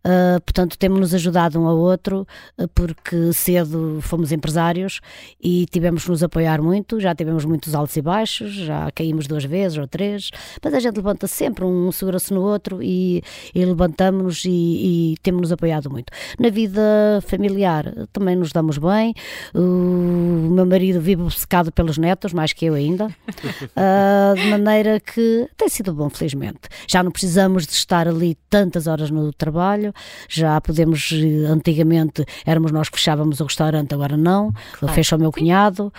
Uh, 0.04 0.40
portanto, 0.40 0.76
temos-nos 0.76 1.14
ajudado 1.14 1.60
um 1.60 1.66
ao 1.66 1.78
outro, 1.78 2.26
uh, 2.58 2.66
porque 2.74 3.32
cedo 3.32 4.00
fomos 4.02 4.32
empresários 4.32 5.00
e 5.40 5.64
tivemos 5.66 6.04
que 6.04 6.10
nos 6.10 6.22
apoiar 6.24 6.60
muito. 6.60 6.98
Já 6.98 7.14
tivemos 7.14 7.44
muitos 7.44 7.72
altos 7.74 7.96
e 7.96 8.02
baixos, 8.02 8.52
já 8.52 8.90
caímos 8.90 9.28
duas 9.28 9.44
vezes 9.44 9.78
ou 9.78 9.86
três, 9.86 10.30
mas 10.62 10.74
a 10.74 10.80
gente 10.80 10.96
levanta 10.96 11.28
sempre, 11.28 11.64
um 11.64 11.92
segura-se 11.92 12.34
no 12.34 12.42
outro 12.42 12.82
e, 12.82 13.22
e 13.54 13.64
levantamos-nos 13.64 14.44
e, 14.44 14.50
e 14.50 15.14
temos-nos 15.22 15.52
apoiado 15.52 15.88
muito. 15.88 16.12
Na 16.38 16.50
vida 16.50 16.82
familiar 17.24 17.92
também 18.12 18.34
nos 18.34 18.50
damos 18.50 18.78
bem. 18.78 19.14
O 19.54 20.50
meu 20.50 20.66
marido 20.66 21.00
vive 21.00 21.22
obcecado 21.22 21.70
pelos 21.70 21.96
netos, 21.96 22.32
mais 22.32 22.52
que 22.52 22.64
eu 22.66 22.74
ainda, 22.74 23.06
uh, 23.06 24.34
de 24.34 24.50
maneira 24.50 24.98
que 24.98 25.48
tem 25.56 25.68
sido 25.68 25.94
bom, 25.94 26.10
felizmente. 26.10 26.62
Já 26.88 27.04
não 27.04 27.12
precisamos 27.12 27.66
de 27.66 27.72
estar 27.72 28.08
ali 28.08 28.36
tantas 28.50 28.88
horas 28.88 29.08
no 29.08 29.32
trabalho 29.32 29.91
já 30.28 30.60
podemos, 30.60 31.10
eh, 31.12 31.46
antigamente 31.46 32.24
éramos 32.44 32.72
nós 32.72 32.88
que 32.88 32.98
fechávamos 32.98 33.40
o 33.40 33.44
restaurante, 33.44 33.94
agora 33.94 34.16
não, 34.16 34.52
claro. 34.78 34.94
fecha 34.94 35.16
o 35.16 35.18
meu 35.18 35.32
cunhado, 35.32 35.92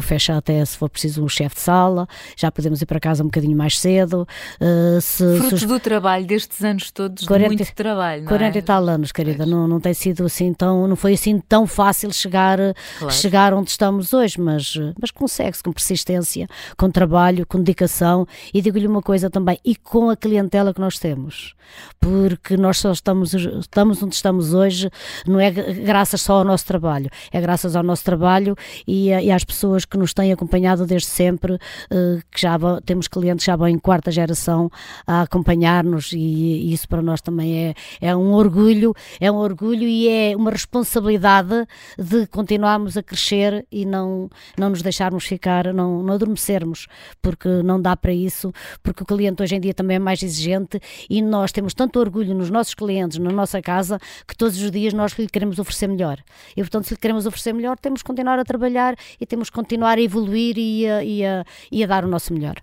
fecha 0.00 0.36
até 0.36 0.64
se 0.64 0.76
for 0.76 0.88
preciso 0.88 1.22
um 1.24 1.28
chefe 1.28 1.56
de 1.56 1.60
sala, 1.60 2.06
já 2.36 2.50
podemos 2.50 2.80
ir 2.82 2.86
para 2.86 3.00
casa 3.00 3.22
um 3.22 3.26
bocadinho 3.26 3.56
mais 3.56 3.78
cedo. 3.78 4.26
Eh, 4.60 4.98
se, 5.00 5.38
Fruto 5.38 5.58
se... 5.58 5.66
do 5.66 5.80
trabalho 5.80 6.26
destes 6.26 6.62
anos 6.62 6.90
todos, 6.90 7.24
40, 7.26 7.50
de 7.50 7.56
muito 7.56 7.74
trabalho, 7.74 8.24
40 8.24 8.56
é? 8.56 8.58
e 8.58 8.62
tal 8.62 8.88
anos, 8.88 9.12
querida, 9.12 9.46
não, 9.46 9.66
não 9.66 9.80
tem 9.80 9.94
sido 9.94 10.24
assim 10.24 10.52
tão, 10.52 10.86
não 10.86 10.96
foi 10.96 11.14
assim 11.14 11.38
tão 11.38 11.66
fácil 11.66 12.12
chegar, 12.12 12.58
claro. 12.98 13.14
chegar 13.14 13.54
onde 13.54 13.70
estamos 13.70 14.12
hoje, 14.12 14.40
mas, 14.40 14.74
mas 15.00 15.10
consegue-se 15.10 15.62
com 15.62 15.72
persistência, 15.72 16.48
com 16.76 16.90
trabalho, 16.90 17.46
com 17.46 17.58
dedicação 17.58 18.26
e 18.52 18.60
digo-lhe 18.60 18.86
uma 18.86 19.02
coisa 19.02 19.30
também, 19.30 19.58
e 19.64 19.76
com 19.76 20.10
a 20.10 20.16
clientela 20.16 20.72
que 20.74 20.80
nós 20.80 20.98
temos, 20.98 21.54
porque 22.00 22.56
nós 22.56 22.78
só 22.78 22.92
estamos 22.92 23.29
estamos, 23.34 23.60
estamos 23.60 24.02
onde 24.02 24.14
estamos 24.14 24.54
hoje 24.54 24.90
não 25.26 25.40
é 25.40 25.50
graças 25.50 26.20
só 26.20 26.34
ao 26.34 26.44
nosso 26.44 26.66
trabalho, 26.66 27.08
é 27.32 27.40
graças 27.40 27.74
ao 27.76 27.82
nosso 27.82 28.04
trabalho 28.04 28.54
e, 28.86 29.08
e 29.08 29.30
às 29.30 29.44
pessoas 29.44 29.84
que 29.84 29.96
nos 29.96 30.14
têm 30.14 30.32
acompanhado 30.32 30.86
desde 30.86 31.08
sempre, 31.08 31.58
eh, 31.90 32.20
que 32.30 32.40
já 32.40 32.58
temos 32.84 33.08
clientes 33.08 33.44
já 33.44 33.56
em 33.68 33.78
quarta 33.78 34.10
geração 34.10 34.70
a 35.06 35.22
acompanhar-nos 35.22 36.12
e, 36.12 36.18
e, 36.18 36.72
isso 36.72 36.88
para 36.88 37.02
nós 37.02 37.20
também 37.20 37.68
é, 37.68 37.74
é 38.00 38.16
um 38.16 38.32
orgulho, 38.32 38.94
é 39.20 39.30
um 39.30 39.36
orgulho 39.36 39.86
e 39.86 40.08
é 40.08 40.36
uma 40.36 40.50
responsabilidade 40.50 41.66
de 41.98 42.26
continuarmos 42.26 42.96
a 42.96 43.02
crescer 43.02 43.66
e 43.70 43.84
não, 43.84 44.28
não 44.58 44.70
nos 44.70 44.82
deixarmos 44.82 45.24
ficar, 45.24 45.72
não, 45.72 46.02
não 46.02 46.14
adormecermos, 46.14 46.86
porque 47.20 47.48
não 47.62 47.80
dá 47.80 47.96
para 47.96 48.12
isso, 48.12 48.52
porque 48.82 49.02
o 49.02 49.06
cliente 49.06 49.42
hoje 49.42 49.56
em 49.56 49.60
dia 49.60 49.74
também 49.74 49.96
é 49.96 50.00
mais 50.00 50.22
exigente 50.22 50.80
e 51.08 51.22
nós 51.22 51.52
temos 51.52 51.74
tanto 51.74 51.98
orgulho 51.98 52.34
nos 52.34 52.50
nossos 52.50 52.74
clientes, 52.74 53.18
na 53.20 53.30
nossa 53.30 53.60
casa 53.62 53.98
que 54.26 54.36
todos 54.36 54.60
os 54.60 54.70
dias 54.70 54.92
nós 54.92 55.12
lhe 55.12 55.28
queremos 55.28 55.58
oferecer 55.58 55.88
melhor. 55.88 56.18
E 56.56 56.62
portanto, 56.62 56.86
se 56.86 56.94
lhe 56.94 57.00
queremos 57.00 57.26
oferecer 57.26 57.52
melhor, 57.52 57.78
temos 57.78 58.02
que 58.02 58.06
continuar 58.06 58.38
a 58.38 58.44
trabalhar 58.44 58.96
e 59.20 59.26
temos 59.26 59.50
que 59.50 59.56
continuar 59.56 59.98
a 59.98 60.00
evoluir 60.00 60.58
e 60.58 60.86
a, 60.88 61.04
e 61.04 61.24
a, 61.24 61.44
e 61.70 61.84
a 61.84 61.86
dar 61.86 62.04
o 62.04 62.08
nosso 62.08 62.32
melhor. 62.32 62.56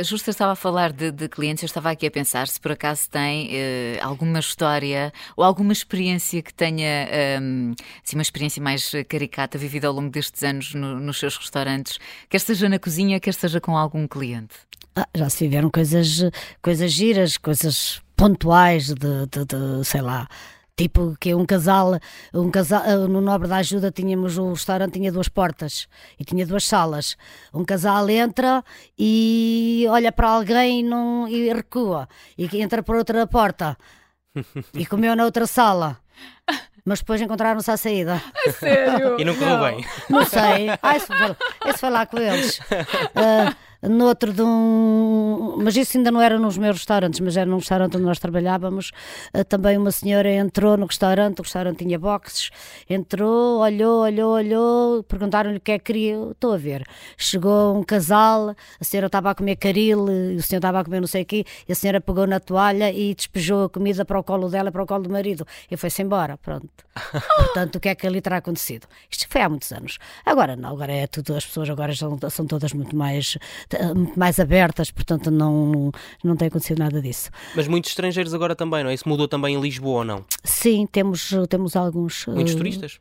A 0.00 0.02
Justa 0.02 0.30
estava 0.30 0.52
a 0.52 0.56
falar 0.56 0.92
de, 0.92 1.10
de, 1.10 1.28
clientes, 1.28 1.62
eu 1.62 1.66
estava 1.66 1.90
aqui 1.90 2.06
a 2.06 2.10
pensar 2.10 2.48
se 2.48 2.60
por 2.60 2.72
acaso 2.72 3.08
tem 3.08 3.50
eh, 3.52 3.98
alguma 4.02 4.38
história 4.38 5.12
ou 5.36 5.44
alguma 5.44 5.72
experiência 5.72 6.42
que 6.42 6.52
tenha, 6.52 7.08
um, 7.40 7.74
assim, 8.04 8.16
uma 8.16 8.22
experiência 8.22 8.62
mais 8.62 8.92
caricata 9.08 9.58
vivida 9.58 9.86
ao 9.86 9.92
longo 9.92 10.10
destes 10.10 10.42
anos 10.42 10.74
no, 10.74 10.98
nos 10.98 11.18
seus 11.18 11.36
restaurantes, 11.36 11.98
quer 12.28 12.40
seja 12.40 12.68
na 12.68 12.78
cozinha, 12.78 13.20
quer 13.20 13.34
seja 13.34 13.60
com 13.60 13.76
algum 13.76 14.06
cliente. 14.08 14.54
Ah, 14.96 15.08
já 15.14 15.30
se 15.30 15.44
viveram 15.44 15.70
coisas, 15.70 16.24
coisas 16.60 16.90
giras, 16.90 17.36
coisas 17.36 18.02
pontuais 18.18 18.88
de, 18.88 19.26
de, 19.26 19.44
de 19.46 19.84
sei 19.84 20.02
lá, 20.02 20.28
Tipo 20.76 21.16
que 21.18 21.34
um 21.34 21.44
casal, 21.44 21.98
um 22.32 22.52
casal, 22.52 22.82
ah, 22.86 23.08
no 23.08 23.20
Nobre 23.20 23.48
da 23.48 23.56
Ajuda 23.56 23.90
tínhamos 23.90 24.38
o 24.38 24.52
restaurante 24.52 24.92
tinha 24.92 25.10
duas 25.10 25.28
portas 25.28 25.88
e 26.20 26.24
tinha 26.24 26.46
duas 26.46 26.64
salas. 26.64 27.16
Um 27.52 27.64
casal 27.64 28.08
entra 28.08 28.62
e 28.96 29.84
olha 29.90 30.12
para 30.12 30.28
alguém 30.28 30.78
e, 30.78 30.82
não, 30.84 31.26
e 31.26 31.52
recua 31.52 32.08
e 32.38 32.48
entra 32.62 32.80
por 32.80 32.94
outra 32.94 33.26
porta 33.26 33.76
e 34.72 34.86
comeu 34.86 35.16
na 35.16 35.24
outra 35.24 35.48
sala. 35.48 35.98
Mas 36.84 37.00
depois 37.00 37.20
encontraram-se 37.20 37.70
à 37.72 37.76
saída. 37.76 38.22
A 38.46 38.52
sério? 38.52 39.16
E 39.18 39.24
não 39.24 39.34
correu 39.34 39.58
bem. 39.58 39.84
Não 40.08 40.24
sei. 40.24 40.70
Ah, 40.80 40.96
esse, 40.96 41.06
foi, 41.06 41.36
esse 41.66 41.78
foi 41.78 41.90
lá 41.90 42.06
com 42.06 42.18
eles. 42.18 42.60
Uh, 42.60 43.52
noutro 43.82 44.32
de 44.32 44.42
um. 44.42 45.56
Mas 45.62 45.76
isso 45.76 45.96
ainda 45.96 46.10
não 46.10 46.20
era 46.20 46.38
nos 46.38 46.58
meus 46.58 46.76
restaurantes, 46.76 47.20
mas 47.20 47.36
era 47.36 47.48
num 47.48 47.58
restaurante 47.58 47.96
onde 47.96 48.06
nós 48.06 48.18
trabalhávamos. 48.18 48.90
Eh, 49.32 49.44
também 49.44 49.76
uma 49.76 49.92
senhora 49.92 50.30
entrou 50.30 50.76
no 50.76 50.86
restaurante, 50.86 51.38
o 51.40 51.42
restaurante 51.42 51.78
tinha 51.78 51.98
boxes, 51.98 52.50
entrou, 52.88 53.60
olhou, 53.60 54.02
olhou, 54.02 54.32
olhou, 54.32 55.02
perguntaram-lhe 55.04 55.58
o 55.58 55.60
que 55.60 55.72
é 55.72 55.78
que 55.78 55.84
queria. 55.84 56.16
Estou 56.30 56.54
a 56.54 56.56
ver. 56.56 56.84
Chegou 57.16 57.76
um 57.76 57.82
casal, 57.84 58.54
a 58.80 58.84
senhora 58.84 59.06
estava 59.06 59.30
a 59.30 59.34
comer 59.34 59.56
caril, 59.56 60.04
o 60.04 60.42
senhor 60.42 60.58
estava 60.58 60.80
a 60.80 60.84
comer 60.84 61.00
não 61.00 61.06
sei 61.06 61.22
o 61.22 61.26
quê, 61.26 61.44
e 61.68 61.72
a 61.72 61.74
senhora 61.74 62.00
pegou 62.00 62.26
na 62.26 62.40
toalha 62.40 62.90
e 62.92 63.14
despejou 63.14 63.64
a 63.64 63.68
comida 63.68 64.04
para 64.04 64.18
o 64.18 64.24
colo 64.24 64.48
dela, 64.48 64.72
para 64.72 64.82
o 64.82 64.86
colo 64.86 65.04
do 65.04 65.10
marido, 65.10 65.46
e 65.70 65.76
foi-se 65.76 66.02
embora. 66.02 66.36
Pronto. 66.38 66.68
Portanto, 67.36 67.76
o 67.76 67.80
que 67.80 67.88
é 67.88 67.94
que 67.94 68.06
ali 68.06 68.20
terá 68.20 68.38
acontecido? 68.38 68.86
Isto 69.10 69.26
foi 69.28 69.40
há 69.40 69.48
muitos 69.48 69.70
anos. 69.72 69.98
Agora 70.24 70.56
não, 70.56 70.70
agora 70.70 70.92
é 70.92 71.06
tudo, 71.06 71.34
as 71.36 71.46
pessoas 71.46 71.70
agora 71.70 71.94
são, 71.94 72.18
são 72.30 72.46
todas 72.46 72.72
muito 72.72 72.96
mais 72.96 73.38
mais 74.16 74.38
abertas, 74.38 74.90
portanto 74.90 75.30
não, 75.30 75.90
não 76.22 76.36
tem 76.36 76.48
acontecido 76.48 76.78
nada 76.78 77.00
disso. 77.00 77.30
Mas 77.54 77.66
muitos 77.66 77.90
estrangeiros 77.90 78.34
agora 78.34 78.54
também, 78.54 78.82
não 78.82 78.90
é? 78.90 78.94
Isso 78.94 79.08
mudou 79.08 79.28
também 79.28 79.54
em 79.54 79.60
Lisboa 79.60 79.98
ou 79.98 80.04
não? 80.04 80.24
Sim, 80.44 80.86
temos, 80.90 81.32
temos 81.48 81.76
alguns. 81.76 82.26
Muitos 82.26 82.54
uh, 82.54 82.56
turistas? 82.56 82.98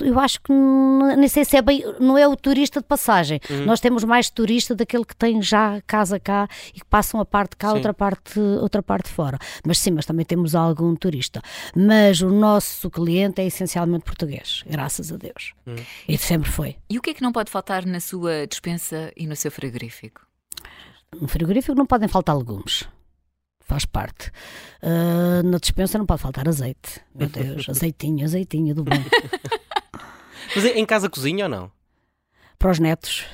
Eu 0.00 0.18
acho 0.18 0.40
que 0.40 0.52
nem 0.52 1.28
sei 1.28 1.44
se 1.44 1.56
é 1.56 1.62
bem, 1.62 1.82
não 2.00 2.16
é 2.16 2.26
o 2.26 2.36
turista 2.36 2.80
de 2.80 2.86
passagem. 2.86 3.40
Uhum. 3.48 3.64
Nós 3.64 3.80
temos 3.80 4.04
mais 4.04 4.30
turista 4.30 4.74
daquele 4.74 5.04
que 5.04 5.16
tem 5.16 5.40
já 5.42 5.80
casa 5.86 6.18
cá 6.18 6.48
e 6.74 6.80
que 6.80 6.84
passam 6.86 7.20
a 7.20 7.24
parte 7.24 7.56
cá, 7.56 7.72
outra 7.72 7.92
parte, 7.92 8.38
outra 8.38 8.82
parte 8.82 9.08
fora. 9.08 9.38
Mas 9.66 9.78
sim, 9.78 9.90
mas 9.90 10.06
também 10.06 10.24
temos 10.24 10.54
algum 10.54 10.94
turista. 10.94 11.40
Mas 11.74 12.20
o 12.20 12.30
nosso 12.30 12.90
cliente 12.90 13.40
é 13.40 13.46
essencialmente 13.46 14.04
português, 14.04 14.62
graças 14.66 15.12
a 15.12 15.16
Deus. 15.16 15.52
Uhum. 15.66 15.76
E 16.08 16.18
sempre 16.18 16.50
foi. 16.50 16.76
E 16.88 16.98
o 16.98 17.02
que 17.02 17.10
é 17.10 17.14
que 17.14 17.22
não 17.22 17.32
pode 17.32 17.50
faltar 17.50 17.84
na 17.84 18.00
sua 18.00 18.46
dispensa 18.46 19.12
e 19.16 19.26
no 19.26 19.36
seu 19.36 19.50
frigorífico? 19.50 20.26
No 21.20 21.28
frigorífico 21.28 21.76
não 21.76 21.86
podem 21.86 22.08
faltar 22.08 22.36
legumes 22.36 22.86
faz 23.66 23.84
parte. 23.84 24.30
Uh, 24.82 25.42
na 25.44 25.58
dispensa 25.58 25.98
não 25.98 26.06
pode 26.06 26.22
faltar 26.22 26.48
azeite. 26.48 27.00
Meu 27.14 27.28
Deus, 27.28 27.68
azeitinho, 27.68 28.24
azeitinho 28.24 28.74
do 28.74 28.84
bom. 28.84 28.96
Mas 30.54 30.64
em 30.64 30.86
casa 30.86 31.10
cozinha 31.10 31.44
ou 31.46 31.50
não? 31.50 31.70
Para 32.58 32.70
os 32.70 32.78
netos. 32.78 33.26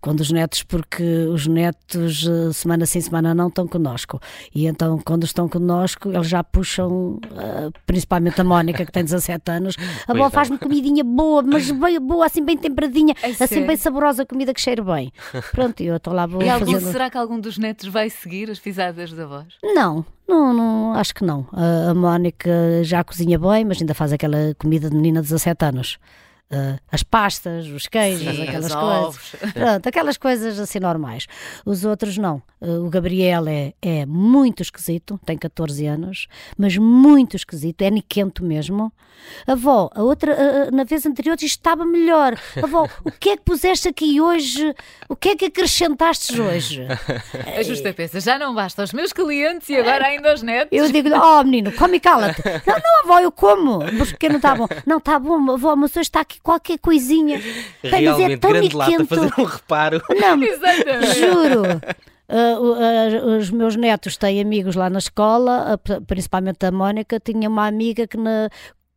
Quando 0.00 0.20
os 0.20 0.30
netos, 0.30 0.62
porque 0.62 1.02
os 1.02 1.46
netos 1.46 2.26
eh, 2.26 2.52
semana 2.52 2.86
sim, 2.86 3.00
semana 3.00 3.34
não 3.34 3.48
estão 3.48 3.66
connosco. 3.66 4.20
E 4.54 4.66
então, 4.66 4.98
quando 5.04 5.24
estão 5.24 5.48
connosco, 5.48 6.10
eles 6.10 6.28
já 6.28 6.42
puxam, 6.42 7.18
uh, 7.24 7.72
principalmente 7.86 8.40
a 8.40 8.44
Mónica, 8.44 8.84
que 8.84 8.92
tem 8.92 9.04
17 9.04 9.50
anos, 9.50 9.76
a 10.06 10.12
avó 10.12 10.30
faz-me 10.30 10.58
comidinha 10.58 11.04
boa, 11.04 11.42
mas 11.42 11.70
bem, 11.72 12.00
boa, 12.00 12.26
assim 12.26 12.44
bem 12.44 12.56
temperadinha, 12.56 13.14
é 13.22 13.28
assim 13.28 13.46
sério? 13.46 13.66
bem 13.66 13.76
saborosa, 13.76 14.26
comida 14.26 14.52
que 14.52 14.60
cheira 14.60 14.82
bem. 14.82 15.12
Pronto, 15.52 15.82
eu 15.82 15.96
estou 15.96 16.12
lá 16.12 16.26
vou 16.26 16.42
e 16.42 16.48
algum, 16.48 16.72
fazendo... 16.72 16.92
Será 16.92 17.10
que 17.10 17.18
algum 17.18 17.38
dos 17.38 17.58
netos 17.58 17.88
vai 17.88 18.10
seguir 18.10 18.50
as 18.50 18.58
pisadas 18.58 19.12
da 19.12 19.26
voz? 19.26 19.46
Não, 19.62 20.04
não, 20.28 20.52
não, 20.52 20.94
acho 20.94 21.14
que 21.14 21.24
não. 21.24 21.46
A 21.52 21.94
Mónica 21.94 22.50
já 22.82 23.04
cozinha 23.04 23.38
bem, 23.38 23.64
mas 23.64 23.80
ainda 23.80 23.94
faz 23.94 24.12
aquela 24.12 24.54
comida 24.58 24.88
de 24.88 24.96
menina 24.96 25.20
de 25.20 25.28
17 25.28 25.64
anos. 25.64 25.98
Uh, 26.52 26.78
as 26.92 27.02
pastas, 27.02 27.66
os 27.68 27.88
queijos, 27.88 28.36
Sim, 28.36 28.42
aquelas 28.42 28.74
coisas. 28.74 29.34
Pronto, 29.54 29.88
aquelas 29.88 30.16
coisas 30.16 30.60
assim 30.60 30.78
normais. 30.78 31.26
Os 31.64 31.84
outros 31.84 32.18
não. 32.18 32.42
Uh, 32.60 32.84
o 32.84 32.90
Gabriel 32.90 33.48
é, 33.48 33.72
é 33.80 34.04
muito 34.06 34.62
esquisito, 34.62 35.18
tem 35.24 35.38
14 35.38 35.86
anos, 35.86 36.28
mas 36.56 36.76
muito 36.76 37.34
esquisito, 37.34 37.80
é 37.82 37.90
niquento 37.90 38.44
mesmo. 38.44 38.92
Avó, 39.46 39.90
a 39.94 40.02
outra, 40.02 40.32
uh, 40.32 40.74
na 40.74 40.84
vez 40.84 41.06
anterior, 41.06 41.36
estava 41.40 41.84
melhor. 41.84 42.38
Avó, 42.62 42.88
o 43.02 43.10
que 43.10 43.30
é 43.30 43.36
que 43.36 43.42
puseste 43.42 43.88
aqui 43.88 44.20
hoje? 44.20 44.74
O 45.08 45.16
que 45.16 45.30
é 45.30 45.36
que 45.36 45.46
acrescentaste 45.46 46.40
hoje? 46.40 46.86
A 47.56 47.62
justa 47.62 47.92
pensa, 47.92 48.20
já 48.20 48.38
não 48.38 48.54
basta 48.54 48.82
aos 48.82 48.92
meus 48.92 49.12
clientes 49.12 49.68
e 49.68 49.76
agora 49.76 50.06
ainda 50.06 50.34
os 50.34 50.42
netos. 50.42 50.76
Eu 50.76 50.90
digo, 50.90 51.08
oh 51.14 51.42
menino, 51.42 51.72
come 51.72 51.96
e 51.96 52.00
cala-te. 52.00 52.42
Não, 52.66 52.76
não, 52.76 53.00
avó, 53.04 53.20
eu 53.20 53.32
como. 53.32 53.78
Mas 53.78 54.10
porque 54.10 54.28
não 54.28 54.36
está 54.36 54.54
bom? 54.54 54.66
Não, 54.86 54.98
está 54.98 55.18
bom, 55.18 55.52
avó, 55.52 55.76
mas 55.76 55.90
hoje 55.92 56.02
está 56.02 56.20
aqui 56.20 56.33
qualquer 56.42 56.78
coisinha. 56.78 57.40
Realmente, 57.82 58.32
é 58.32 58.36
grande 58.36 58.76
lata, 58.76 59.04
fazer 59.06 59.32
um 59.38 59.44
reparo. 59.44 60.02
Não, 60.10 60.38
juro. 61.14 61.62
Uh, 62.26 63.34
uh, 63.34 63.38
os 63.38 63.50
meus 63.50 63.76
netos 63.76 64.16
têm 64.16 64.40
amigos 64.40 64.74
lá 64.74 64.88
na 64.88 64.98
escola, 64.98 65.74
uh, 65.74 66.00
principalmente 66.02 66.64
a 66.64 66.72
Mónica, 66.72 67.20
tinha 67.20 67.48
uma 67.48 67.66
amiga 67.66 68.06
que 68.06 68.16
na, 68.16 68.48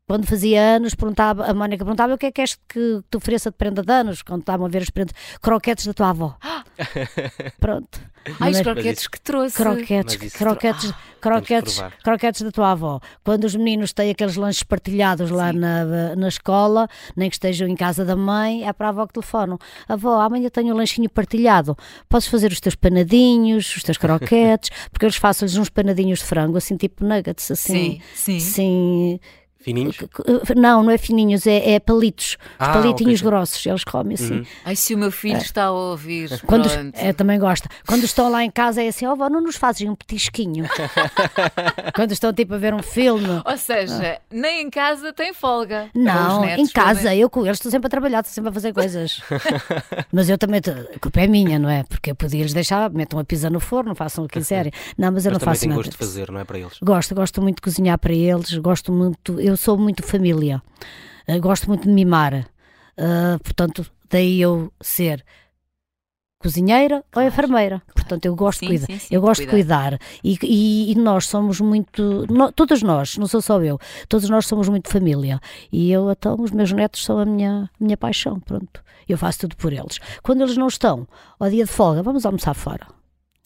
quando 0.08 0.26
fazia 0.26 0.62
anos, 0.78 0.96
perguntava, 0.96 1.46
a 1.46 1.54
Mónica 1.54 1.84
perguntava 1.84 2.14
o 2.14 2.18
que 2.18 2.28
é 2.28 2.32
que 2.32 2.42
és 2.42 2.56
que 2.68 3.04
te 3.12 3.18
ofereça 3.18 3.52
de 3.52 3.58
prenda 3.58 3.84
de 3.84 3.92
anos, 3.92 4.22
quando 4.22 4.40
estavam 4.40 4.66
a 4.66 4.70
ver 4.70 4.82
os 4.82 4.90
prendas, 4.90 5.14
croquetes 5.42 5.86
da 5.86 5.94
tua 5.94 6.10
avó. 6.12 6.38
Pronto. 7.60 8.00
Ai, 8.40 8.52
os 8.52 8.62
croquetes 8.62 9.08
que 9.08 9.20
trouxe. 9.20 9.56
Croquetes, 9.58 10.34
croquetes, 10.34 10.94
croquetes, 11.20 11.84
croquetes 12.04 12.42
da 12.42 12.52
tua 12.52 12.72
avó. 12.72 13.02
Quando 13.24 13.44
os 13.44 13.56
meninos 13.56 13.92
têm 13.92 14.12
aqueles 14.12 14.38
lanches 14.38 14.64
partilhados 14.64 15.30
lá 15.30 15.52
na, 15.52 16.16
na 16.16 16.28
escola, 16.28 16.88
nem 17.16 17.30
que 17.30 17.36
estejam 17.36 17.68
em 17.68 17.76
casa 17.76 18.06
da 18.06 18.16
mãe, 18.16 18.66
é 18.66 18.72
para 18.72 18.88
a 18.88 18.90
avó 18.90 19.08
que 19.08 19.14
telefonam. 19.14 19.58
Avó, 19.90 20.22
amanhã 20.22 20.50
tenho 20.50 20.74
um 20.74 20.78
lanchinho 20.78 21.10
partilhado. 21.10 21.78
Podes 22.08 22.28
fazer 22.28 22.52
os 22.52 22.62
teus 22.62 22.76
panadinhos, 22.76 23.76
os 23.76 23.84
teus 23.84 23.98
croquetes, 23.98 24.70
porque 24.92 25.06
eles 25.06 25.18
faço-lhes 25.18 25.58
uns 25.58 25.70
panadinhos 25.70 26.20
de 26.20 26.26
frango, 26.26 26.58
assim 26.58 26.78
tipo 26.78 27.06
nuggets, 27.06 27.52
assim. 27.52 28.02
Sim, 28.14 28.40
sim. 28.40 28.48
Assim, 28.50 29.20
Fininhos? 29.68 29.98
Não, 30.56 30.82
não 30.82 30.92
é 30.92 30.98
fininhos, 30.98 31.46
é, 31.46 31.72
é 31.72 31.80
palitos. 31.80 32.38
Os 32.40 32.56
ah, 32.58 32.72
palitinhos 32.72 33.20
okay. 33.20 33.30
grossos, 33.30 33.66
eles 33.66 33.84
comem 33.84 34.14
assim. 34.14 34.36
Uhum. 34.36 34.46
Ai, 34.64 34.78
se 34.78 34.96
o 34.96 34.98
meu 34.98 35.12
filho 35.12 35.36
é. 35.36 35.42
está 35.42 35.66
a 35.66 35.72
ouvir. 35.72 36.40
Quando, 36.48 36.70
é, 36.94 37.12
também 37.12 37.38
gosta. 37.38 37.68
Quando 37.86 38.06
estão 38.06 38.32
lá 38.32 38.46
em 38.46 38.50
casa 38.50 38.82
é 38.82 38.88
assim, 38.88 39.06
ó, 39.06 39.14
oh, 39.14 39.30
não 39.30 39.42
nos 39.42 39.58
fazes 39.58 39.86
um 39.86 39.94
petisquinho. 39.94 40.66
Quando 41.94 42.14
estão 42.14 42.32
tipo 42.32 42.54
a 42.54 42.58
ver 42.58 42.74
um 42.74 42.82
filme. 42.82 43.42
Ou 43.46 43.58
seja, 43.58 44.14
ah. 44.18 44.22
nem 44.32 44.62
em 44.62 44.70
casa 44.70 45.12
tem 45.12 45.34
folga. 45.34 45.90
Não, 45.94 46.46
em 46.46 46.68
casa, 46.68 47.14
eu 47.14 47.30
com 47.30 47.46
eles 47.46 47.58
estou 47.58 47.70
sempre 47.70 47.88
a 47.88 47.90
trabalhar, 47.90 48.22
estou 48.22 48.34
sempre 48.34 48.52
a 48.52 48.54
fazer 48.54 48.72
coisas. 48.72 49.22
mas 50.14 50.30
eu 50.30 50.38
também, 50.38 50.62
a 50.96 51.00
culpa 51.00 51.20
é 51.20 51.28
minha, 51.28 51.60
não 51.60 51.70
é? 51.70 51.84
Porque 51.84 52.12
eu 52.12 52.16
podia-lhes 52.16 52.54
deixar, 52.54 52.90
metam 52.90 53.20
a 53.20 53.26
pizza 53.26 53.50
no 53.50 53.60
forno, 53.60 53.94
façam 53.94 54.24
o 54.24 54.30
que 54.30 54.40
quiserem. 54.40 54.72
Não, 54.98 55.12
mas 55.12 55.26
eu 55.26 55.34
mas 55.34 55.42
não 55.42 55.46
faço 55.46 55.68
nada. 55.68 55.76
gosto 55.76 55.92
de 55.92 55.98
fazer, 55.98 56.32
não 56.32 56.40
é 56.40 56.46
para 56.46 56.58
eles? 56.58 56.78
Gosto, 56.82 57.14
gosto 57.14 57.42
muito 57.42 57.58
de 57.58 57.64
cozinhar 57.64 57.98
para 57.98 58.14
eles, 58.14 58.54
gosto 58.60 58.94
muito, 58.94 59.42
eu 59.42 59.57
sou 59.58 59.78
muito 59.78 60.04
família, 60.04 60.62
uh, 61.28 61.40
gosto 61.42 61.68
muito 61.68 61.84
de 61.84 61.90
mimar, 61.90 62.34
uh, 62.34 63.40
portanto, 63.44 63.86
daí 64.10 64.42
eu 64.42 64.72
ser 64.82 65.24
cozinheira 66.40 67.04
claro, 67.12 67.28
ou 67.28 67.34
enfermeira. 67.34 67.80
Claro. 67.80 67.94
Portanto, 67.94 68.26
eu 68.26 68.36
gosto, 68.36 68.60
sim, 68.60 68.68
de, 68.68 68.72
cuidar, 68.80 68.86
sim, 68.86 69.00
sim, 69.00 69.16
eu 69.16 69.22
gosto 69.22 69.42
de 69.42 69.48
cuidar. 69.48 70.00
E, 70.24 70.38
e, 70.44 70.92
e, 70.92 70.96
nós 70.96 71.28
somos 71.28 71.60
muito, 71.60 72.26
no, 72.30 72.52
todas 72.52 72.82
nós, 72.82 73.18
não 73.18 73.28
sou 73.28 73.42
só 73.42 73.62
eu, 73.62 73.80
todos 74.08 74.30
nós 74.30 74.46
somos 74.46 74.70
muito 74.70 74.90
família. 74.90 75.40
E 75.72 75.92
eu, 75.92 76.10
então, 76.12 76.36
os 76.40 76.52
meus 76.52 76.72
netos 76.72 77.04
são 77.04 77.20
a 77.20 77.26
minha, 77.26 77.70
minha 77.80 77.98
paixão, 77.98 78.40
pronto. 78.40 78.82
Eu 79.10 79.18
faço 79.18 79.40
tudo 79.40 79.56
por 79.56 79.74
eles. 79.74 80.00
Quando 80.22 80.42
eles 80.42 80.58
não 80.58 80.68
estão, 80.68 81.08
ao 81.40 81.50
dia 81.50 81.66
de 81.66 81.72
folga, 81.72 82.04
vamos 82.04 82.26
almoçar 82.26 82.54
fora 82.54 82.97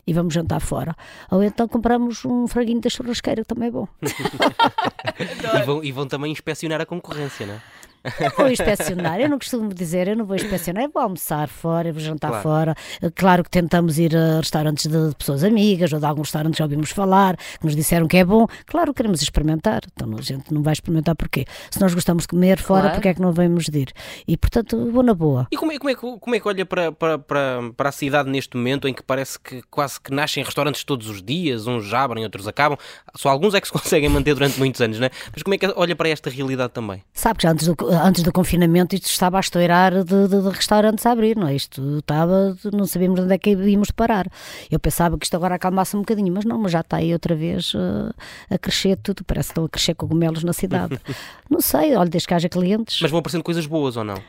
e 0.06 0.14
vamos 0.14 0.34
jantar 0.34 0.60
fora. 0.60 0.96
Ou 1.30 1.44
então 1.44 1.68
compramos 1.68 2.26
um 2.26 2.48
franguinho 2.48 2.82
da 2.82 2.90
churrasqueira, 2.90 3.42
que 3.42 3.48
também 3.48 3.70
é 3.70 3.72
bom. 3.72 3.88
e, 4.02 5.64
vão, 5.64 5.84
e 5.84 5.92
vão 5.92 6.08
também 6.08 6.32
inspecionar 6.32 6.82
a 6.82 6.86
concorrência, 6.86 7.46
não 7.46 7.54
é? 7.56 7.62
Não 8.04 8.30
vou 8.36 8.50
inspecionar, 8.50 9.20
eu 9.20 9.30
não 9.30 9.38
costumo 9.38 9.74
dizer, 9.74 10.08
eu 10.08 10.16
não 10.16 10.26
vou 10.26 10.36
inspecionar, 10.36 10.84
eu 10.84 10.90
vou 10.92 11.04
almoçar 11.04 11.48
fora, 11.48 11.90
eu 11.90 11.94
vou 11.94 12.02
jantar 12.02 12.30
claro. 12.30 12.44
fora. 12.44 12.76
Claro 13.16 13.44
que 13.44 13.50
tentamos 13.50 14.00
ir 14.00 14.16
a 14.16 14.38
restaurantes 14.38 14.88
de 14.88 15.16
pessoas 15.16 15.44
amigas 15.44 15.94
ou 15.94 16.00
de 16.00 16.06
alguns 16.06 16.28
restaurantes 16.28 16.58
que 16.58 16.60
já 16.60 16.66
ouvimos 16.66 16.92
falar, 16.92 17.38
que 17.38 17.66
nos 17.66 17.76
disseram 17.76 18.08
que 18.08 18.18
é 18.18 18.26
bom. 18.26 18.48
Claro, 18.66 18.94
queremos 18.94 19.22
experimentar, 19.22 19.82
então 19.94 20.16
a 20.18 20.22
gente 20.22 20.52
não 20.52 20.64
vai 20.64 20.74
experimentar 20.74 21.16
porquê? 21.16 21.46
Se 21.70 21.80
nós 21.80 21.94
gostamos 21.94 22.24
de 22.24 22.30
comer 22.30 22.60
fora, 22.60 22.82
claro. 22.82 22.96
porque 22.96 23.10
é 23.10 23.14
que 23.14 23.22
não 23.22 23.32
vamos 23.32 23.66
de 23.66 23.80
ir? 23.80 23.94
E 24.28 24.36
portanto, 24.36 24.92
vou 24.92 25.04
na 25.04 25.14
boa. 25.14 25.48
E 25.52 25.58
como 25.58 25.72
é, 25.72 25.78
como 25.78 25.90
é, 25.90 25.96
como 25.96 26.36
é 26.36 26.40
que 26.40 26.48
olha 26.48 26.66
para, 26.66 26.92
para, 26.92 27.20
para, 27.20 27.60
para 27.76 27.90
a 27.90 27.92
cidade 27.92 28.30
neste 28.30 28.58
momento 28.58 28.88
em 28.88 28.94
que 28.94 29.04
parece 29.04 29.40
que 29.40 29.62
quase 29.70 30.02
que 30.02 30.12
nascem 30.12 30.44
restaurantes 30.44 30.84
todos 30.84 31.08
os 31.08 31.22
dias, 31.22 31.68
uns 31.68 31.94
abrem, 31.94 32.24
outros 32.24 32.48
acabam, 32.48 32.78
só 33.16 33.30
alguns 33.30 33.54
é 33.54 33.62
que 33.62 33.68
se 33.68 33.74
conseguem 33.74 34.10
manter 34.10 34.34
durante 34.34 34.58
muitos 34.58 34.82
anos, 34.82 35.00
não 35.00 35.06
é? 35.06 35.12
Mas 35.32 35.44
como 35.44 35.54
é 35.54 35.58
que 35.58 35.72
olha 35.76 35.96
para 35.96 36.10
esta 36.10 36.30
realidade 36.30 36.74
também? 36.74 37.04
Sabe 37.14 37.40
que 37.40 37.48
antes 37.48 37.68
do 37.68 37.91
antes 37.92 38.24
do 38.24 38.32
confinamento 38.32 38.96
isto 38.96 39.08
estava 39.08 39.38
a 39.38 39.40
estourar 39.40 40.04
de, 40.04 40.28
de, 40.28 40.42
de, 40.42 40.50
restaurantes 40.50 41.06
a 41.06 41.12
abrir, 41.12 41.36
não 41.36 41.48
é? 41.48 41.56
Isto 41.56 42.00
estava, 42.00 42.56
não 42.72 42.86
sabíamos 42.86 43.20
onde 43.20 43.34
é 43.34 43.38
que 43.38 43.52
íamos 43.52 43.92
parar. 43.92 44.28
Eu 44.70 44.80
pensava 44.80 45.18
que 45.18 45.26
isto 45.26 45.36
agora 45.36 45.56
acalmasse 45.56 45.96
um 45.96 46.00
bocadinho, 46.00 46.34
mas 46.34 46.46
não, 46.46 46.58
mas 46.58 46.72
já 46.72 46.82
está 46.82 46.98
aí 46.98 47.14
outra 47.14 47.36
vez 47.36 47.74
uh, 47.74 48.14
a 48.50 48.58
crescer 48.58 48.98
tudo, 48.98 49.24
parece 49.24 49.50
que 49.50 49.52
estão 49.52 49.66
a 49.66 49.70
crescer 49.70 49.94
cogumelos 49.96 50.44
na 50.44 50.54
cidade. 50.54 51.00
não 51.50 51.62
sei, 51.62 51.96
olha, 51.96 52.10
desde 52.10 52.28
que 52.28 52.34
haja 52.34 52.50
clientes. 52.50 53.00
Mas 53.02 53.12
vão 53.12 53.20
aparecendo 53.20 53.44
coisas 53.44 53.66
boas 53.66 53.98
ou 53.98 54.04
não? 54.04 54.22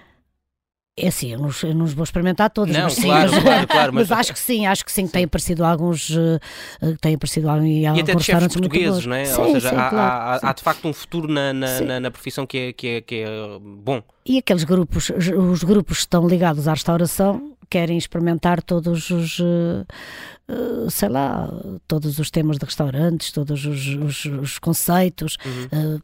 É 0.95 1.09
assim, 1.09 1.33
eu 1.33 1.39
não, 1.39 1.49
eu 1.63 1.75
não 1.75 1.87
vou 1.87 2.05
experimentar 2.05 2.51
todas, 2.51 2.77
não, 2.77 2.83
mas 2.83 2.93
sim, 2.93 3.03
claro, 3.03 3.33
mas, 3.33 3.43
claro, 3.43 3.67
claro, 3.69 3.95
mas, 3.95 4.11
mas, 4.11 4.19
acho 4.19 4.33
que 4.35 4.39
sim, 4.39 4.67
acho 4.67 4.85
que 4.85 4.93
sim, 4.93 5.07
sim. 5.07 5.13
tem 5.13 5.25
aparecido 5.25 5.65
alguns, 5.65 6.11
uh, 6.11 6.39
tem 7.01 7.15
aparecido 7.15 7.47
em 7.49 7.87
alguns 7.87 7.99
e 7.99 8.03
até 8.03 8.15
de 8.15 8.23
chefes 8.23 8.49
portugueses, 8.49 9.07
não 9.07 9.17
é? 9.17 9.25
Sim, 9.25 9.41
Ou 9.41 9.53
seja, 9.53 9.71
sim, 9.71 9.77
há, 9.77 9.89
claro, 9.89 10.47
há, 10.47 10.51
há, 10.51 10.53
de 10.53 10.63
facto 10.63 10.87
um 10.87 10.93
futuro 10.93 11.33
na, 11.33 11.51
na, 11.55 11.81
na, 11.81 12.01
na, 12.01 12.11
profissão 12.11 12.47
que 12.47 12.59
é, 12.59 12.73
que, 12.75 12.87
é, 12.89 13.01
que 13.01 13.15
é 13.23 13.27
bom. 13.59 14.03
E 14.27 14.37
aqueles 14.37 14.65
grupos, 14.65 15.11
os 15.11 15.65
grupos 15.65 15.97
que 15.97 16.03
estão 16.03 16.29
ligados 16.29 16.69
à 16.69 16.73
restauração 16.73 17.57
querem 17.71 17.97
experimentar 17.97 18.63
todos 18.63 19.09
os, 19.09 19.39
uh, 19.39 19.87
uh, 20.47 20.91
sei 20.91 21.09
lá, 21.09 21.49
todos 21.89 22.19
os 22.19 22.31
temas 22.31 22.59
de 22.59 22.67
restaurantes, 22.67 23.33
todos 23.33 23.65
os, 23.65 23.87
os, 23.95 24.25
os 24.27 24.59
conceitos. 24.59 25.39
Uhum 25.47 26.03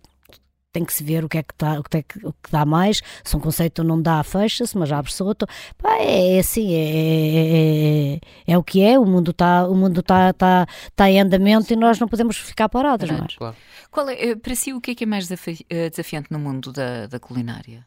tem 0.79 0.85
que 0.85 0.93
se 0.93 1.03
ver 1.03 1.24
o 1.24 1.29
que 1.29 1.39
é 1.39 1.43
que, 1.43 1.55
tá, 1.55 1.81
o 1.81 1.83
que, 1.83 1.97
é 1.97 2.03
que, 2.03 2.24
o 2.24 2.33
que 2.33 2.51
dá 2.53 2.64
mais. 2.64 3.03
Se 3.24 3.37
um 3.37 3.41
conceito 3.41 3.83
não 3.83 4.01
dá, 4.01 4.22
fecha-se, 4.22 4.79
mas 4.79 4.93
abre-se 4.93 5.20
outro. 5.22 5.49
Pá, 5.76 5.97
é, 5.99 6.37
é 6.37 6.39
assim, 6.39 6.72
é, 6.72 6.79
é, 6.79 8.14
é, 8.14 8.20
é, 8.53 8.59
o 8.59 8.62
que 8.62 8.81
é. 8.81 8.97
O 8.99 9.05
mundo 9.05 9.33
está 9.33 9.66
o 9.66 9.74
mundo 9.74 10.03
tá, 10.03 10.33
tá, 10.33 10.66
tá 10.95 11.11
em 11.11 11.20
andamento 11.20 11.72
e 11.72 11.76
nós 11.76 11.99
não 11.99 12.07
podemos 12.07 12.37
ficar 12.37 12.68
parados. 12.68 13.09
Claro, 13.09 13.35
claro. 13.37 13.57
Qual 13.91 14.09
é, 14.09 14.31
eh, 14.31 14.37
para 14.37 14.55
si, 14.55 14.72
o 14.72 14.81
que 14.81 14.93
é 14.93 14.95
que 14.95 15.05
é 15.05 15.07
mais 15.07 15.29
eh, 15.31 15.91
desafiante 15.91 16.31
no 16.31 16.39
mundo 16.39 16.72
da, 16.72 17.07
da 17.07 17.18
culinária? 17.18 17.85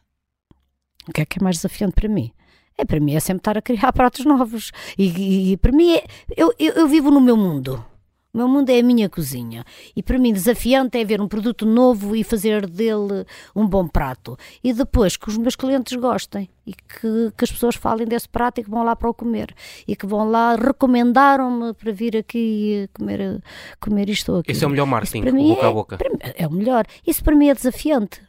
O 1.08 1.12
que 1.12 1.22
é 1.22 1.24
que 1.24 1.38
é 1.40 1.42
mais 1.42 1.56
desafiante 1.56 1.94
para 1.94 2.08
mim? 2.08 2.30
É, 2.76 2.84
para 2.84 3.00
mim 3.00 3.14
é 3.14 3.20
sempre 3.20 3.40
estar 3.40 3.56
a 3.56 3.62
criar 3.62 3.92
pratos 3.94 4.24
novos. 4.26 4.70
E, 4.98 5.08
e, 5.08 5.52
e 5.52 5.56
para 5.56 5.72
mim, 5.72 5.94
é, 5.94 6.04
eu, 6.36 6.52
eu, 6.58 6.74
eu 6.74 6.88
vivo 6.88 7.10
no 7.10 7.20
meu 7.20 7.36
mundo. 7.36 7.82
O 8.34 8.38
meu 8.38 8.48
mundo 8.48 8.70
é 8.70 8.78
a 8.78 8.82
minha 8.82 9.10
cozinha. 9.10 9.62
E 9.94 10.02
para 10.02 10.18
mim, 10.18 10.32
desafiante 10.32 10.96
é 10.96 11.04
ver 11.04 11.20
um 11.20 11.28
produto 11.28 11.66
novo 11.66 12.16
e 12.16 12.24
fazer 12.24 12.66
dele 12.66 13.26
um 13.54 13.66
bom 13.66 13.86
prato. 13.86 14.38
E 14.64 14.72
depois 14.72 15.18
que 15.18 15.28
os 15.28 15.36
meus 15.36 15.54
clientes 15.54 15.94
gostem 15.98 16.48
e 16.66 16.72
que, 16.72 17.30
que 17.36 17.44
as 17.44 17.52
pessoas 17.52 17.74
falem 17.74 18.06
desse 18.06 18.26
prato 18.26 18.58
e 18.58 18.64
que 18.64 18.70
vão 18.70 18.84
lá 18.84 18.96
para 18.96 19.10
o 19.10 19.12
comer. 19.12 19.54
E 19.86 19.94
que 19.94 20.06
vão 20.06 20.30
lá, 20.30 20.56
recomendaram-me 20.56 21.74
para 21.74 21.92
vir 21.92 22.16
aqui 22.16 22.88
comer, 22.94 23.42
comer 23.78 24.08
isto 24.08 24.32
ou 24.32 24.38
aquilo. 24.38 24.56
Esse 24.56 24.64
é 24.64 24.66
o 24.66 24.70
melhor 24.70 24.86
marketing, 24.86 25.24
boca 25.24 25.66
é, 25.66 25.68
a 25.68 25.72
boca. 25.72 25.98
é 26.38 26.46
o 26.46 26.52
melhor. 26.52 26.86
Isso 27.06 27.22
para 27.22 27.36
mim 27.36 27.50
é 27.50 27.54
desafiante 27.54 28.22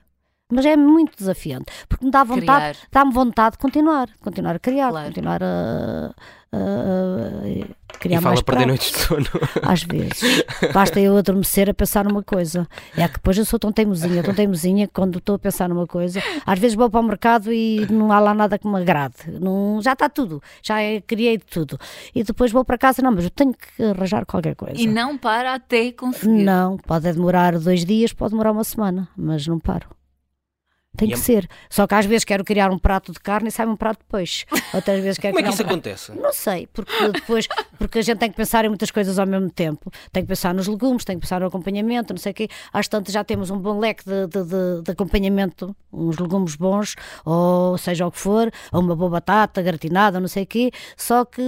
mas 0.52 0.66
é 0.66 0.78
muito 0.78 1.18
desafiante, 1.18 1.66
porque 1.88 2.06
me 2.06 2.12
dá 2.12 2.24
vontade, 2.24 2.78
dá-me 2.92 3.12
vontade 3.12 3.54
de 3.54 3.58
continuar, 3.58 4.10
continuar 4.22 4.56
a 4.56 4.60
criar, 4.60 4.90
claro. 4.90 5.08
continuar 5.08 5.42
a, 5.42 6.14
a, 6.54 7.98
criar 7.98 8.20
e 8.20 8.22
fala 8.22 8.34
mais 8.34 8.42
perder 8.42 8.68
noites 8.68 8.92
de 8.92 9.00
sono. 9.00 9.26
Às 9.64 9.84
vezes. 9.84 10.44
Basta 10.72 11.00
eu 11.00 11.18
adormecer 11.18 11.70
a 11.70 11.74
pensar 11.74 12.06
numa 12.06 12.22
coisa. 12.22 12.68
É 12.96 13.08
que 13.08 13.16
depois 13.16 13.38
eu 13.38 13.46
sou 13.46 13.58
tão 13.58 13.72
teimosinha, 13.72 14.22
tão 14.22 14.34
teimosinha, 14.34 14.86
que 14.86 14.94
quando 14.94 15.18
estou 15.18 15.36
a 15.36 15.40
pensar 15.40 15.70
numa 15.70 15.88
coisa, 15.88 16.22
às 16.46 16.60
vezes 16.60 16.76
vou 16.76 16.90
para 16.90 17.00
o 17.00 17.04
mercado 17.04 17.52
e 17.52 17.88
não 17.90 18.12
há 18.12 18.20
lá 18.20 18.34
nada 18.34 18.60
que 18.60 18.68
me 18.68 18.80
agrade. 18.80 19.16
Não, 19.40 19.82
já 19.82 19.94
está 19.94 20.08
tudo, 20.08 20.42
já 20.62 20.76
criei 21.08 21.38
de 21.38 21.46
tudo. 21.46 21.80
E 22.14 22.24
depois 22.24 22.52
vou 22.52 22.64
para 22.64 22.78
casa, 22.78 23.02
não, 23.02 23.12
mas 23.12 23.24
eu 23.24 23.32
tenho 23.32 23.54
que 23.54 23.82
arranjar 23.82 24.26
qualquer 24.26 24.56
coisa. 24.56 24.80
E 24.80 24.86
não 24.86 25.18
para 25.18 25.56
até 25.56 25.92
conseguir. 25.92 26.44
Não, 26.44 26.78
pode 26.78 27.12
demorar 27.12 27.58
dois 27.58 27.84
dias, 27.86 28.14
pode 28.14 28.32
demorar 28.32 28.52
uma 28.52 28.64
semana, 28.64 29.08
mas 29.18 29.48
não 29.48 29.60
paro. 29.60 29.88
Tem 30.96 31.08
que 31.08 31.16
é- 31.16 31.18
ser. 31.18 31.50
Só 31.70 31.88
que 31.88 31.96
às 31.96 32.06
vezes 32.06 32.24
quero 32.24 32.44
criar 32.44 32.70
um 32.72 32.78
prato 32.78 33.12
de 33.12 33.20
carne 33.20 33.50
e 33.50 33.52
sai 33.52 33.66
um 33.66 33.76
prato 33.76 34.00
de 34.00 34.06
peixe. 34.06 34.46
Outras 34.74 35.02
vezes 35.02 35.18
quero 35.18 35.34
Como 35.34 35.44
é 35.44 35.50
que 35.50 35.54
isso 35.54 35.64
um 35.64 35.66
acontece? 35.66 36.12
Não 36.12 36.32
sei, 36.32 36.68
porque 36.68 36.94
depois, 37.12 37.48
porque 37.80 37.98
a 37.98 38.02
gente 38.04 38.20
tem 38.20 38.30
que 38.30 38.38
pensar 38.38 38.64
em 38.64 38.68
muitas 38.70 38.92
coisas 38.92 39.18
ao 39.18 39.26
mesmo 39.26 39.50
tempo. 39.50 39.92
Tem 40.12 40.22
que 40.22 40.28
pensar 40.28 40.54
nos 40.54 40.68
legumes, 40.68 41.04
tem 41.04 41.16
que 41.18 41.22
pensar 41.22 41.40
no 41.40 41.48
acompanhamento, 41.48 42.14
não 42.14 42.20
sei 42.20 42.32
o 42.32 42.36
quê. 42.36 42.48
Às 42.72 42.88
tantas 42.88 43.12
já 43.12 43.24
temos 43.24 43.50
um 43.50 43.58
bom 43.58 43.80
leque 43.80 44.04
de, 44.06 44.28
de, 44.28 44.44
de- 44.44 44.82
de 44.84 44.92
acompanhamento, 44.92 45.76
uns 45.92 46.18
legumes 46.20 46.56
bons, 46.56 46.96
ou 47.26 47.76
seja 47.80 48.06
o 48.06 48.12
que 48.12 48.20
for, 48.20 48.52
ou 48.72 48.80
uma 48.82 48.96
boa 48.96 49.10
batata 49.10 49.62
gratinada, 49.64 50.20
não 50.20 50.28
sei 50.28 50.44
o 50.44 50.48
quê. 50.48 50.70
Só 50.96 51.26
que 51.26 51.42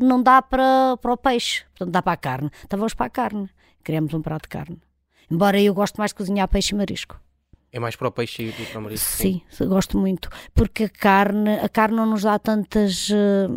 não 0.00 0.22
dá 0.22 0.40
para, 0.40 0.96
para 1.00 1.12
o 1.12 1.16
peixe, 1.16 1.64
portanto 1.70 1.90
dá 1.92 2.02
para 2.02 2.12
a 2.12 2.16
carne. 2.16 2.50
Então 2.64 2.78
vamos 2.78 2.94
para 2.94 3.06
a 3.06 3.10
carne. 3.10 3.50
Criamos 3.82 4.14
um 4.14 4.22
prato 4.22 4.42
de 4.42 4.48
carne. 4.48 4.78
Embora 5.28 5.60
eu 5.60 5.74
gosto 5.74 5.96
mais 5.96 6.12
de 6.12 6.14
cozinhar 6.14 6.46
peixe 6.46 6.72
e 6.72 6.78
marisco. 6.78 7.20
É 7.72 7.80
mais 7.80 7.96
para 7.96 8.08
o 8.08 8.12
peixe 8.12 8.42
e 8.42 8.66
para 8.66 8.78
o 8.78 8.82
marisco? 8.82 9.10
Sim, 9.10 9.40
gosto 9.62 9.98
muito. 9.98 10.28
Porque 10.54 10.84
a 10.84 10.88
carne, 10.90 11.54
a 11.58 11.68
carne 11.68 11.96
não 11.96 12.06
nos 12.06 12.22
dá 12.22 12.38
tantas. 12.38 13.08
eh, 13.10 13.48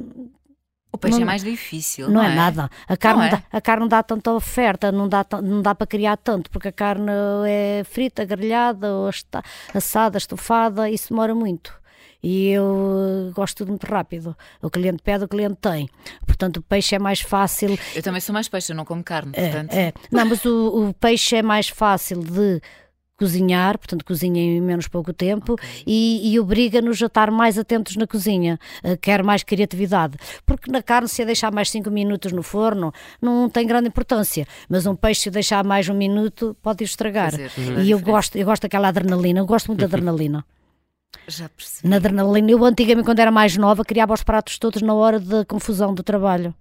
O 0.93 0.97
peixe 0.97 1.17
Não- 1.17 1.23
é 1.23 1.25
mais 1.25 1.43
difícil. 1.43 2.09
Não, 2.09 2.23
é? 2.23 2.33
nada. 2.33 2.69
A 2.87 2.95
carne, 2.95 3.19
Não 3.19 3.27
é? 3.27 3.31
dá, 3.31 3.43
a 3.51 3.59
carne 3.59 3.81
não 3.81 3.87
dá 3.89 4.01
tanta 4.01 4.31
oferta, 4.31 4.93
não 4.93 5.09
dá, 5.09 5.25
não 5.43 5.61
dá 5.61 5.75
para 5.75 5.85
criar 5.85 6.15
tanto, 6.15 6.49
porque 6.49 6.69
a 6.69 6.71
carne 6.71 7.11
é 7.45 7.83
frita, 7.83 8.23
grelhada, 8.23 8.87
assada, 9.73 10.17
estufada, 10.17 10.89
isso 10.89 11.09
demora 11.09 11.35
muito. 11.35 11.73
E 12.23 12.47
eu 12.47 13.27
eh, 13.27 13.31
gosto 13.33 13.57
tudo 13.57 13.69
muito 13.69 13.85
rápido. 13.85 14.37
O 14.61 14.69
cliente 14.69 15.03
pede, 15.03 15.25
o 15.25 15.27
cliente 15.27 15.57
tem. 15.59 15.89
Portanto, 16.25 16.57
o 16.57 16.61
peixe 16.61 16.95
é 16.95 16.99
mais 16.99 17.19
fácil. 17.19 17.77
Eu 17.93 18.01
também 18.01 18.21
sou 18.21 18.31
mais 18.31 18.47
peixe, 18.47 18.71
eu 18.71 18.75
não 18.77 18.85
como 18.85 19.03
carne, 19.03 19.31
É, 19.35 19.49
portanto. 19.49 19.73
é. 19.73 19.93
Não, 20.09 20.25
mas 20.25 20.45
o, 20.45 20.87
o 20.89 20.93
peixe 20.93 21.35
é 21.35 21.43
mais 21.43 21.67
fácil 21.67 22.21
de 22.23 22.61
cozinhar, 23.17 23.77
portanto, 23.77 24.03
cozinha 24.03 24.41
em 24.41 24.61
menos 24.61 24.87
pouco 24.87 25.13
tempo 25.13 25.53
Ok. 25.53 25.83
e, 25.87 26.33
e 26.33 26.39
obriga-nos 26.39 27.01
a 27.01 27.05
estar 27.05 27.31
mais 27.31 27.57
atentos 27.57 27.95
na 27.95 28.05
cozinha, 28.05 28.59
eh, 28.83 28.97
quer 28.97 29.23
mais 29.23 29.43
criatividade. 29.43 30.17
Porque 30.45 30.69
na 30.71 30.81
carne, 30.83 31.07
se 31.07 31.21
a 31.21 31.25
deixar 31.25 31.51
mais 31.51 31.69
5 31.69 31.89
minutos 31.89 32.31
no 32.31 32.43
forno, 32.43 32.93
não 33.21 33.49
tem 33.49 33.65
grande 33.65 33.87
importância, 33.87 34.45
mas 34.69 34.85
um 34.85 34.95
peixe, 34.95 35.21
se 35.21 35.29
deixar 35.31 35.63
mais 35.63 35.87
um 35.89 35.93
minuto, 35.93 36.55
pode 36.61 36.83
estragar. 36.83 37.33
A 37.35 37.37
E 37.37 37.39
eu 37.39 37.97
diferença. 37.97 38.03
gosto, 38.03 38.37
eu 38.37 38.45
gosto 38.45 38.63
daquela 38.63 38.89
adrenalina, 38.89 39.39
eu 39.39 39.45
gosto 39.45 39.67
muito 39.67 39.79
da 39.79 39.85
adrenalina. 39.85 40.45
Já 41.27 41.47
percebi. 41.49 41.87
Na 41.87 41.95
adrenalina, 41.95 42.51
eu 42.51 42.63
antigamente, 42.65 43.05
quando 43.05 43.19
era 43.19 43.31
mais 43.31 43.55
nova, 43.55 43.85
criava 43.85 44.13
os 44.13 44.21
pratos 44.23 44.59
todos 44.59 44.81
na 44.81 44.93
hora 44.93 45.19
da 45.19 45.45
confusão 45.45 45.93
do 45.93 46.03
trabalho. 46.03 46.53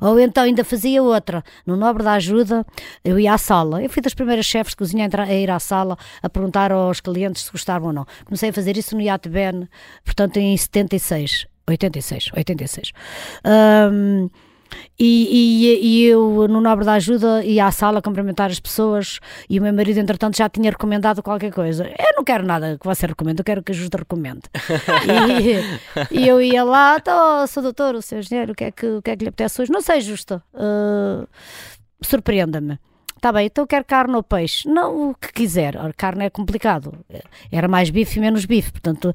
Ou 0.00 0.18
então 0.18 0.44
ainda 0.44 0.64
fazia 0.64 1.02
outra. 1.02 1.42
No 1.66 1.76
Nobre 1.76 2.02
da 2.02 2.12
Ajuda, 2.12 2.64
eu 3.04 3.18
ia 3.18 3.34
à 3.34 3.38
sala. 3.38 3.82
Eu 3.82 3.90
fui 3.90 4.02
das 4.02 4.14
primeiras 4.14 4.46
chefes 4.46 4.72
de 4.72 4.76
cozinha 4.76 5.08
a, 5.12 5.34
ir 5.34 5.50
à 5.50 5.58
sala 5.58 5.96
a 6.22 6.28
perguntar 6.28 6.72
aos 6.72 7.00
clientes 7.00 7.44
se 7.44 7.52
gostavam 7.52 7.88
ou 7.88 7.92
não. 7.92 8.06
Comecei 8.24 8.50
a 8.50 8.52
fazer 8.52 8.76
isso 8.76 8.94
no 8.94 9.02
Yacht 9.02 9.28
Ben, 9.28 9.68
portanto, 10.04 10.36
em 10.38 10.56
76. 10.56 11.46
86, 11.68 12.30
86. 12.34 12.92
Ahm, 13.44 14.30
e, 14.98 15.28
e- 15.30 15.86
e 15.86 16.04
eu, 16.06 16.46
no 16.48 16.60
Nobre 16.60 16.84
da 16.84 16.94
Ajuda, 16.94 17.44
ia 17.44 17.66
à 17.66 17.70
sala 17.70 18.02
cumprimentar 18.02 18.50
as 18.50 18.58
pessoas 18.60 19.20
e 19.48 19.58
o 19.58 19.62
meu 19.62 19.72
marido, 19.72 19.98
entretanto, 19.98 20.36
já 20.36 20.48
tinha 20.48 20.70
recomendado 20.70 21.22
qualquer 21.22 21.52
coisa. 21.52 21.84
Eu 21.86 22.16
não 22.16 22.24
quero 22.24 22.44
nada 22.44 22.76
que 22.78 22.86
você 22.86 23.06
recomende, 23.06 23.40
eu 23.40 23.44
quero 23.44 23.62
que 23.62 23.72
a 23.72 23.74
Ajuda 23.74 23.98
recomende. 23.98 24.42
e, 26.10 26.18
e 26.20 26.28
eu 26.28 26.40
ia 26.40 26.64
lá, 26.64 26.96
então, 27.00 27.46
sou 27.46 27.62
doutor, 27.62 27.94
o 27.94 28.02
seu 28.02 28.18
engenheiro, 28.18 28.52
o 28.52 28.54
que 28.54 28.64
é 28.64 28.70
que, 28.70 28.86
o 28.86 29.02
que, 29.02 29.10
é 29.10 29.16
que 29.16 29.24
lhe 29.24 29.28
apetece 29.28 29.62
hoje? 29.62 29.70
Não 29.72 29.80
sei, 29.80 30.00
Justa. 30.00 30.42
ah, 30.54 31.26
Surpreenda-me. 32.02 32.78
Está 33.16 33.32
bem, 33.32 33.46
então 33.46 33.64
eu 33.64 33.66
quero 33.66 33.84
carne 33.84 34.14
ou 34.14 34.22
peixe. 34.22 34.68
Não, 34.68 35.10
o 35.10 35.14
que 35.14 35.32
quiser. 35.32 35.74
Carne 35.96 36.26
é 36.26 36.30
complicado. 36.30 36.92
Era 37.50 37.66
mais 37.66 37.90
bife 37.90 38.16
e 38.18 38.20
menos 38.20 38.44
bife. 38.44 38.70
Portanto, 38.70 39.12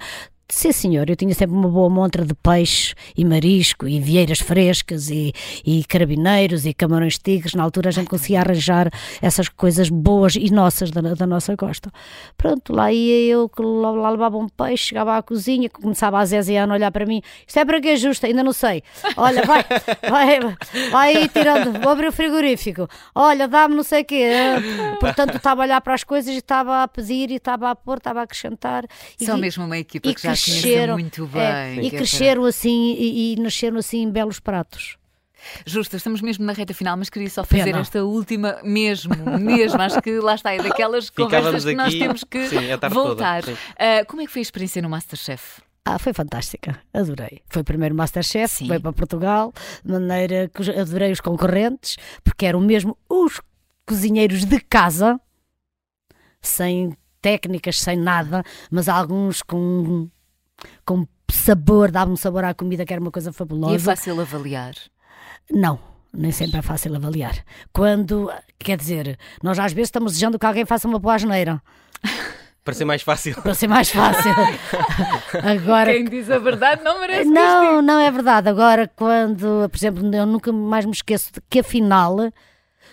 sim 0.53 0.71
senhor, 0.71 1.09
eu 1.09 1.15
tinha 1.15 1.33
sempre 1.33 1.55
uma 1.55 1.67
boa 1.67 1.89
montra 1.89 2.23
de 2.23 2.33
peixe 2.33 2.93
e 3.17 3.25
marisco 3.25 3.87
e 3.87 3.99
vieiras 3.99 4.39
frescas 4.39 5.09
e, 5.09 5.33
e 5.65 5.83
carabineiros 5.85 6.65
e 6.65 6.73
camarões 6.73 7.17
tigres. 7.17 7.53
Na 7.53 7.63
altura 7.63 7.89
a 7.89 7.91
gente 7.91 8.07
conseguia 8.07 8.41
arranjar 8.41 8.89
essas 9.21 9.49
coisas 9.49 9.89
boas 9.89 10.35
e 10.35 10.51
nossas 10.51 10.91
da, 10.91 11.01
da 11.01 11.25
nossa 11.25 11.57
costa. 11.57 11.91
Pronto, 12.37 12.73
lá 12.73 12.91
ia 12.91 13.31
eu, 13.31 13.49
que 13.49 13.61
lá, 13.61 13.91
lá 13.91 14.09
levava 14.11 14.37
um 14.37 14.47
peixe, 14.47 14.89
chegava 14.89 15.17
à 15.17 15.23
cozinha, 15.23 15.69
começava 15.69 16.19
a 16.19 16.25
Zeziana 16.25 16.73
a 16.73 16.75
olhar 16.75 16.91
para 16.91 17.05
mim. 17.05 17.21
Isto 17.47 17.57
é 17.59 17.65
para 17.65 17.81
que 17.81 17.97
justa? 17.97 18.27
Ainda 18.27 18.43
não 18.43 18.53
sei. 18.53 18.83
Olha, 19.17 19.43
vai, 19.43 19.65
vai, 20.09 20.39
vai 20.91 21.27
tirando, 21.29 21.79
vou 21.81 21.91
abrir 21.91 22.07
o 22.07 22.11
frigorífico. 22.11 22.87
Olha, 23.15 23.47
dá-me 23.47 23.75
não 23.75 23.83
sei 23.83 24.03
o 24.03 24.05
quê. 24.05 24.29
Ah, 24.33 24.97
Portanto, 24.99 25.35
estava 25.37 25.61
a 25.61 25.65
olhar 25.65 25.81
para 25.81 25.93
as 25.93 26.03
coisas 26.03 26.33
e 26.33 26.37
estava 26.37 26.83
a 26.83 26.87
pedir 26.87 27.31
e 27.31 27.35
estava 27.35 27.71
a 27.71 27.75
pôr, 27.75 27.97
estava 27.97 28.19
a 28.19 28.23
acrescentar. 28.23 28.85
E 29.19 29.25
São 29.25 29.37
mesmo 29.37 29.65
uma 29.65 29.77
equipa 29.77 30.13
que 30.13 30.21
já 30.21 30.35
cresceram, 30.45 30.93
muito 30.95 31.25
bem. 31.27 31.41
é, 31.41 31.75
e 31.75 31.87
é 31.87 31.89
para- 31.89 31.97
cresceram 31.99 32.45
assim 32.45 32.95
e, 32.97 33.33
e 33.33 33.35
nasceram 33.41 33.77
assim 33.77 34.03
em 34.03 34.11
belos 34.11 34.39
pratos. 34.39 34.97
Justa, 35.65 35.97
estamos 35.97 36.21
mesmo 36.21 36.45
na 36.45 36.53
reta 36.53 36.73
final, 36.73 36.95
mas 36.95 37.09
queria 37.09 37.29
só 37.29 37.43
fazer 37.43 37.65
Pena. 37.65 37.79
esta 37.79 38.01
última, 38.03 38.59
mesmo, 38.63 39.13
mesmo. 39.39 39.81
Acho 39.81 40.01
que 40.01 40.17
lá 40.19 40.35
está, 40.35 40.53
é 40.53 40.57
daquelas 40.57 41.09
conversas 41.11 41.63
Ficávamos 41.63 41.65
que 41.65 41.75
nós 41.75 41.87
aqui, 41.89 41.99
temos 41.99 42.23
que 42.23 42.47
sim, 42.47 42.55
toda, 42.79 42.89
voltar. 42.89 43.43
sim. 43.43 43.57
Ah, 43.77 44.05
como 44.05 44.21
é 44.21 44.25
que 44.25 44.31
foi 44.31 44.39
a 44.39 44.43
experiência 44.43 44.81
no 44.81 44.89
Masterchef? 44.89 45.61
Ah, 45.85 45.99
foi 45.99 46.13
fantástica, 46.13 46.79
adorei. 46.93 47.41
Foi 47.49 47.61
o 47.61 47.65
primeiro 47.65 47.93
Masterchef, 47.93 48.55
Sim. 48.55 48.69
veio 48.69 48.79
para 48.79 48.93
Portugal, 48.93 49.51
de 49.83 49.91
maneira 49.91 50.47
que 50.47 50.71
adorei 50.79 51.11
os 51.11 51.19
concorrentes, 51.19 51.97
porque 52.23 52.45
eram 52.45 52.61
mesmo 52.61 52.97
os 53.09 53.41
cozinheiros 53.85 54.45
de 54.45 54.61
casa, 54.61 55.19
sem 56.41 56.95
técnicas, 57.21 57.79
sem 57.79 57.97
nada, 57.97 58.43
mas 58.71 58.87
alguns 58.87 59.41
com, 59.41 60.09
com 60.85 61.05
sabor, 61.31 61.91
davam 61.91 62.13
um 62.13 62.17
sabor 62.17 62.43
à 62.43 62.53
comida 62.53 62.85
que 62.85 62.93
era 62.93 63.01
uma 63.01 63.11
coisa 63.11 63.29
E 63.29 63.31
é 63.31 63.33
fabulosa. 63.33 63.79
fácil 63.79 64.19
avaliar. 64.19 64.73
Não, 65.51 65.79
nem 66.13 66.31
sempre 66.31 66.59
é 66.59 66.61
fácil 66.61 66.95
avaliar. 66.95 67.35
Quando, 67.73 68.31
quer 68.59 68.77
dizer, 68.77 69.17
nós 69.41 69.57
às 69.59 69.73
vezes 69.73 69.87
estamos 69.87 70.13
desejando 70.13 70.37
que 70.39 70.45
alguém 70.45 70.65
faça 70.65 70.87
uma 70.87 70.99
boa 70.99 71.15
asneira, 71.15 71.61
Para 72.63 72.73
ser 72.73 72.85
mais 72.85 73.01
fácil. 73.01 73.35
para 73.41 73.53
ser 73.53 73.67
mais 73.67 73.89
fácil. 73.89 74.31
Agora, 75.43 75.91
Quem 75.91 76.05
diz 76.05 76.29
a 76.29 76.39
verdade 76.39 76.81
não 76.81 76.97
merece 77.01 77.29
Não, 77.29 77.81
não 77.81 77.99
é 77.99 78.09
verdade. 78.09 78.47
Agora, 78.47 78.87
quando, 78.95 79.67
por 79.69 79.75
exemplo, 79.77 80.15
eu 80.15 80.25
nunca 80.25 80.49
mais 80.53 80.85
me 80.85 80.93
esqueço 80.93 81.33
de 81.33 81.41
que 81.49 81.59
afinal, 81.59 82.15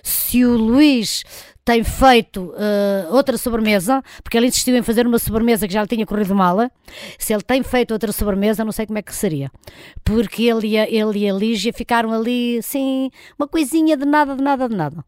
se 0.03 0.45
o 0.45 0.57
Luís 0.57 1.23
tem 1.65 1.85
feito 1.85 2.53
eh, 2.57 3.07
outra 3.11 3.37
sobremesa, 3.39 4.03
porque 4.23 4.37
ele 4.37 4.47
insistiu 4.47 4.77
em 4.77 4.83
fazer 4.83 5.07
uma 5.07 5.19
sobremesa 5.19 5.67
que 5.69 5.75
já 5.75 5.83
lhe 5.83 5.89
tinha 5.89 6.07
corrido 6.07 6.35
mal, 6.35 6.57
se 7.19 7.33
ele 7.33 7.43
tem 7.43 7.63
feito 7.63 7.93
outra 7.93 8.13
sobremesa, 8.13 8.65
não 8.65 8.73
sei 8.73 8.87
como 8.87 8.99
é 8.99 9.03
que 9.03 9.15
seria. 9.15 9.51
Porque 10.05 10.45
ele 10.45 10.69
e 10.69 10.79
a, 10.79 10.89
ele 10.91 11.21
e 11.21 11.31
a 11.31 11.33
Lígia 11.33 11.73
ficaram 11.73 12.13
ali, 12.13 12.59
assim, 12.59 13.11
uma 13.39 13.47
coisinha 13.47 13.97
de 13.97 14.05
nada, 14.05 14.35
de 14.35 14.43
nada, 14.43 14.69
de 14.69 14.75
nada. 14.75 15.05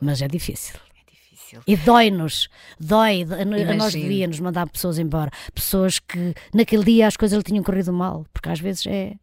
Mas 0.00 0.20
é 0.20 0.28
difícil. 0.28 0.76
É 0.76 1.10
difícil. 1.10 1.60
E 1.66 1.76
dói-nos, 1.76 2.48
dói, 2.78 3.26
a, 3.30 3.70
a 3.70 3.74
nós 3.74 3.92
devia-nos 3.92 4.38
mandar 4.40 4.68
pessoas 4.68 4.98
embora. 4.98 5.30
Pessoas 5.54 5.98
que 5.98 6.34
naquele 6.54 6.84
dia 6.84 7.06
as 7.06 7.16
coisas 7.16 7.36
lhe 7.38 7.42
tinham 7.44 7.64
corrido 7.64 7.92
mal, 7.92 8.26
porque 8.32 8.48
às 8.50 8.60
vezes 8.60 8.86
é. 8.86 9.14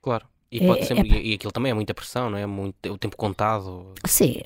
Claro. 0.00 0.26
E, 0.50 0.62
É- 0.62 0.66
pode 0.66 0.80
é 0.80 0.84
sempre, 0.84 1.08
pá. 1.08 1.16
e 1.16 1.34
aquilo 1.34 1.52
também 1.52 1.70
é 1.70 1.74
muita 1.74 1.92
pressão, 1.92 2.30
não 2.30 2.38
é? 2.38 2.46
Muito, 2.46 2.76
o 2.92 2.96
tempo 2.96 3.16
contado. 3.16 3.92
Sim. 4.06 4.42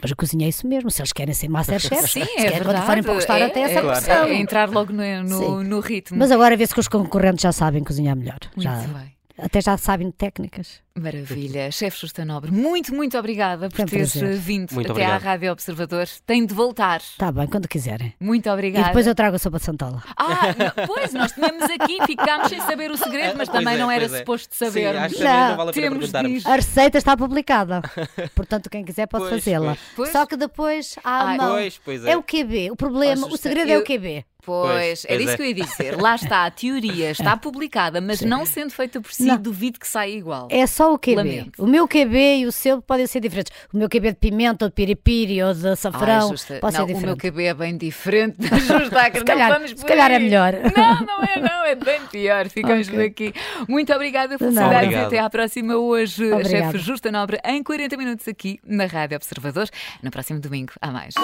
Mas 0.00 0.12
a 0.12 0.14
cozinha 0.14 0.46
é 0.46 0.48
isso 0.48 0.66
mesmo, 0.66 0.90
se 0.90 1.00
eles 1.00 1.12
querem 1.12 1.34
ser 1.34 1.48
Masterchefs, 1.48 2.10
Sim, 2.12 2.24
se 2.24 2.30
é 2.38 2.50
querem 2.50 2.62
quando 2.64 2.82
forem 2.86 3.02
para 3.02 3.12
o 3.12 3.16
restaurante 3.16 3.58
é, 3.58 3.62
essa 3.62 3.78
é, 3.78 3.82
pressão. 3.82 4.24
é 4.24 4.34
entrar 4.34 4.70
logo 4.70 4.92
no, 4.92 5.22
no, 5.22 5.64
no 5.64 5.80
ritmo. 5.80 6.18
Mas 6.18 6.30
agora 6.30 6.56
vê-se 6.56 6.72
que 6.74 6.80
os 6.80 6.88
concorrentes 6.88 7.42
já 7.42 7.52
sabem 7.52 7.82
cozinhar 7.82 8.16
melhor. 8.16 8.38
Muito 8.56 8.62
Já, 8.62 8.76
bem. 8.76 9.19
Até 9.38 9.60
já 9.60 9.76
sabem 9.76 10.10
técnicas. 10.10 10.80
Maravilha. 10.98 11.70
Chefe 11.70 12.00
Justa 12.00 12.24
Nobre, 12.24 12.50
muito, 12.50 12.94
muito 12.94 13.16
obrigada 13.16 13.70
por 13.70 13.80
um 13.80 13.86
teres 13.86 14.12
prazer. 14.12 14.36
vindo 14.36 14.72
Muito 14.74 14.92
até 14.92 15.02
à 15.02 15.06
obrigado. 15.06 15.22
Rádio 15.22 15.52
Observador. 15.52 16.06
Tem 16.26 16.44
de 16.44 16.52
voltar. 16.52 17.00
Está 17.00 17.32
bem, 17.32 17.46
quando 17.46 17.66
quiserem. 17.68 18.12
Muito 18.20 18.46
E 18.46 18.50
obrigada. 18.52 18.86
depois 18.88 19.06
eu 19.06 19.14
trago 19.14 19.36
a 19.36 19.38
sopa 19.38 19.58
de 19.58 19.64
Santola. 19.64 20.02
Ah, 20.16 20.54
não, 20.58 20.86
pois, 20.86 21.12
nós 21.14 21.32
tínhamos 21.32 21.62
aqui, 21.64 21.98
ficámos 22.06 22.48
sem 22.48 22.60
saber 22.60 22.90
o 22.90 22.96
segredo, 22.98 23.38
mas 23.38 23.48
Pois 23.48 23.58
também 23.58 23.76
é, 23.76 23.78
não 23.78 23.90
era 23.90 24.04
é. 24.04 24.08
suposto 24.08 24.54
Sim, 24.54 24.64
acho 24.84 25.14
que 25.16 25.22
Não, 25.24 25.48
não 25.48 25.56
vale 25.56 25.70
a 25.70 25.72
pena 25.72 26.08
temos. 26.10 26.46
A 26.46 26.56
receita 26.56 26.98
está 26.98 27.16
publicada. 27.16 27.80
Portanto, 28.34 28.68
quem 28.68 28.84
quiser 28.84 29.06
pode 29.06 29.30
fazê-la. 29.30 29.76
Só 30.12 30.26
que 30.26 30.36
depois 30.36 30.96
há 31.02 31.10
a 31.10 31.24
Ai, 31.28 31.36
mão. 31.38 31.52
Pois, 31.52 31.78
pois 31.82 32.04
é. 32.04 32.10
É 32.10 32.16
o 32.16 32.22
QB. 32.22 32.70
O 32.72 32.76
problema, 32.76 33.26
Oh, 33.30 33.34
o 33.34 33.36
segredo 33.36 33.70
é 33.70 33.76
eu- 33.76 33.80
o 33.80 33.84
QB. 33.84 34.24
Pois, 34.44 34.70
Pois, 34.70 35.04
era 35.04 35.14
pois 35.16 35.20
isso 35.20 35.30
é. 35.32 35.36
que 35.36 35.42
eu 35.42 35.46
ia 35.46 35.54
dizer. 35.54 36.00
Lá 36.00 36.14
está, 36.14 36.46
a 36.46 36.50
teoria 36.50 37.10
está 37.10 37.36
publicada, 37.36 38.00
mas 38.00 38.20
não 38.20 38.44
sendo 38.46 38.70
feita 38.70 39.00
por 39.00 39.12
si, 39.12 39.24
Não. 39.24 39.36
duvido 39.36 39.78
que 39.78 39.86
saia 39.86 40.10
igual. 40.12 40.48
É 40.50 40.66
só 40.66 40.92
o 40.94 40.98
QB. 40.98 41.14
Lamento. 41.16 41.62
O 41.62 41.66
meu 41.66 41.86
QB 41.86 42.38
e 42.38 42.46
o 42.46 42.52
seu 42.52 42.80
podem 42.82 43.06
ser 43.06 43.20
diferentes. 43.20 43.52
O 43.72 43.76
meu 43.76 43.88
QB 43.88 44.10
de 44.12 44.16
pimenta, 44.18 44.64
ou 44.64 44.68
de 44.68 44.74
piripiri 44.74 45.42
ou 45.42 45.52
de 45.54 45.66
Ai, 45.66 45.72
açafrão 45.72 46.28
Justa, 46.30 46.58
pode 46.60 46.76
não, 46.78 46.86
ser 46.86 46.92
o 46.94 46.98
meu 46.98 47.14
diferente. 47.16 47.20
QB 47.32 47.44
é 47.44 47.54
bem 47.54 47.76
diferente 47.76 48.36
da 48.38 48.56
Justa, 48.58 49.04
Se 49.12 49.24
calhar- 49.24 49.48
não 49.50 49.54
vamos 49.56 49.70
se 49.70 49.84
calhar 49.86 50.10
é 50.10 50.18
melhor. 50.18 50.52
Não, 50.76 51.00
não 51.06 51.22
é 51.24 51.38
não, 51.40 51.64
é 51.64 51.74
bem 51.74 52.00
pior. 52.10 52.48
Ficamos 52.48 52.88
Ok. 52.88 52.98
por 52.98 53.04
aqui. 53.04 53.34
Muito 53.68 53.92
obrigada, 53.92 54.38
felicidades 54.38 54.76
Obrigado. 54.84 55.06
até 55.06 55.18
à 55.18 55.30
próxima 55.30 55.76
hoje, 55.76 56.32
a 56.32 56.44
chefe 56.44 56.78
Justa 56.78 57.10
Nobre, 57.12 57.38
em 57.44 57.62
40 57.62 57.96
minutos 57.96 58.26
aqui 58.28 58.58
na 58.64 58.86
Rádio 58.86 59.16
Observador. 59.16 59.68
No 60.02 60.10
próximo 60.10 60.40
domingo, 60.40 60.72
há 60.80 60.90
mais. 60.90 61.14